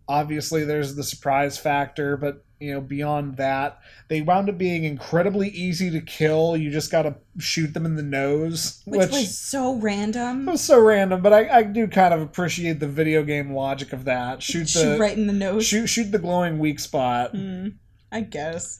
Obviously, 0.07 0.63
there's 0.63 0.95
the 0.95 1.03
surprise 1.03 1.57
factor, 1.57 2.15
but 2.17 2.43
you 2.59 2.73
know, 2.73 2.81
beyond 2.81 3.37
that, 3.37 3.79
they 4.07 4.21
wound 4.21 4.49
up 4.49 4.57
being 4.57 4.83
incredibly 4.83 5.49
easy 5.49 5.91
to 5.91 6.01
kill. 6.01 6.57
You 6.57 6.71
just 6.71 6.91
got 6.91 7.03
to 7.03 7.15
shoot 7.37 7.73
them 7.73 7.85
in 7.85 7.95
the 7.95 8.01
nose, 8.03 8.81
Which, 8.85 9.01
which, 9.01 9.11
was 9.11 9.37
so 9.37 9.75
random. 9.75 10.47
it 10.47 10.51
was 10.51 10.63
so 10.63 10.79
random. 10.79 11.21
But 11.21 11.33
I, 11.33 11.57
I 11.57 11.63
do 11.63 11.87
kind 11.87 12.13
of 12.13 12.21
appreciate 12.21 12.79
the 12.79 12.87
video 12.87 13.21
game 13.23 13.53
logic 13.53 13.93
of 13.93 14.05
that. 14.05 14.41
Shoot 14.41 14.69
Shoot 14.69 14.93
the 14.93 14.97
right 14.97 15.15
in 15.15 15.27
the 15.27 15.33
nose. 15.33 15.67
shoot 15.67 15.87
shoot 15.87 16.11
the 16.11 16.17
glowing 16.17 16.57
weak 16.57 16.79
spot. 16.79 17.31
Hmm, 17.31 17.67
I 18.11 18.21
guess. 18.21 18.79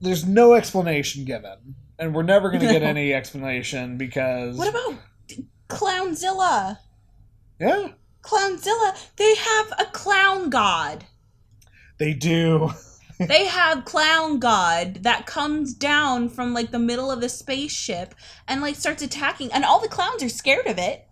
There's 0.00 0.26
no 0.26 0.54
explanation 0.54 1.24
given, 1.24 1.76
and 2.02 2.14
we're 2.14 2.22
never 2.22 2.50
going 2.50 2.60
to 2.62 2.68
get 2.68 2.82
any 2.94 3.14
explanation 3.14 3.96
because 3.96 4.56
What 4.56 4.68
about 4.68 4.94
Clownzilla? 5.68 6.78
yeah, 7.60 7.88
Clownzilla. 8.22 9.14
They 9.16 9.34
have 9.34 9.72
a 9.78 9.84
clown 9.92 10.50
god. 10.50 11.04
they 11.98 12.12
do. 12.14 12.70
they 13.18 13.46
have 13.46 13.84
clown 13.84 14.40
god 14.40 15.02
that 15.02 15.26
comes 15.26 15.74
down 15.74 16.28
from 16.28 16.52
like 16.52 16.72
the 16.72 16.78
middle 16.78 17.10
of 17.10 17.20
the 17.20 17.28
spaceship 17.28 18.14
and 18.48 18.60
like 18.60 18.74
starts 18.74 19.02
attacking 19.02 19.52
and 19.52 19.64
all 19.64 19.80
the 19.80 19.88
clowns 19.88 20.22
are 20.24 20.28
scared 20.28 20.66
of 20.66 20.76
it 20.78 21.06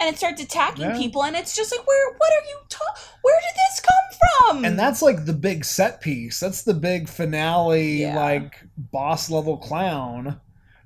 and 0.00 0.08
it 0.08 0.18
starts 0.18 0.42
attacking 0.42 0.84
Yeah. 0.84 0.96
people 0.98 1.24
and 1.24 1.34
it's 1.36 1.54
just 1.56 1.70
like 1.76 1.86
where 1.86 2.10
what 2.18 2.30
are 2.32 2.46
you 2.48 2.56
ta- 2.68 3.00
where 3.22 3.40
did 3.40 3.56
this 3.56 3.80
come 3.80 4.52
from? 4.54 4.64
And 4.64 4.78
that's 4.78 5.02
like 5.02 5.24
the 5.24 5.32
big 5.32 5.64
set 5.64 6.00
piece. 6.00 6.38
That's 6.40 6.62
the 6.62 6.74
big 6.74 7.08
finale 7.08 8.02
Yeah. 8.02 8.16
like 8.16 8.62
boss 8.76 9.30
level 9.30 9.56
clown 9.56 10.40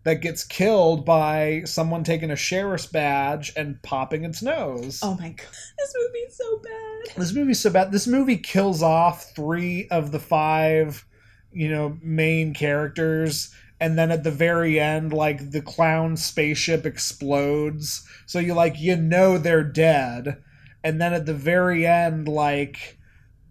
that 0.04 0.22
gets 0.22 0.44
killed 0.44 1.04
by 1.04 1.61
someone 1.66 2.02
taking 2.04 2.30
a 2.30 2.36
sheriff's 2.36 2.86
badge 2.86 3.52
and 3.56 3.82
popping 3.82 4.24
its 4.24 4.40
nose. 4.42 5.00
Oh 5.02 5.14
my 5.20 5.28
god. 5.30 5.46
This 5.78 5.94
movie's 5.96 6.36
so 6.36 6.58
bad. 6.62 7.16
This 7.16 7.32
movie's 7.34 7.61
so 7.61 7.70
bad. 7.70 7.92
This 7.92 8.06
movie 8.06 8.38
kills 8.38 8.82
off 8.82 9.32
three 9.36 9.88
of 9.90 10.11
the 10.12 10.20
five 10.20 11.04
you 11.52 11.68
know 11.68 11.98
main 12.00 12.54
characters 12.54 13.52
and 13.81 13.99
then 13.99 14.11
at 14.11 14.24
the 14.24 14.31
very 14.31 14.78
end 14.78 15.12
like 15.12 15.51
the 15.51 15.62
clown 15.62 16.16
spaceship 16.16 16.85
explodes. 16.85 18.07
So 18.26 18.39
you 18.39 18.53
like 18.53 18.78
you 18.78 18.97
know 18.97 19.39
they're 19.39 19.64
dead. 19.64 20.43
And 20.85 21.01
then 21.01 21.12
at 21.14 21.26
the 21.26 21.35
very 21.35 21.87
end 21.87 22.28
like 22.28 22.99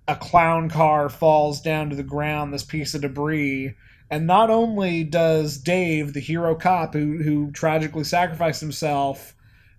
a 0.07 0.15
clown 0.15 0.69
car 0.69 1.09
falls 1.09 1.61
down 1.61 1.89
to 1.89 1.95
the 1.95 2.03
ground 2.03 2.53
this 2.53 2.63
piece 2.63 2.93
of 2.93 3.01
debris. 3.01 3.75
And 4.11 4.25
not 4.25 4.49
only 4.49 5.03
does 5.03 5.57
dave 5.57 6.13
the 6.13 6.19
hero 6.19 6.55
cop 6.55 6.93
who 6.93 7.23
who 7.23 7.51
tragically 7.51 8.03
sacrificed 8.03 8.61
himself 8.61 9.35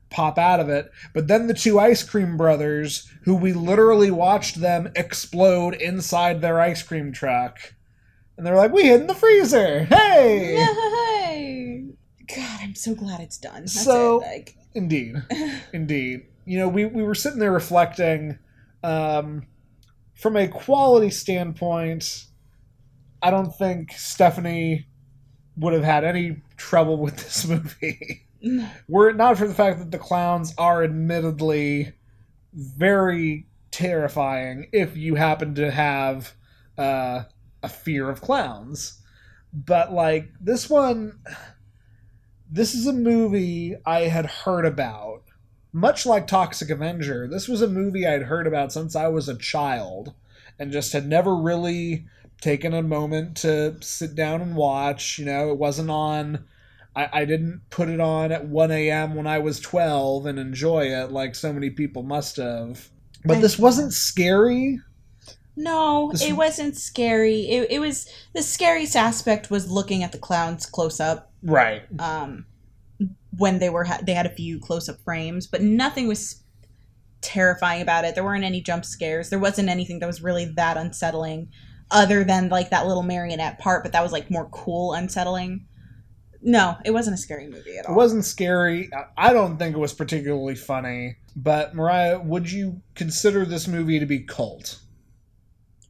pop 0.09 0.39
out 0.39 0.59
of 0.59 0.69
it 0.69 0.91
but 1.15 1.29
then 1.29 1.47
the 1.47 1.55
two 1.55 1.79
ice 1.79 2.03
cream 2.03 2.37
brothers 2.37 3.09
who 3.23 3.37
we 3.37 3.53
literally 3.53 4.11
watched 4.11 4.61
them 4.61 4.91
explode 4.97 5.73
inside 5.75 6.41
their 6.41 6.61
ice 6.61 6.83
cream 6.83 7.13
truck 7.13 7.75
and 8.41 8.47
they're 8.47 8.57
like 8.57 8.72
we 8.72 8.84
hid 8.84 9.03
in 9.03 9.07
the 9.07 9.14
freezer 9.14 9.84
hey 9.84 10.55
Yay! 11.28 11.88
god 12.34 12.59
i'm 12.62 12.74
so 12.74 12.95
glad 12.95 13.20
it's 13.20 13.36
done 13.36 13.61
That's 13.64 13.84
So- 13.84 14.22
it, 14.22 14.26
like 14.26 14.57
Indeed, 14.72 15.16
indeed. 15.72 16.26
you 16.45 16.57
know, 16.59 16.68
we, 16.68 16.84
we 16.86 17.03
were 17.03 17.16
sitting 17.16 17.41
there 17.41 17.51
reflecting 17.53 18.38
um, 18.84 19.47
from 20.14 20.36
a 20.36 20.47
quality 20.47 21.11
standpoint. 21.11 22.26
I 23.20 23.32
don't 23.32 23.51
think 23.51 23.91
Stephanie 23.91 24.86
would 25.57 25.72
have 25.72 25.82
had 25.82 26.05
any 26.05 26.41
trouble 26.57 26.99
with 26.99 27.16
this 27.16 27.45
movie. 27.49 28.28
Were 28.88 29.09
it 29.11 29.16
not 29.16 29.36
for 29.38 29.49
the 29.49 29.55
fact 29.55 29.80
that 29.80 29.91
the 29.91 29.99
clowns 29.99 30.55
are 30.57 30.84
admittedly 30.84 31.93
very 32.55 33.49
terrifying 33.72 34.68
if 34.72 34.97
you 34.97 35.16
happen 35.16 35.57
to 35.57 35.68
have 35.68 36.32
uh, 36.78 37.24
a 37.63 37.69
fear 37.69 38.09
of 38.09 38.21
clowns. 38.21 39.01
But, 39.53 39.93
like, 39.93 40.31
this 40.41 40.71
one, 40.71 41.21
this 42.51 42.75
is 42.75 42.87
a 42.87 42.93
movie 42.93 43.77
I 43.85 44.03
had 44.03 44.27
heard 44.27 44.65
about. 44.65 45.23
Much 45.73 46.05
like 46.05 46.27
Toxic 46.27 46.69
Avenger, 46.71 47.29
this 47.29 47.49
was 47.49 47.63
a 47.63 47.69
movie 47.69 48.07
I'd 48.07 48.23
heard 48.23 48.47
about 48.47 48.73
since 48.73 48.97
I 48.97 49.07
was 49.07 49.29
a 49.29 49.39
child 49.39 50.15
and 50.59 50.73
just 50.73 50.93
had 50.93 51.07
never 51.07 51.37
really 51.37 52.07
taken 52.41 52.75
a 52.75 52.83
moment 52.83 53.37
to 53.39 53.77
sit 53.81 54.15
down 54.15 54.41
and 54.41 54.57
watch. 54.57 55.19
You 55.19 55.27
know, 55.27 55.51
it 55.51 55.59
wasn't 55.59 55.91
on. 55.91 56.45
I, 56.97 57.09
I 57.13 57.25
didn't 57.25 57.63
put 57.71 57.89
it 57.89 58.01
on 58.01 58.33
at 58.33 58.49
1 58.49 58.71
a.m. 58.73 59.15
when 59.15 59.27
I 59.27 59.39
was 59.39 59.61
12 59.61 60.27
and 60.27 60.39
enjoy 60.39 60.87
it 60.87 61.13
like 61.13 61.35
so 61.35 61.53
many 61.53 61.71
people 61.71 62.03
must 62.03 62.37
have. 62.37 62.89
But 63.25 63.41
this 63.41 63.59
wasn't 63.59 63.93
scary. 63.93 64.81
No, 65.57 66.11
This- 66.13 66.23
it 66.23 66.33
wasn't 66.33 66.77
scary. 66.77 67.49
It, 67.49 67.71
it 67.71 67.79
was 67.81 68.09
the 68.35 68.43
scariest 68.43 68.97
aspect 68.97 69.51
was 69.51 69.71
looking 69.71 70.03
at 70.03 70.13
the 70.13 70.19
clowns 70.19 70.65
close 70.67 71.01
up. 71.01 71.31
Right. 71.43 71.83
Um, 71.99 72.47
when 73.37 73.59
they 73.59 73.71
were 73.71 73.85
ha- 73.85 74.01
they 74.03 74.15
had 74.15 74.27
a 74.27 74.35
few 74.35 74.59
close 74.59 74.89
up 74.89 74.97
frames, 75.05 75.47
but 75.47 75.63
nothing 75.63 76.07
was 76.09 76.43
terrifying 77.21 77.83
about 77.83 78.05
it. 78.05 78.15
There 78.15 78.25
weren't 78.25 78.45
any 78.45 78.61
jump 78.61 78.85
scares. 78.85 79.31
There 79.31 79.39
wasn't 79.39 79.69
anything 79.69 79.99
that 80.01 80.07
was 80.07 80.23
really 80.23 80.47
that 80.57 80.77
unsettling, 80.77 81.49
other 81.91 82.25
than 82.25 82.49
like 82.49 82.71
that 82.71 82.87
little 82.87 83.03
marionette 83.03 83.59
part. 83.59 83.83
But 83.83 83.93
that 83.93 84.03
was 84.03 84.13
like 84.13 84.31
more 84.31 84.49
cool 84.51 84.93
unsettling. 84.95 85.67
No, 86.43 86.77
it 86.87 86.93
wasn't 86.93 87.15
a 87.15 87.19
scary 87.19 87.49
movie 87.49 87.77
at 87.77 87.85
all. 87.87 87.93
It 87.93 87.97
wasn't 87.97 88.25
scary. 88.25 88.89
I- 88.95 89.29
I 89.29 89.33
don't 89.35 89.59
think 89.59 89.77
it 89.77 89.79
was 89.79 89.93
particularly 89.93 90.55
funny. 90.55 91.17
But 91.37 91.75
Moriah, 91.75 92.19
would 92.21 92.51
you 92.51 92.81
consider 92.95 93.45
this 93.45 93.69
movie 93.69 94.01
to 94.01 94.07
be 94.07 94.21
cult? 94.21 94.80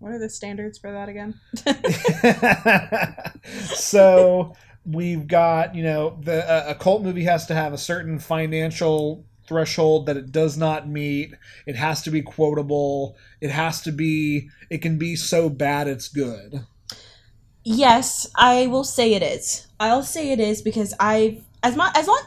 What 0.01 0.13
are 0.13 0.19
the 0.19 0.29
standards 0.29 0.79
for 0.79 0.91
that 0.91 1.09
again? 1.09 1.39
so 3.75 4.55
we've 4.85 5.29
got 5.29 5.75
you 5.75 5.83
know 5.83 6.19
the 6.23 6.43
a, 6.51 6.71
a 6.71 6.75
cult 6.75 7.03
movie 7.03 7.25
has 7.25 7.47
to 7.47 7.55
have 7.55 7.73
a 7.73 7.79
certain 7.79 8.19
financial 8.19 9.25
threshold 9.47 10.07
that 10.07 10.17
it 10.17 10.33
does 10.33 10.57
not 10.57 10.89
meet 10.89 11.35
it 11.67 11.77
has 11.77 12.01
to 12.01 12.11
be 12.11 12.23
quotable 12.23 13.15
it 13.43 13.51
has 13.51 13.83
to 13.83 13.93
be 13.93 14.49
it 14.71 14.79
can 14.79 14.97
be 14.97 15.15
so 15.15 15.51
bad 15.51 15.87
it's 15.87 16.09
good 16.09 16.65
Yes, 17.63 18.27
I 18.37 18.67
will 18.67 18.85
say 18.85 19.15
it 19.15 19.23
is. 19.23 19.67
I'll 19.79 20.03
say 20.03 20.31
it 20.31 20.41
is 20.41 20.63
because 20.63 20.95
I've 20.99 21.43
as 21.63 21.77
much 21.77 21.97
as 21.97 22.09
long 22.09 22.23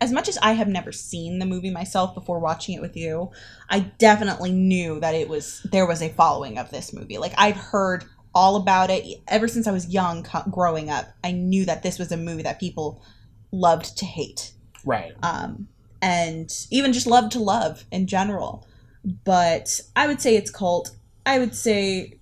as 0.00 0.12
much 0.12 0.28
as 0.28 0.38
I 0.38 0.52
have 0.52 0.68
never 0.68 0.92
seen 0.92 1.38
the 1.38 1.46
movie 1.46 1.70
myself 1.70 2.14
before 2.14 2.38
watching 2.38 2.74
it 2.74 2.80
with 2.80 2.96
you, 2.96 3.30
I 3.68 3.80
definitely 3.98 4.52
knew 4.52 5.00
that 5.00 5.14
it 5.14 5.28
was 5.28 5.66
there 5.70 5.86
was 5.86 6.02
a 6.02 6.08
following 6.10 6.58
of 6.58 6.70
this 6.70 6.92
movie. 6.92 7.18
Like 7.18 7.34
I've 7.36 7.56
heard 7.56 8.04
all 8.34 8.56
about 8.56 8.90
it 8.90 9.04
ever 9.28 9.48
since 9.48 9.66
I 9.66 9.72
was 9.72 9.88
young, 9.88 10.22
co- 10.22 10.44
growing 10.50 10.90
up. 10.90 11.06
I 11.24 11.32
knew 11.32 11.64
that 11.64 11.82
this 11.82 11.98
was 11.98 12.12
a 12.12 12.16
movie 12.16 12.42
that 12.42 12.60
people 12.60 13.02
loved 13.50 13.96
to 13.98 14.04
hate 14.04 14.52
right 14.84 15.14
um, 15.22 15.68
and 16.02 16.52
even 16.70 16.92
just 16.92 17.06
love 17.06 17.30
to 17.30 17.38
love 17.38 17.84
in 17.90 18.06
general. 18.06 18.66
But 19.24 19.80
I 19.94 20.06
would 20.06 20.20
say 20.20 20.36
it's 20.36 20.50
cult. 20.50 20.90
I 21.24 21.38
would 21.38 21.54
say 21.54 22.18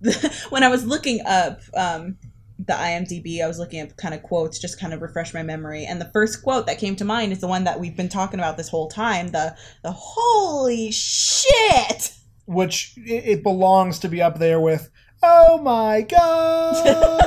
when 0.50 0.62
I 0.62 0.68
was 0.68 0.84
looking 0.84 1.20
up 1.26 1.60
um, 1.74 2.18
the 2.58 2.72
IMDb, 2.74 3.42
I 3.42 3.48
was 3.48 3.58
looking 3.58 3.80
at 3.80 3.96
kind 3.96 4.14
of 4.14 4.22
quotes, 4.22 4.58
just 4.58 4.78
kind 4.78 4.92
of 4.92 5.02
refresh 5.02 5.34
my 5.34 5.42
memory. 5.42 5.84
And 5.84 6.00
the 6.00 6.10
first 6.12 6.42
quote 6.42 6.66
that 6.66 6.78
came 6.78 6.96
to 6.96 7.04
mind 7.04 7.32
is 7.32 7.40
the 7.40 7.48
one 7.48 7.64
that 7.64 7.80
we've 7.80 7.96
been 7.96 8.08
talking 8.08 8.38
about 8.40 8.56
this 8.56 8.68
whole 8.68 8.88
time. 8.88 9.28
The 9.28 9.56
the 9.82 9.92
holy 9.92 10.90
shit. 10.90 12.14
which 12.46 12.94
it, 12.96 13.24
it 13.38 13.42
belongs 13.42 13.98
to 14.00 14.08
be 14.08 14.20
up 14.22 14.38
there 14.38 14.60
with 14.60 14.90
oh 15.22 15.58
my 15.58 16.00
god 16.02 17.22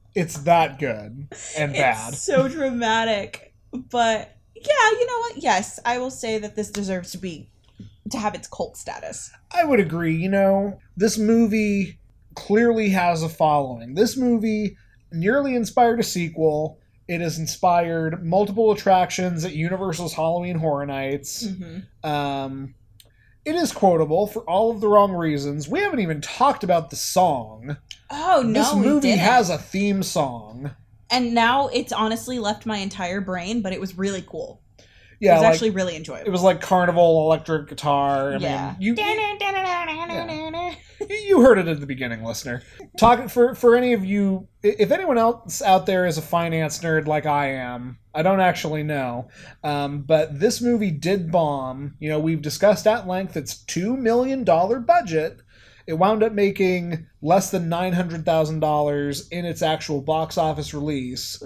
it's 0.14 0.38
that 0.40 0.78
good 0.78 1.28
and 1.56 1.72
bad 1.72 2.12
It's 2.12 2.22
so 2.22 2.48
dramatic. 2.48 3.54
But 3.72 4.36
yeah, 4.54 4.90
you 4.90 5.06
know 5.06 5.18
what? 5.20 5.36
Yes, 5.38 5.78
I 5.84 5.98
will 5.98 6.10
say 6.10 6.38
that 6.38 6.56
this 6.56 6.70
deserves 6.70 7.12
to 7.12 7.18
be 7.18 7.48
to 8.10 8.18
have 8.18 8.34
its 8.34 8.48
cult 8.48 8.76
status. 8.76 9.30
I 9.54 9.64
would 9.64 9.78
agree. 9.80 10.16
You 10.16 10.28
know, 10.28 10.80
this 10.96 11.16
movie 11.16 11.99
clearly 12.40 12.88
has 12.90 13.22
a 13.22 13.28
following. 13.28 13.94
This 13.94 14.16
movie 14.16 14.76
nearly 15.12 15.54
inspired 15.54 16.00
a 16.00 16.02
sequel. 16.02 16.78
It 17.06 17.20
has 17.20 17.38
inspired 17.38 18.24
multiple 18.24 18.72
attractions 18.72 19.44
at 19.44 19.52
Universal's 19.52 20.14
Halloween 20.14 20.56
Horror 20.56 20.86
Nights. 20.86 21.44
Mm-hmm. 21.46 22.08
Um, 22.08 22.74
it 23.44 23.54
is 23.54 23.72
quotable 23.72 24.26
for 24.26 24.40
all 24.42 24.70
of 24.70 24.80
the 24.80 24.88
wrong 24.88 25.12
reasons. 25.12 25.68
We 25.68 25.80
haven't 25.80 26.00
even 26.00 26.20
talked 26.20 26.64
about 26.64 26.90
the 26.90 26.96
song. 26.96 27.76
Oh 28.10 28.42
no, 28.44 28.52
this 28.52 28.74
movie 28.74 29.10
has 29.10 29.50
a 29.50 29.58
theme 29.58 30.02
song. 30.02 30.72
and 31.10 31.34
now 31.34 31.68
it's 31.68 31.92
honestly 31.92 32.38
left 32.38 32.64
my 32.66 32.78
entire 32.78 33.20
brain, 33.20 33.60
but 33.62 33.72
it 33.72 33.80
was 33.80 33.98
really 33.98 34.22
cool. 34.22 34.62
Yeah, 35.20 35.32
it 35.32 35.34
was 35.34 35.42
like, 35.42 35.52
actually 35.52 35.70
really 35.70 35.96
enjoyable. 35.96 36.26
it 36.26 36.30
was 36.30 36.42
like 36.42 36.62
Carnival 36.62 37.26
electric 37.26 37.68
guitar. 37.68 38.32
I 38.32 38.36
yeah. 38.38 38.74
mean, 38.78 38.80
you, 38.80 38.94
you 41.08 41.42
heard 41.42 41.58
it 41.58 41.68
at 41.68 41.80
the 41.80 41.86
beginning, 41.86 42.24
listener. 42.24 42.62
Talking 42.98 43.28
for 43.28 43.54
for 43.54 43.76
any 43.76 43.92
of 43.92 44.04
you, 44.04 44.48
if 44.62 44.90
anyone 44.90 45.18
else 45.18 45.60
out 45.62 45.86
there 45.86 46.06
is 46.06 46.18
a 46.18 46.22
finance 46.22 46.78
nerd 46.78 47.06
like 47.06 47.26
I 47.26 47.52
am, 47.52 47.98
I 48.14 48.22
don't 48.22 48.40
actually 48.40 48.82
know, 48.82 49.28
um, 49.62 50.02
but 50.02 50.40
this 50.40 50.60
movie 50.60 50.90
did 50.90 51.30
bomb. 51.30 51.96
You 52.00 52.08
know, 52.08 52.18
we've 52.18 52.42
discussed 52.42 52.86
at 52.86 53.06
length 53.06 53.36
its 53.36 53.62
two 53.64 53.96
million 53.96 54.44
dollar 54.44 54.80
budget. 54.80 55.40
It 55.86 55.94
wound 55.94 56.22
up 56.22 56.32
making 56.32 57.06
less 57.20 57.50
than 57.50 57.68
nine 57.68 57.92
hundred 57.92 58.24
thousand 58.24 58.60
dollars 58.60 59.28
in 59.28 59.44
its 59.44 59.62
actual 59.62 60.00
box 60.00 60.38
office 60.38 60.72
release, 60.72 61.42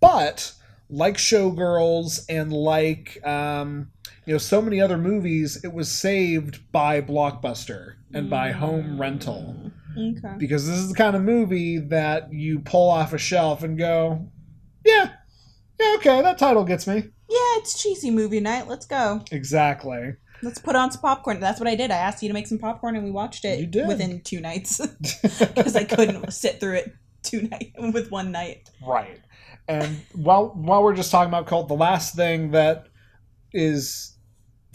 but 0.00 0.52
like 0.92 1.16
Showgirls 1.16 2.24
and 2.28 2.52
like 2.52 3.18
um, 3.26 3.90
you 4.26 4.34
know 4.34 4.38
so 4.38 4.62
many 4.62 4.80
other 4.80 4.98
movies, 4.98 5.64
it 5.64 5.72
was 5.72 5.90
saved 5.90 6.70
by 6.70 7.00
Blockbuster 7.00 7.94
and 8.14 8.28
by 8.28 8.52
Home 8.52 9.00
Rental 9.00 9.72
okay. 9.98 10.34
because 10.38 10.68
this 10.68 10.76
is 10.76 10.90
the 10.90 10.94
kind 10.94 11.16
of 11.16 11.22
movie 11.22 11.78
that 11.78 12.32
you 12.32 12.60
pull 12.60 12.90
off 12.90 13.12
a 13.14 13.18
shelf 13.18 13.62
and 13.62 13.78
go, 13.78 14.28
yeah, 14.84 15.10
yeah, 15.80 15.94
okay, 15.96 16.22
that 16.22 16.38
title 16.38 16.64
gets 16.64 16.86
me. 16.86 16.96
Yeah, 17.28 17.56
it's 17.58 17.82
cheesy 17.82 18.10
movie 18.10 18.40
night. 18.40 18.68
Let's 18.68 18.84
go. 18.84 19.24
Exactly. 19.32 20.14
Let's 20.42 20.58
put 20.58 20.76
on 20.76 20.90
some 20.90 21.00
popcorn. 21.00 21.40
That's 21.40 21.60
what 21.60 21.68
I 21.68 21.76
did. 21.76 21.90
I 21.90 21.96
asked 21.96 22.22
you 22.22 22.28
to 22.28 22.34
make 22.34 22.46
some 22.48 22.58
popcorn, 22.58 22.96
and 22.96 23.04
we 23.04 23.10
watched 23.10 23.44
it 23.44 23.60
You 23.60 23.66
did. 23.66 23.88
within 23.88 24.20
two 24.20 24.40
nights 24.40 24.84
because 25.22 25.74
I 25.74 25.84
couldn't 25.84 26.30
sit 26.32 26.60
through 26.60 26.74
it 26.74 26.92
two 27.22 27.42
night 27.42 27.72
with 27.78 28.10
one 28.10 28.32
night. 28.32 28.68
Right. 28.86 29.20
And 29.72 30.02
while 30.12 30.48
while 30.48 30.82
we're 30.82 30.94
just 30.94 31.10
talking 31.10 31.30
about 31.30 31.46
cult, 31.46 31.68
the 31.68 31.74
last 31.74 32.14
thing 32.14 32.50
that 32.50 32.88
is 33.54 34.18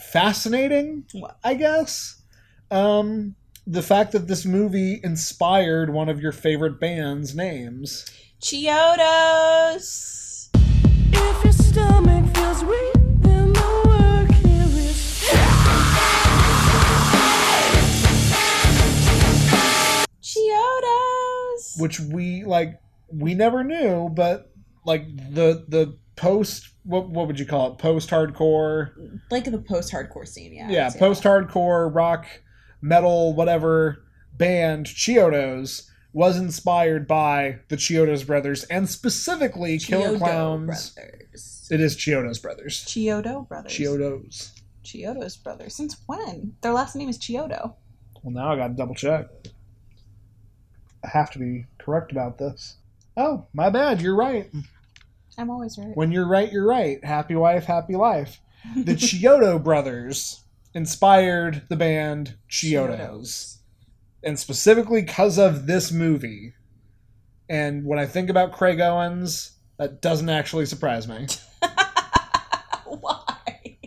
fascinating, 0.00 1.04
I 1.44 1.54
guess, 1.54 2.20
um, 2.72 3.36
the 3.64 3.80
fact 3.80 4.10
that 4.10 4.26
this 4.26 4.44
movie 4.44 4.98
inspired 5.04 5.90
one 5.90 6.08
of 6.08 6.20
your 6.20 6.32
favorite 6.32 6.80
bands' 6.80 7.32
names. 7.32 8.06
Chiodos. 8.42 10.48
If 11.12 11.44
your 11.44 11.52
stomach 11.52 12.34
feels 12.34 12.64
weak, 12.64 12.94
then 13.20 13.52
the 13.52 13.82
work 13.86 14.32
here 14.42 14.64
is 14.64 15.30
Chiodos. 20.20 21.80
which 21.80 22.00
we 22.00 22.42
like 22.42 22.80
we 23.12 23.34
never 23.34 23.62
knew 23.62 24.08
but 24.08 24.50
like 24.88 25.06
the 25.34 25.64
the 25.68 25.96
post 26.16 26.70
what 26.84 27.08
what 27.10 27.26
would 27.28 27.38
you 27.38 27.46
call 27.46 27.72
it 27.72 27.78
post 27.78 28.08
hardcore 28.10 28.90
Like 29.30 29.44
the 29.44 29.58
post-hardcore 29.58 30.26
scene, 30.26 30.54
yeah. 30.54 30.68
yeah 30.70 30.90
post 30.90 31.22
hardcore 31.22 31.94
rock 31.94 32.26
metal 32.80 33.34
whatever 33.34 34.04
band 34.36 34.86
Chiodos 34.86 35.90
was 36.14 36.38
inspired 36.38 37.06
by 37.06 37.58
the 37.68 37.76
Chiodos 37.76 38.26
brothers 38.26 38.64
and 38.64 38.88
specifically 38.88 39.76
that. 39.76 39.86
Killer 39.86 40.18
Clowns 40.18 40.90
Brothers. 40.94 41.68
it 41.70 41.80
is 41.80 41.94
Chiodos 41.96 42.40
brothers 42.40 42.84
Chiodo 42.86 43.46
Brothers. 43.46 43.72
Chiodos 43.72 44.52
Chiodos 44.82 45.36
Brothers. 45.42 45.74
Since 45.74 45.98
when? 46.06 46.54
Their 46.62 46.72
last 46.72 46.96
name 46.96 47.10
is 47.10 47.18
Chiodo. 47.18 47.74
well 48.22 48.32
now 48.32 48.52
I 48.52 48.56
got 48.56 48.68
to 48.68 48.74
double 48.74 48.94
check 48.94 49.26
I 51.04 51.08
have 51.08 51.30
to 51.32 51.38
be 51.38 51.66
correct 51.78 52.10
about 52.10 52.38
this 52.38 52.76
oh 53.16 53.46
my 53.52 53.68
bad 53.68 54.00
you're 54.00 54.16
right 54.16 54.50
I'm 55.38 55.50
always 55.50 55.78
right. 55.78 55.96
When 55.96 56.10
you're 56.10 56.26
right, 56.26 56.50
you're 56.52 56.66
right. 56.66 57.02
Happy 57.04 57.36
wife, 57.36 57.64
happy 57.64 57.94
life. 57.94 58.40
the 58.76 58.94
Chiodo 58.96 59.62
brothers 59.62 60.42
inspired 60.74 61.62
the 61.68 61.76
band 61.76 62.34
Chiodos. 62.50 63.58
And 64.24 64.38
specifically 64.38 65.02
because 65.02 65.38
of 65.38 65.66
this 65.66 65.92
movie. 65.92 66.54
And 67.48 67.84
when 67.86 67.98
I 68.00 68.06
think 68.06 68.28
about 68.28 68.52
Craig 68.52 68.80
Owens, 68.80 69.52
that 69.78 70.02
doesn't 70.02 70.28
actually 70.28 70.66
surprise 70.66 71.06
me. 71.06 71.28
Why? 72.84 73.78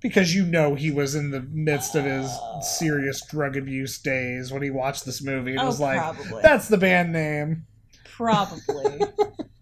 Because 0.00 0.34
you 0.34 0.46
know 0.46 0.74
he 0.76 0.90
was 0.92 1.14
in 1.16 1.30
the 1.30 1.42
midst 1.42 1.96
of 1.96 2.04
his 2.04 2.26
oh. 2.30 2.60
serious 2.62 3.26
drug 3.26 3.56
abuse 3.56 3.98
days 3.98 4.52
when 4.52 4.62
he 4.62 4.70
watched 4.70 5.04
this 5.04 5.22
movie 5.22 5.52
and 5.52 5.60
Oh, 5.60 5.66
was 5.66 5.80
like, 5.80 5.98
probably. 5.98 6.40
that's 6.40 6.68
the 6.68 6.78
band 6.78 7.12
name. 7.12 7.66
Probably. 8.04 9.00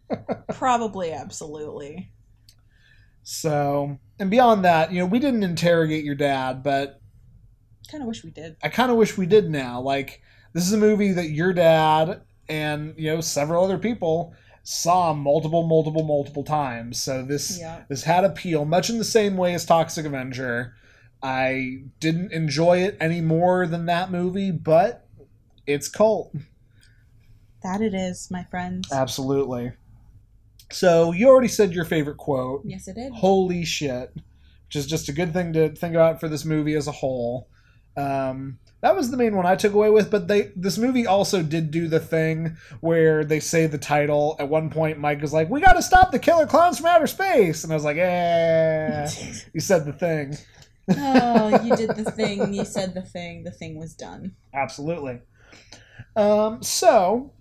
Probably, 0.50 1.12
absolutely. 1.12 2.12
So, 3.22 3.98
and 4.18 4.30
beyond 4.30 4.64
that, 4.64 4.92
you 4.92 4.98
know, 5.00 5.06
we 5.06 5.18
didn't 5.18 5.42
interrogate 5.44 6.04
your 6.04 6.14
dad, 6.14 6.62
but 6.62 7.00
Kind 7.90 8.02
of 8.02 8.08
wish 8.08 8.24
we 8.24 8.30
did. 8.30 8.56
I 8.62 8.68
kind 8.68 8.90
of 8.90 8.96
wish 8.96 9.18
we 9.18 9.26
did 9.26 9.50
now. 9.50 9.80
Like, 9.80 10.22
this 10.54 10.64
is 10.64 10.72
a 10.72 10.78
movie 10.78 11.12
that 11.12 11.30
your 11.30 11.52
dad 11.52 12.22
and, 12.48 12.94
you 12.96 13.12
know, 13.12 13.20
several 13.20 13.64
other 13.64 13.78
people 13.78 14.34
saw 14.62 15.12
multiple, 15.12 15.66
multiple, 15.66 16.04
multiple 16.04 16.44
times. 16.44 17.02
So 17.02 17.22
this 17.24 17.58
Yeah. 17.58 17.82
this 17.88 18.04
had 18.04 18.24
appeal, 18.24 18.64
much 18.64 18.88
in 18.88 18.98
the 18.98 19.04
same 19.04 19.36
way 19.36 19.54
as 19.54 19.64
Toxic 19.64 20.06
Avenger. 20.06 20.74
I 21.22 21.84
didn't 22.00 22.32
enjoy 22.32 22.78
it 22.78 22.96
any 23.00 23.20
more 23.20 23.66
than 23.66 23.86
that 23.86 24.10
movie, 24.10 24.50
but 24.50 25.06
it's 25.66 25.88
cult. 25.88 26.34
That 27.62 27.80
it 27.80 27.94
is, 27.94 28.28
my 28.30 28.44
friends. 28.44 28.90
Absolutely. 28.92 29.72
So 30.72 31.12
you 31.12 31.28
already 31.28 31.48
said 31.48 31.72
your 31.72 31.84
favorite 31.84 32.16
quote. 32.16 32.62
yes, 32.64 32.88
it 32.88 32.94
did. 32.96 33.12
Holy 33.12 33.64
shit. 33.64 34.12
Which 34.14 34.76
is 34.76 34.86
just 34.86 35.08
a 35.08 35.12
good 35.12 35.32
thing 35.32 35.52
to 35.52 35.68
think 35.70 35.94
about 35.94 36.18
for 36.18 36.28
this 36.28 36.44
movie 36.44 36.74
as 36.74 36.86
a 36.86 36.92
whole. 36.92 37.48
Um, 37.96 38.58
that 38.80 38.96
was 38.96 39.10
the 39.10 39.16
main 39.16 39.36
one 39.36 39.44
I 39.46 39.54
took 39.54 39.74
away 39.74 39.90
with, 39.90 40.10
but 40.10 40.26
they 40.28 40.50
this 40.56 40.78
movie 40.78 41.06
also 41.06 41.42
did 41.42 41.70
do 41.70 41.86
the 41.88 42.00
thing 42.00 42.56
where 42.80 43.22
they 43.22 43.38
say 43.38 43.66
the 43.66 43.78
title. 43.78 44.34
At 44.40 44.48
one 44.48 44.70
point, 44.70 44.98
Mike 44.98 45.22
is 45.22 45.32
like, 45.32 45.50
"We 45.50 45.60
got 45.60 45.74
to 45.74 45.82
stop 45.82 46.10
the 46.10 46.18
killer 46.18 46.46
clowns 46.46 46.78
from 46.78 46.86
outer 46.86 47.06
space," 47.06 47.62
and 47.64 47.72
I 47.72 47.76
was 47.76 47.84
like, 47.84 47.96
"Yeah, 47.98 49.08
you 49.52 49.60
said 49.60 49.84
the 49.84 49.92
thing." 49.92 50.36
oh, 50.96 51.62
you 51.62 51.76
did 51.76 51.90
the 51.90 52.10
thing. 52.16 52.52
You 52.54 52.64
said 52.64 52.94
the 52.94 53.02
thing. 53.02 53.44
The 53.44 53.52
thing 53.52 53.78
was 53.78 53.94
done. 53.94 54.34
Absolutely. 54.54 55.20
Um, 56.16 56.62
so, 56.62 57.32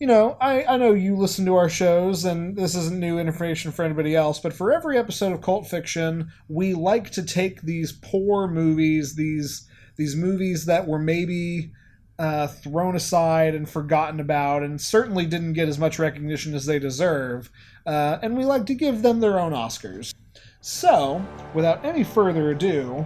you 0.00 0.06
know, 0.06 0.38
I, 0.40 0.64
I 0.64 0.76
know 0.78 0.94
you 0.94 1.14
listen 1.14 1.44
to 1.44 1.56
our 1.56 1.68
shows, 1.68 2.24
and 2.24 2.56
this 2.56 2.74
isn't 2.74 2.98
new 2.98 3.18
information 3.18 3.70
for 3.70 3.84
anybody 3.84 4.16
else, 4.16 4.40
but 4.40 4.54
for 4.54 4.72
every 4.72 4.96
episode 4.96 5.32
of 5.32 5.42
Cult 5.42 5.68
Fiction, 5.68 6.32
we 6.48 6.72
like 6.72 7.10
to 7.10 7.22
take 7.22 7.60
these 7.60 7.92
poor 7.92 8.48
movies, 8.48 9.14
these 9.14 9.68
these 9.96 10.16
movies 10.16 10.64
that 10.64 10.88
were 10.88 10.98
maybe 10.98 11.70
uh, 12.18 12.46
thrown 12.46 12.96
aside 12.96 13.54
and 13.54 13.68
forgotten 13.68 14.20
about, 14.20 14.62
and 14.62 14.80
certainly 14.80 15.26
didn't 15.26 15.52
get 15.52 15.68
as 15.68 15.78
much 15.78 15.98
recognition 15.98 16.54
as 16.54 16.64
they 16.64 16.78
deserve, 16.78 17.50
uh, 17.84 18.18
and 18.22 18.38
we 18.38 18.44
like 18.46 18.64
to 18.64 18.74
give 18.74 19.02
them 19.02 19.20
their 19.20 19.38
own 19.38 19.52
Oscars. 19.52 20.14
So, 20.62 21.22
without 21.52 21.84
any 21.84 22.04
further 22.04 22.52
ado, 22.52 23.04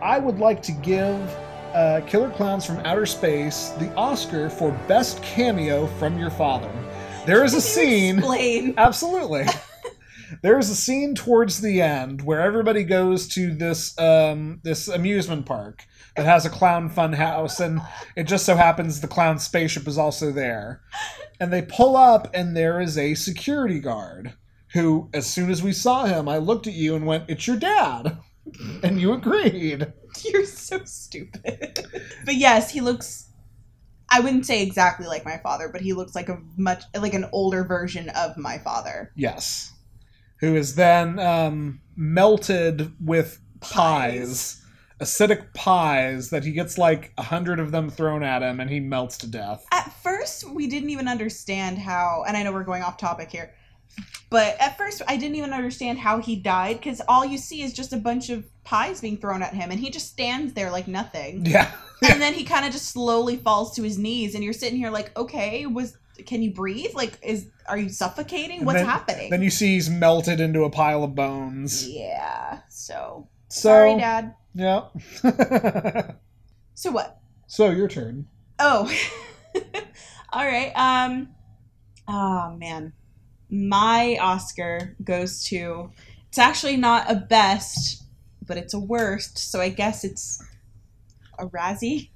I 0.00 0.20
would 0.20 0.38
like 0.38 0.62
to 0.62 0.72
give 0.72 1.18
uh, 1.76 2.00
Killer 2.06 2.30
Klowns 2.30 2.64
from 2.64 2.78
Outer 2.86 3.04
Space 3.04 3.68
the 3.78 3.92
Oscar 3.96 4.48
for 4.48 4.72
Best 4.88 5.22
Cameo 5.22 5.86
from 5.98 6.18
Your 6.18 6.30
Father. 6.30 6.72
There 7.26 7.44
is 7.44 7.52
a 7.52 7.60
scene. 7.60 8.16
Explain. 8.16 8.74
Absolutely. 8.78 9.44
there 10.42 10.58
is 10.58 10.70
a 10.70 10.74
scene 10.74 11.14
towards 11.14 11.60
the 11.60 11.82
end 11.82 12.22
where 12.22 12.40
everybody 12.40 12.82
goes 12.82 13.28
to 13.28 13.54
this 13.54 13.96
um, 13.98 14.60
this 14.64 14.88
amusement 14.88 15.44
park 15.44 15.84
that 16.16 16.24
has 16.24 16.46
a 16.46 16.50
clown 16.50 16.88
fun 16.88 17.12
house, 17.12 17.60
and 17.60 17.82
it 18.16 18.24
just 18.24 18.46
so 18.46 18.56
happens 18.56 19.02
the 19.02 19.06
clown 19.06 19.38
spaceship 19.38 19.86
is 19.86 19.98
also 19.98 20.32
there. 20.32 20.80
And 21.38 21.52
they 21.52 21.60
pull 21.60 21.94
up, 21.94 22.30
and 22.32 22.56
there 22.56 22.80
is 22.80 22.96
a 22.96 23.14
security 23.14 23.80
guard 23.80 24.32
who, 24.72 25.10
as 25.12 25.26
soon 25.26 25.50
as 25.50 25.62
we 25.62 25.72
saw 25.72 26.06
him, 26.06 26.26
I 26.26 26.38
looked 26.38 26.66
at 26.66 26.72
you 26.72 26.94
and 26.94 27.04
went, 27.04 27.24
"It's 27.28 27.46
your 27.46 27.58
dad," 27.58 28.16
and 28.82 28.98
you 28.98 29.12
agreed. 29.12 29.92
You're 30.32 30.44
so 30.44 30.84
stupid. 30.84 31.86
but 32.24 32.34
yes, 32.34 32.70
he 32.70 32.80
looks. 32.80 33.24
I 34.08 34.20
wouldn't 34.20 34.46
say 34.46 34.62
exactly 34.62 35.06
like 35.06 35.24
my 35.24 35.38
father, 35.38 35.68
but 35.68 35.80
he 35.80 35.92
looks 35.92 36.14
like 36.14 36.28
a 36.28 36.40
much 36.56 36.84
like 36.96 37.14
an 37.14 37.26
older 37.32 37.64
version 37.64 38.08
of 38.10 38.36
my 38.36 38.58
father. 38.58 39.12
Yes. 39.16 39.72
Who 40.40 40.54
is 40.54 40.74
then 40.74 41.18
um, 41.18 41.80
melted 41.96 42.92
with 43.04 43.40
pies. 43.60 44.62
acidic 45.00 45.52
pies, 45.54 46.30
that 46.30 46.44
he 46.44 46.52
gets 46.52 46.78
like 46.78 47.12
a 47.18 47.22
hundred 47.22 47.60
of 47.60 47.70
them 47.70 47.90
thrown 47.90 48.22
at 48.22 48.42
him 48.42 48.60
and 48.60 48.70
he 48.70 48.80
melts 48.80 49.18
to 49.18 49.26
death. 49.26 49.66
At 49.72 49.92
first, 50.02 50.48
we 50.50 50.66
didn't 50.66 50.90
even 50.90 51.08
understand 51.08 51.78
how, 51.78 52.24
and 52.26 52.36
I 52.36 52.42
know 52.42 52.52
we're 52.52 52.64
going 52.64 52.82
off 52.82 52.96
topic 52.96 53.30
here, 53.30 53.52
but 54.30 54.56
at 54.60 54.76
first, 54.76 55.02
I 55.08 55.16
didn't 55.16 55.36
even 55.36 55.52
understand 55.52 55.98
how 55.98 56.18
he 56.18 56.36
died 56.36 56.76
because 56.78 57.00
all 57.08 57.24
you 57.24 57.38
see 57.38 57.62
is 57.62 57.72
just 57.72 57.92
a 57.92 57.96
bunch 57.96 58.28
of 58.30 58.44
pies 58.64 59.00
being 59.00 59.16
thrown 59.18 59.42
at 59.42 59.54
him, 59.54 59.70
and 59.70 59.78
he 59.80 59.90
just 59.90 60.08
stands 60.08 60.52
there 60.52 60.70
like 60.70 60.88
nothing. 60.88 61.46
Yeah. 61.46 61.70
and 62.10 62.20
then 62.20 62.34
he 62.34 62.44
kind 62.44 62.66
of 62.66 62.72
just 62.72 62.90
slowly 62.90 63.36
falls 63.36 63.74
to 63.76 63.82
his 63.82 63.98
knees, 63.98 64.34
and 64.34 64.42
you're 64.44 64.52
sitting 64.52 64.78
here 64.78 64.90
like, 64.90 65.16
okay, 65.16 65.66
was 65.66 65.96
can 66.26 66.42
you 66.42 66.52
breathe? 66.52 66.94
Like, 66.94 67.18
is 67.22 67.46
are 67.68 67.76
you 67.78 67.88
suffocating? 67.88 68.64
What's 68.64 68.78
then- 68.78 68.86
happening? 68.86 69.30
Then 69.30 69.42
you 69.42 69.50
see 69.50 69.74
he's 69.74 69.88
melted 69.90 70.40
into 70.40 70.64
a 70.64 70.70
pile 70.70 71.04
of 71.04 71.14
bones. 71.14 71.88
yeah. 71.88 72.60
So 72.68 73.28
So, 73.48 73.60
sorry, 73.68 73.96
Dad. 73.96 74.34
Yeah. 74.54 74.84
So 76.74 76.90
what? 76.90 77.18
so 77.46 77.70
your 77.70 77.88
turn. 77.88 78.26
Oh. 78.58 78.90
All 80.32 80.44
right. 80.46 80.72
Um 80.74 81.28
Oh 82.08 82.54
man. 82.58 82.92
My 83.50 84.18
Oscar 84.20 84.96
goes 85.04 85.44
to 85.44 85.90
it's 86.28 86.38
actually 86.38 86.76
not 86.76 87.10
a 87.10 87.14
best, 87.14 88.02
but 88.46 88.56
it's 88.56 88.74
a 88.74 88.78
worst, 88.80 89.38
so 89.38 89.60
I 89.60 89.68
guess 89.70 90.04
it's 90.04 90.42
a 91.38 91.46
Razzie. 91.46 92.10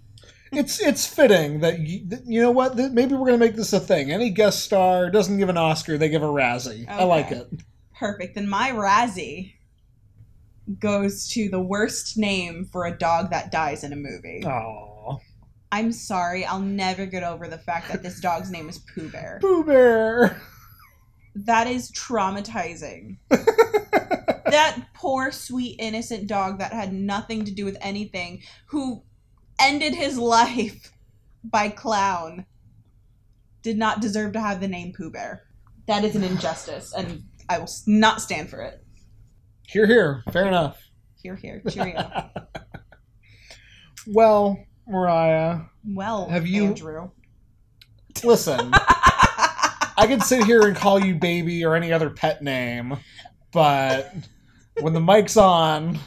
It's 0.52 0.80
it's 0.80 1.06
fitting 1.06 1.60
that 1.60 1.78
you, 1.78 2.02
that- 2.08 2.26
you 2.26 2.42
know 2.42 2.50
what 2.50 2.76
maybe 2.76 3.14
we're 3.14 3.26
gonna 3.26 3.38
make 3.38 3.54
this 3.56 3.72
a 3.72 3.80
thing. 3.80 4.10
Any 4.10 4.30
guest 4.30 4.64
star 4.64 5.08
doesn't 5.10 5.38
give 5.38 5.48
an 5.48 5.56
Oscar, 5.56 5.96
they 5.96 6.08
give 6.08 6.22
a 6.22 6.26
Razzie. 6.26 6.88
I 6.88 7.04
like 7.04 7.30
it. 7.30 7.48
Perfect. 7.96 8.34
Then 8.34 8.48
my 8.48 8.70
Razzie 8.72 9.52
goes 10.78 11.28
to 11.28 11.48
the 11.48 11.60
worst 11.60 12.16
name 12.16 12.64
for 12.70 12.86
a 12.86 12.96
dog 12.96 13.30
that 13.30 13.50
dies 13.52 13.84
in 13.84 13.92
a 13.92 13.96
movie. 13.96 14.42
Oh, 14.44 15.20
I'm 15.72 15.92
sorry, 15.92 16.44
I'll 16.44 16.60
never 16.60 17.06
get 17.06 17.22
over 17.22 17.46
the 17.46 17.58
fact 17.58 17.88
that 17.88 18.02
this 18.02 18.20
dog's 18.20 18.50
name 18.50 18.68
is 18.68 18.78
Pooh 18.78 19.08
Bear. 19.08 19.38
Pooh 19.40 19.64
Bear. 19.64 20.40
That 21.34 21.66
is 21.66 21.90
traumatizing. 21.92 23.18
that 23.30 24.84
poor, 24.94 25.30
sweet, 25.30 25.76
innocent 25.78 26.26
dog 26.26 26.58
that 26.58 26.72
had 26.72 26.92
nothing 26.92 27.44
to 27.44 27.52
do 27.52 27.64
with 27.64 27.76
anything, 27.80 28.42
who 28.66 29.02
ended 29.60 29.94
his 29.94 30.18
life 30.18 30.92
by 31.44 31.68
clown, 31.68 32.46
did 33.62 33.76
not 33.78 34.00
deserve 34.00 34.32
to 34.32 34.40
have 34.40 34.60
the 34.60 34.68
name 34.68 34.92
Pooh 34.96 35.10
Bear. 35.10 35.44
That 35.86 36.04
is 36.04 36.16
an 36.16 36.24
injustice, 36.24 36.92
and 36.94 37.22
I 37.48 37.58
will 37.58 37.68
not 37.86 38.20
stand 38.22 38.48
for 38.50 38.60
it. 38.62 38.84
Here, 39.66 39.86
here. 39.86 40.22
Fair 40.32 40.46
enough. 40.48 40.80
Here, 41.22 41.36
here, 41.36 41.62
cheerio. 41.70 42.10
Well, 44.06 44.58
Moriah, 44.88 45.68
well, 45.86 46.28
Have 46.28 46.46
you- 46.46 46.66
Andrew. 46.66 47.10
listen. 48.24 48.72
I 50.00 50.06
could 50.06 50.22
sit 50.22 50.44
here 50.44 50.62
and 50.62 50.74
call 50.74 50.98
you 50.98 51.14
baby 51.14 51.62
or 51.62 51.74
any 51.74 51.92
other 51.92 52.08
pet 52.08 52.40
name, 52.42 52.96
but 53.52 54.10
when 54.80 54.94
the 54.94 55.00
mic's 55.00 55.36
on, 55.36 55.98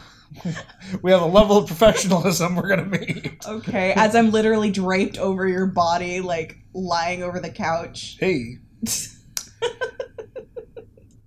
we 1.03 1.11
have 1.11 1.21
a 1.21 1.27
level 1.27 1.57
of 1.57 1.67
professionalism 1.67 2.55
we're 2.55 2.69
gonna 2.69 2.85
meet. 2.85 3.45
Okay, 3.45 3.93
as 3.93 4.15
I'm 4.15 4.31
literally 4.31 4.71
draped 4.71 5.19
over 5.19 5.47
your 5.47 5.67
body, 5.67 6.21
like 6.21 6.57
lying 6.73 7.21
over 7.21 7.39
the 7.39 7.51
couch. 7.51 8.17
Hey, 8.19 8.57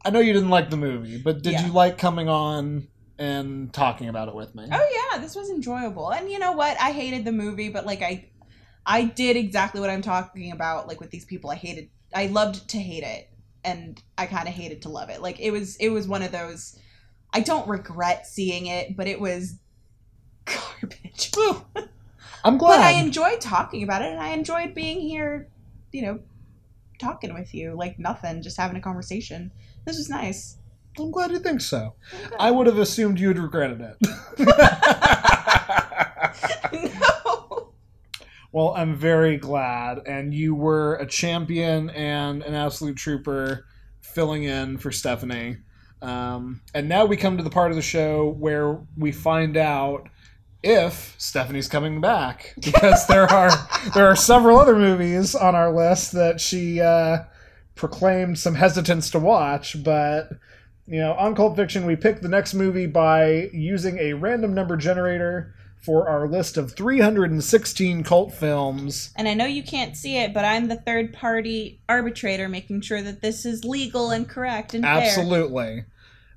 I 0.05 0.11
know 0.11 0.19
you 0.19 0.33
didn't 0.33 0.51
like 0.51 0.69
the 0.69 0.77
movie, 0.77 1.19
but 1.19 1.43
did 1.43 1.53
Yeah. 1.53 1.67
you 1.67 1.73
like 1.73 1.99
coming 1.99 2.29
on 2.29 2.89
and 3.17 3.73
talking 3.73 4.09
about 4.09 4.27
it 4.27 4.35
with 4.35 4.57
me? 4.57 4.67
Oh 4.73 5.09
yeah, 5.13 5.19
this 5.21 5.37
was 5.37 5.51
enjoyable. 5.51 6.11
And 6.11 6.29
you 6.29 6.41
know 6.41 6.51
what? 6.51 6.77
I 6.81 6.91
hated 6.91 7.25
the 7.25 7.31
movie, 7.33 7.69
but 7.69 7.87
like 7.87 8.03
I 8.03 8.29
I 8.85 9.05
did 9.05 9.37
exactly 9.37 9.81
what 9.81 9.89
I'm 9.89 10.03
talking 10.03 10.51
about 10.51 10.89
like 10.89 11.01
with 11.01 11.11
these 11.13 11.25
people. 11.25 11.49
I 11.51 11.55
hated 11.55 11.91
I 12.17 12.27
loved 12.29 12.69
to 12.71 12.79
hate 12.79 13.03
it 13.03 13.29
and 13.63 14.03
I 14.17 14.25
kind 14.25 14.49
of 14.49 14.55
hated 14.55 14.81
to 14.83 14.89
love 14.89 15.11
it. 15.11 15.21
Like 15.21 15.39
it 15.39 15.51
was 15.51 15.77
it 15.77 15.91
was 15.91 16.09
one 16.09 16.23
of 16.23 16.33
those 16.33 16.79
I 17.31 17.41
don't 17.41 17.69
regret 17.69 18.27
seeing 18.27 18.67
it, 18.67 18.97
but 18.97 19.07
it 19.07 19.21
was 19.21 19.59
garbage. 20.47 21.31
I'm 22.43 22.57
glad. 22.57 22.79
But 22.79 22.81
I 22.81 22.93
enjoyed 22.93 23.43
talking 23.43 23.83
about 23.83 24.01
it 24.01 24.13
and 24.13 24.21
I 24.21 24.29
enjoyed 24.29 24.75
being 24.75 24.99
here, 24.99 25.49
you 25.93 26.03
know, 26.03 26.21
talking 26.99 27.35
with 27.35 27.55
you 27.55 27.75
like 27.75 27.99
nothing, 27.99 28.41
just 28.41 28.57
having 28.57 28.79
a 28.79 28.81
conversation. 28.81 29.53
This 29.85 29.99
was 29.99 30.09
nice. 30.09 30.57
I'm 30.99 31.11
glad 31.11 31.33
you 31.33 31.39
think 31.39 31.61
so. 31.61 31.97
I 32.41 32.51
would 32.51 32.67
have 32.67 32.79
assumed 32.79 33.21
you'd 33.21 33.37
regretted 33.37 33.83
it. 33.83 33.97
well, 38.57 38.73
I'm 38.75 38.97
very 38.97 39.37
glad, 39.37 40.01
and 40.07 40.33
you 40.33 40.55
were 40.55 40.95
a 40.95 41.05
champion 41.05 41.91
and 41.91 42.43
an 42.43 42.55
absolute 42.55 42.97
trooper 42.97 43.67
filling 44.01 44.45
in 44.45 44.79
for 44.79 44.91
Stephanie. 44.91 45.59
Um, 46.01 46.63
and 46.73 46.89
now 46.89 47.05
we 47.05 47.19
come 47.19 47.37
to 47.37 47.43
the 47.43 47.51
part 47.51 47.71
of 47.71 47.77
the 47.77 47.83
show 47.83 48.31
where 48.31 48.79
we 48.97 49.13
find 49.13 49.59
out 49.59 50.09
if 50.63 51.15
Stephanie's 51.19 51.69
coming 51.69 52.01
back 52.01 52.55
because 52.63 53.07
there 53.09 53.31
are 53.31 53.51
there 53.95 54.07
are 54.07 54.17
several 54.17 54.59
other 54.59 54.75
movies 54.75 55.35
on 55.35 55.55
our 55.55 55.71
list 55.71 56.13
that 56.13 56.41
she 56.41 56.81
uh, 56.81 57.25
proclaimed 57.75 58.39
some 58.39 58.55
hesitance 58.55 59.11
to 59.11 59.19
watch, 59.19 59.85
but 59.85 60.31
you 60.87 60.99
know, 60.99 61.13
on 61.13 61.35
Cult 61.35 61.57
Fiction, 61.57 61.85
we 61.85 61.95
pick 61.95 62.23
the 62.23 62.29
next 62.29 62.55
movie 62.55 62.87
by 62.87 63.51
using 63.53 63.99
a 63.99 64.15
random 64.15 64.55
number 64.55 64.79
generator 64.79 65.55
for 65.83 66.09
our 66.09 66.27
list 66.27 66.57
of 66.57 66.73
316 66.75 68.03
cult 68.03 68.33
films. 68.33 69.13
And 69.17 69.29
I 69.29 69.35
know 69.35 69.47
you 69.47 69.63
can't 69.63 69.97
see 69.97 70.19
it, 70.19 70.35
but 70.35 70.45
I'm 70.45 70.69
the 70.69 70.77
third 70.77 71.13
party 71.13 71.81
arbitrator 71.89 72.49
making 72.49 72.81
sure 72.81 73.03
that 73.03 73.23
this 73.23 73.47
is 73.47 73.65
legal 73.65 74.11
and 74.11 74.29
correct 74.29 74.75
and 74.75 74.85
fair. 74.85 74.95
Absolutely. 74.95 75.85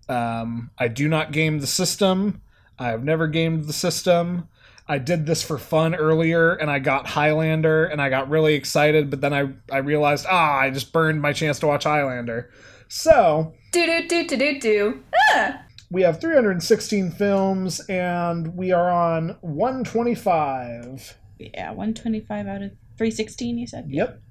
Um, 0.08 0.70
I 0.78 0.88
do 0.88 1.08
not 1.08 1.32
game 1.32 1.60
the 1.60 1.68
system. 1.68 2.42
I 2.78 2.90
have 2.90 3.04
never 3.04 3.28
gamed 3.28 3.66
the 3.66 3.74
system. 3.74 4.48
I 4.88 4.98
did 4.98 5.26
this 5.28 5.44
for 5.44 5.60
fun 5.60 5.94
earlier 5.94 6.54
and 6.54 6.70
I 6.72 6.80
got 6.80 7.06
Highlander 7.08 7.86
and 7.86 8.02
I 8.02 8.10
got 8.10 8.30
really 8.30 8.56
excited, 8.56 9.10
but 9.12 9.22
then 9.22 9.34
I, 9.34 9.50
I 9.72 9.78
realized, 9.80 10.26
ah, 10.28 10.58
I 10.58 10.72
just 10.72 10.92
burned 10.92 11.22
my 11.22 11.32
chance 11.34 11.60
to 11.60 11.68
watch 11.68 11.84
Highlander. 11.84 12.50
So, 12.88 13.54
Do 13.72 13.86
do 13.86 14.08
do 14.08 14.28
do 14.28 14.38
do 14.38 14.60
do. 14.60 15.04
Ah. 15.32 15.62
We 15.92 16.04
have 16.04 16.22
316 16.22 17.12
films 17.12 17.80
and 17.90 18.56
we 18.56 18.72
are 18.72 18.92
on 18.92 19.38
125. 19.42 21.18
Yeah, 21.40 21.70
125 21.70 22.48
out 22.48 22.62
of 22.62 22.72
316, 22.98 23.58
you 23.58 23.66
said? 23.66 23.86
Yep. 23.90 24.22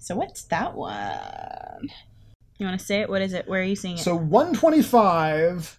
So 0.00 0.16
what's 0.16 0.42
that 0.44 0.74
one? 0.74 1.90
You 2.58 2.66
want 2.66 2.78
to 2.78 2.84
say 2.84 3.00
it? 3.02 3.08
What 3.08 3.22
is 3.22 3.34
it? 3.34 3.46
Where 3.46 3.60
are 3.60 3.64
you 3.64 3.76
seeing 3.76 3.96
it? 3.96 4.00
So 4.00 4.16
125 4.16 5.78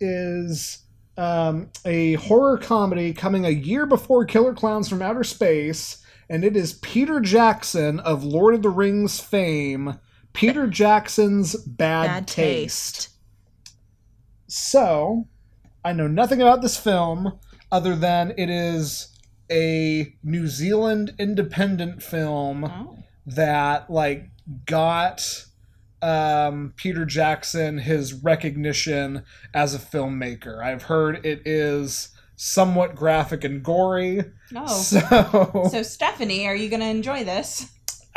is 0.00 0.84
um, 1.16 1.70
a 1.84 2.14
horror 2.14 2.58
comedy 2.58 3.12
coming 3.12 3.46
a 3.46 3.50
year 3.50 3.86
before 3.86 4.24
Killer 4.24 4.54
Klowns 4.54 4.88
from 4.88 5.02
Outer 5.02 5.24
Space, 5.24 6.04
and 6.28 6.44
it 6.44 6.56
is 6.56 6.74
Peter 6.74 7.18
Jackson 7.20 7.98
of 8.00 8.22
Lord 8.22 8.54
of 8.54 8.62
the 8.62 8.68
Rings 8.68 9.18
fame. 9.18 9.98
Peter 10.32 10.66
Jackson's 10.66 11.56
Bad, 11.56 12.06
Bad 12.06 12.28
Taste. 12.28 12.94
Taste. 12.94 13.17
So, 14.48 15.28
I 15.84 15.92
know 15.92 16.06
nothing 16.08 16.40
about 16.42 16.62
this 16.62 16.76
film 16.76 17.38
other 17.70 17.94
than 17.94 18.32
it 18.36 18.48
is 18.50 19.14
a 19.50 20.14
New 20.22 20.46
Zealand 20.48 21.14
independent 21.18 22.02
film 22.02 22.64
Oh. 22.64 22.98
that 23.26 23.88
like 23.90 24.28
got 24.66 25.44
um, 26.00 26.72
Peter 26.76 27.04
Jackson 27.04 27.78
his 27.78 28.14
recognition 28.14 29.24
as 29.52 29.74
a 29.74 29.78
filmmaker. 29.78 30.62
I've 30.64 30.84
heard 30.84 31.24
it 31.26 31.42
is 31.46 32.10
somewhat 32.36 32.94
graphic 32.94 33.44
and 33.44 33.62
gory. 33.62 34.22
Oh. 34.54 34.66
So, 34.82 35.68
So 35.70 35.82
Stephanie, 35.82 36.46
are 36.46 36.54
you 36.54 36.68
going 36.70 36.80
to 36.80 36.86
enjoy 36.86 37.24
this? 37.24 37.70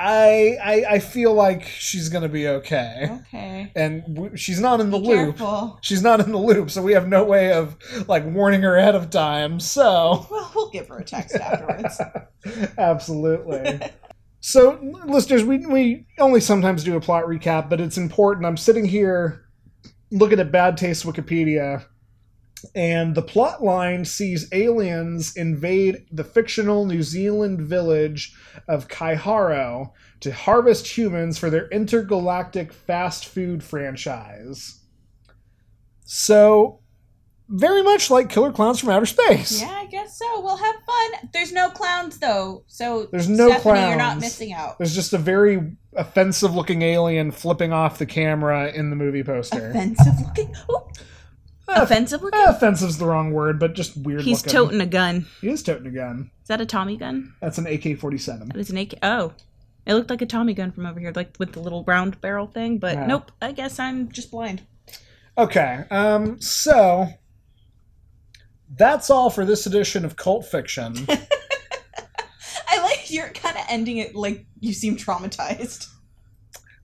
I, 0.03 0.57
I 0.63 0.85
I 0.95 0.99
feel 0.99 1.33
like 1.33 1.63
she's 1.63 2.09
gonna 2.09 2.27
be 2.29 2.47
okay, 2.47 3.07
Okay. 3.27 3.71
and 3.75 4.03
w- 4.15 4.35
she's 4.35 4.59
not 4.59 4.79
in 4.79 4.89
the 4.89 4.97
Be 4.99 5.07
loop. 5.07 5.37
careful. 5.37 5.77
She's 5.81 6.01
not 6.01 6.19
in 6.19 6.31
the 6.31 6.37
loop, 6.39 6.71
so 6.71 6.81
we 6.81 6.93
have 6.93 7.07
no 7.07 7.23
way 7.23 7.53
of 7.53 7.75
like 8.07 8.25
warning 8.25 8.61
her 8.63 8.75
ahead 8.77 8.95
of 8.95 9.09
time. 9.11 9.59
So 9.59 10.25
Well, 10.31 10.51
we'll 10.55 10.69
give 10.71 10.87
her 10.87 10.97
a 10.97 11.03
text 11.03 11.35
afterwards. 11.35 12.01
Absolutely. 12.77 13.79
so, 14.39 14.79
listeners, 15.05 15.43
we, 15.43 15.65
we 15.67 16.07
only 16.19 16.39
sometimes 16.41 16.83
do 16.83 16.95
a 16.95 17.01
plot 17.01 17.25
recap, 17.25 17.69
but 17.69 17.79
it's 17.79 17.97
important. 17.97 18.45
I'm 18.45 18.57
sitting 18.57 18.85
here 18.85 19.45
looking 20.11 20.39
at 20.39 20.51
Bad 20.51 20.77
Taste 20.77 21.05
Wikipedia, 21.05 21.85
and 22.75 23.15
the 23.15 23.21
plot 23.21 23.63
line 23.63 24.05
sees 24.05 24.47
aliens 24.51 25.35
invade 25.35 26.05
the 26.11 26.23
fictional 26.23 26.85
New 26.85 27.03
Zealand 27.03 27.61
village 27.61 28.33
of 28.67 28.87
Kaihoro 28.87 29.91
to 30.21 30.31
harvest 30.31 30.97
humans 30.97 31.37
for 31.37 31.49
their 31.49 31.67
intergalactic 31.69 32.71
fast 32.73 33.25
food 33.25 33.63
franchise. 33.63 34.79
So, 36.03 36.81
very 37.49 37.83
much 37.83 38.09
like 38.09 38.29
Killer 38.29 38.51
Klowns 38.51 38.79
from 38.79 38.89
Outer 38.89 39.05
Space. 39.05 39.61
yeah, 39.61 39.69
I 39.69 39.85
guess 39.87 40.17
so. 40.17 40.41
We'll 40.41 40.57
have 40.57 40.75
fun. 40.85 41.29
There's 41.33 41.51
no 41.51 41.69
clowns 41.69 42.17
though, 42.19 42.63
so 42.67 43.07
There's 43.11 43.27
no 43.27 43.49
Stephanie, 43.49 43.87
you're 43.87 43.97
not 43.97 44.19
missing 44.19 44.53
out. 44.53 44.77
There's 44.77 44.95
just 44.95 45.13
a 45.13 45.17
very 45.17 45.75
offensive 45.93 46.55
looking 46.55 46.81
alien 46.81 47.31
flipping 47.31 47.73
off 47.73 47.97
the 47.97 48.05
camera 48.05 48.71
in 48.71 48.89
the 48.89 48.95
movie 48.95 49.23
poster. 49.23 49.69
Offensive 49.69 50.19
looking. 50.21 50.55
Ooh. 51.71 51.81
Offensive 51.81 52.21
looking. 52.21 52.39
Eh, 52.39 52.49
offensive's 52.49 52.97
the 52.97 53.05
wrong 53.05 53.31
word, 53.31 53.59
but 53.59 53.73
just 53.75 53.95
weird 53.97 54.21
He's 54.21 54.39
looking. 54.45 54.51
toting 54.51 54.81
a 54.81 54.85
gun. 54.85 55.25
He 55.41 55.49
is 55.49 55.63
toting 55.63 55.87
a 55.87 55.91
gun. 55.91 56.29
Is 56.41 56.47
that 56.49 56.59
a 56.61 56.65
Tommy 56.65 56.97
gun? 56.97 57.33
That's 57.41 57.57
an 57.57 57.67
AK 57.67 57.97
47. 57.99 58.51
It's 58.55 58.69
an 58.69 58.77
AK. 58.77 58.95
Oh, 59.03 59.33
it 59.85 59.93
looked 59.95 60.09
like 60.09 60.21
a 60.21 60.25
Tommy 60.25 60.53
gun 60.53 60.71
from 60.71 60.85
over 60.85 60.99
here, 60.99 61.11
like 61.15 61.35
with 61.39 61.53
the 61.53 61.59
little 61.59 61.83
round 61.85 62.19
barrel 62.21 62.47
thing. 62.47 62.77
But 62.77 62.95
Yeah. 62.95 63.05
nope. 63.07 63.31
I 63.41 63.51
guess 63.53 63.79
I'm 63.79 64.11
just 64.11 64.31
blind. 64.31 64.63
Okay, 65.37 65.85
um, 65.91 66.41
so 66.41 67.07
that's 68.77 69.09
all 69.09 69.29
for 69.29 69.45
this 69.45 69.65
edition 69.65 70.03
of 70.05 70.15
Cult 70.17 70.45
Fiction. 70.45 70.93
I 72.67 72.81
like 72.83 73.09
you're 73.11 73.29
kind 73.29 73.55
of 73.57 73.63
ending 73.69 73.97
it 73.97 74.13
like 74.15 74.45
you 74.59 74.73
seem 74.73 74.97
traumatized. 74.97 75.87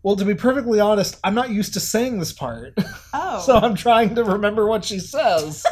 Well, 0.07 0.15
to 0.15 0.23
be 0.23 0.35
perfectly 0.35 0.79
honest, 0.79 1.19
I'm 1.21 1.35
not 1.35 1.49
used 1.49 1.73
to 1.73 1.81
saying 1.81 2.19
this 2.19 2.31
part, 2.31 2.73
Oh, 3.13 3.41
so 3.45 3.57
I'm 3.57 3.75
trying 3.75 4.15
to 4.15 4.23
remember 4.23 4.65
what 4.65 4.85
she 4.85 4.99
says. 4.99 5.65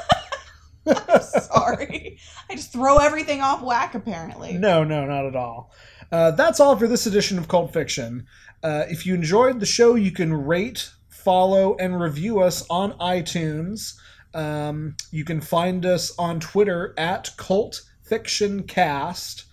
sorry. 1.21 2.19
I 2.49 2.55
just 2.55 2.73
throw 2.73 2.97
everything 2.97 3.39
off 3.39 3.61
whack. 3.61 3.95
Apparently. 3.95 4.51
No, 4.57 4.83
no, 4.83 5.05
not 5.05 5.25
at 5.25 5.37
all. 5.37 5.71
Uh, 6.11 6.31
that's 6.31 6.59
all 6.59 6.75
for 6.75 6.85
this 6.85 7.05
edition 7.05 7.37
of 7.37 7.47
Cult 7.47 7.71
Fiction. 7.71 8.27
Uh, 8.61 8.83
if 8.89 9.05
you 9.05 9.15
enjoyed 9.15 9.61
the 9.61 9.65
show, 9.65 9.95
you 9.95 10.11
can 10.11 10.33
rate, 10.33 10.91
follow, 11.07 11.77
and 11.77 12.01
review 12.01 12.41
us 12.41 12.65
on 12.69 12.91
iTunes. 12.99 13.93
Um, 14.33 14.97
you 15.11 15.23
can 15.23 15.39
find 15.39 15.85
us 15.85 16.13
on 16.19 16.41
Twitter 16.41 16.93
at 16.97 17.31
Cult 17.37 17.83
Fiction 18.03 18.63
Cast. 18.63 19.45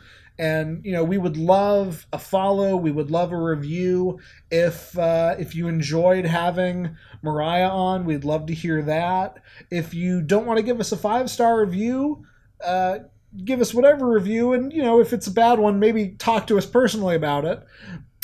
And 0.42 0.84
you 0.84 0.90
know 0.90 1.04
we 1.04 1.18
would 1.18 1.36
love 1.36 2.04
a 2.12 2.18
follow. 2.18 2.76
We 2.76 2.90
would 2.90 3.12
love 3.12 3.30
a 3.30 3.40
review. 3.40 4.18
If 4.50 4.98
uh, 4.98 5.36
if 5.38 5.54
you 5.54 5.68
enjoyed 5.68 6.24
having 6.24 6.96
Moriah 7.22 7.68
on, 7.68 8.04
we'd 8.04 8.24
love 8.24 8.46
to 8.46 8.54
hear 8.54 8.82
that. 8.82 9.38
If 9.70 9.94
you 9.94 10.20
don't 10.20 10.46
want 10.46 10.56
to 10.56 10.64
give 10.64 10.80
us 10.80 10.90
a 10.90 10.96
five 10.96 11.30
star 11.30 11.60
review, 11.60 12.24
uh, 12.64 12.98
give 13.44 13.60
us 13.60 13.72
whatever 13.72 14.08
review 14.08 14.52
and 14.52 14.72
you 14.72 14.82
know 14.82 15.00
if 15.00 15.12
it's 15.12 15.26
a 15.26 15.30
bad 15.30 15.58
one 15.58 15.78
maybe 15.78 16.10
talk 16.18 16.46
to 16.46 16.58
us 16.58 16.66
personally 16.66 17.16
about 17.16 17.44
it 17.44 17.62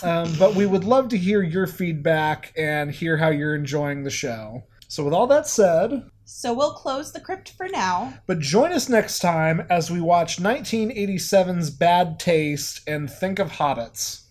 um, 0.02 0.32
but 0.38 0.54
we 0.54 0.66
would 0.66 0.84
love 0.84 1.08
to 1.08 1.16
hear 1.16 1.42
your 1.42 1.66
feedback 1.66 2.52
and 2.56 2.90
hear 2.90 3.16
how 3.16 3.28
you're 3.28 3.54
enjoying 3.54 4.02
the 4.02 4.10
show 4.10 4.62
so 4.86 5.02
with 5.02 5.14
all 5.14 5.26
that 5.26 5.46
said 5.46 6.10
So 6.30 6.52
we'll 6.52 6.74
close 6.74 7.10
the 7.10 7.20
crypt 7.20 7.52
for 7.56 7.68
now. 7.68 8.12
but 8.26 8.38
join 8.38 8.70
us 8.72 8.86
next 8.86 9.20
time 9.20 9.66
as 9.70 9.90
we 9.90 9.98
watch 9.98 10.36
1987's 10.36 11.70
bad 11.70 12.20
taste 12.20 12.82
and 12.86 13.10
think 13.10 13.38
of 13.38 13.52
hobbits 13.52 14.24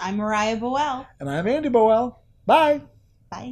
I'm 0.00 0.16
Moriah 0.16 0.56
Boell. 0.56 1.06
and 1.20 1.30
i'm 1.30 1.46
andy 1.46 1.68
Boell 1.68 2.16
bye 2.46 2.80
Bye. 3.30 3.46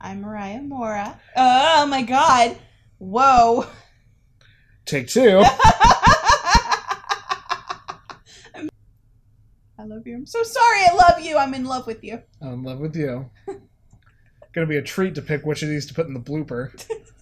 I'm 0.00 0.20
Moriah 0.20 0.62
Mora. 0.62 1.18
Oh 1.36 1.86
my 1.86 2.02
god. 2.02 2.56
Whoa. 3.04 3.66
take 4.86 5.08
two 5.08 5.42
I 9.76 9.86
love 9.86 10.06
you. 10.06 10.14
I'm 10.16 10.26
so 10.26 10.42
sorry. 10.42 10.80
I 10.90 10.94
love 10.94 11.20
you. 11.20 11.36
I'm 11.36 11.52
in 11.52 11.64
love 11.64 11.86
with 11.86 12.02
you. 12.02 12.22
i'm 12.40 12.52
in 12.54 12.62
love 12.62 12.78
with 12.78 12.96
you 12.96 13.28
gonna 14.54 14.66
be 14.66 14.76
a 14.76 14.82
treat 14.82 15.14
to 15.16 15.22
pick 15.22 15.44
which 15.44 15.62
of 15.62 15.68
these 15.68 15.84
to 15.86 15.94
put 15.94 16.06
in 16.06 16.14
the 16.14 16.20
blooper 16.20 16.70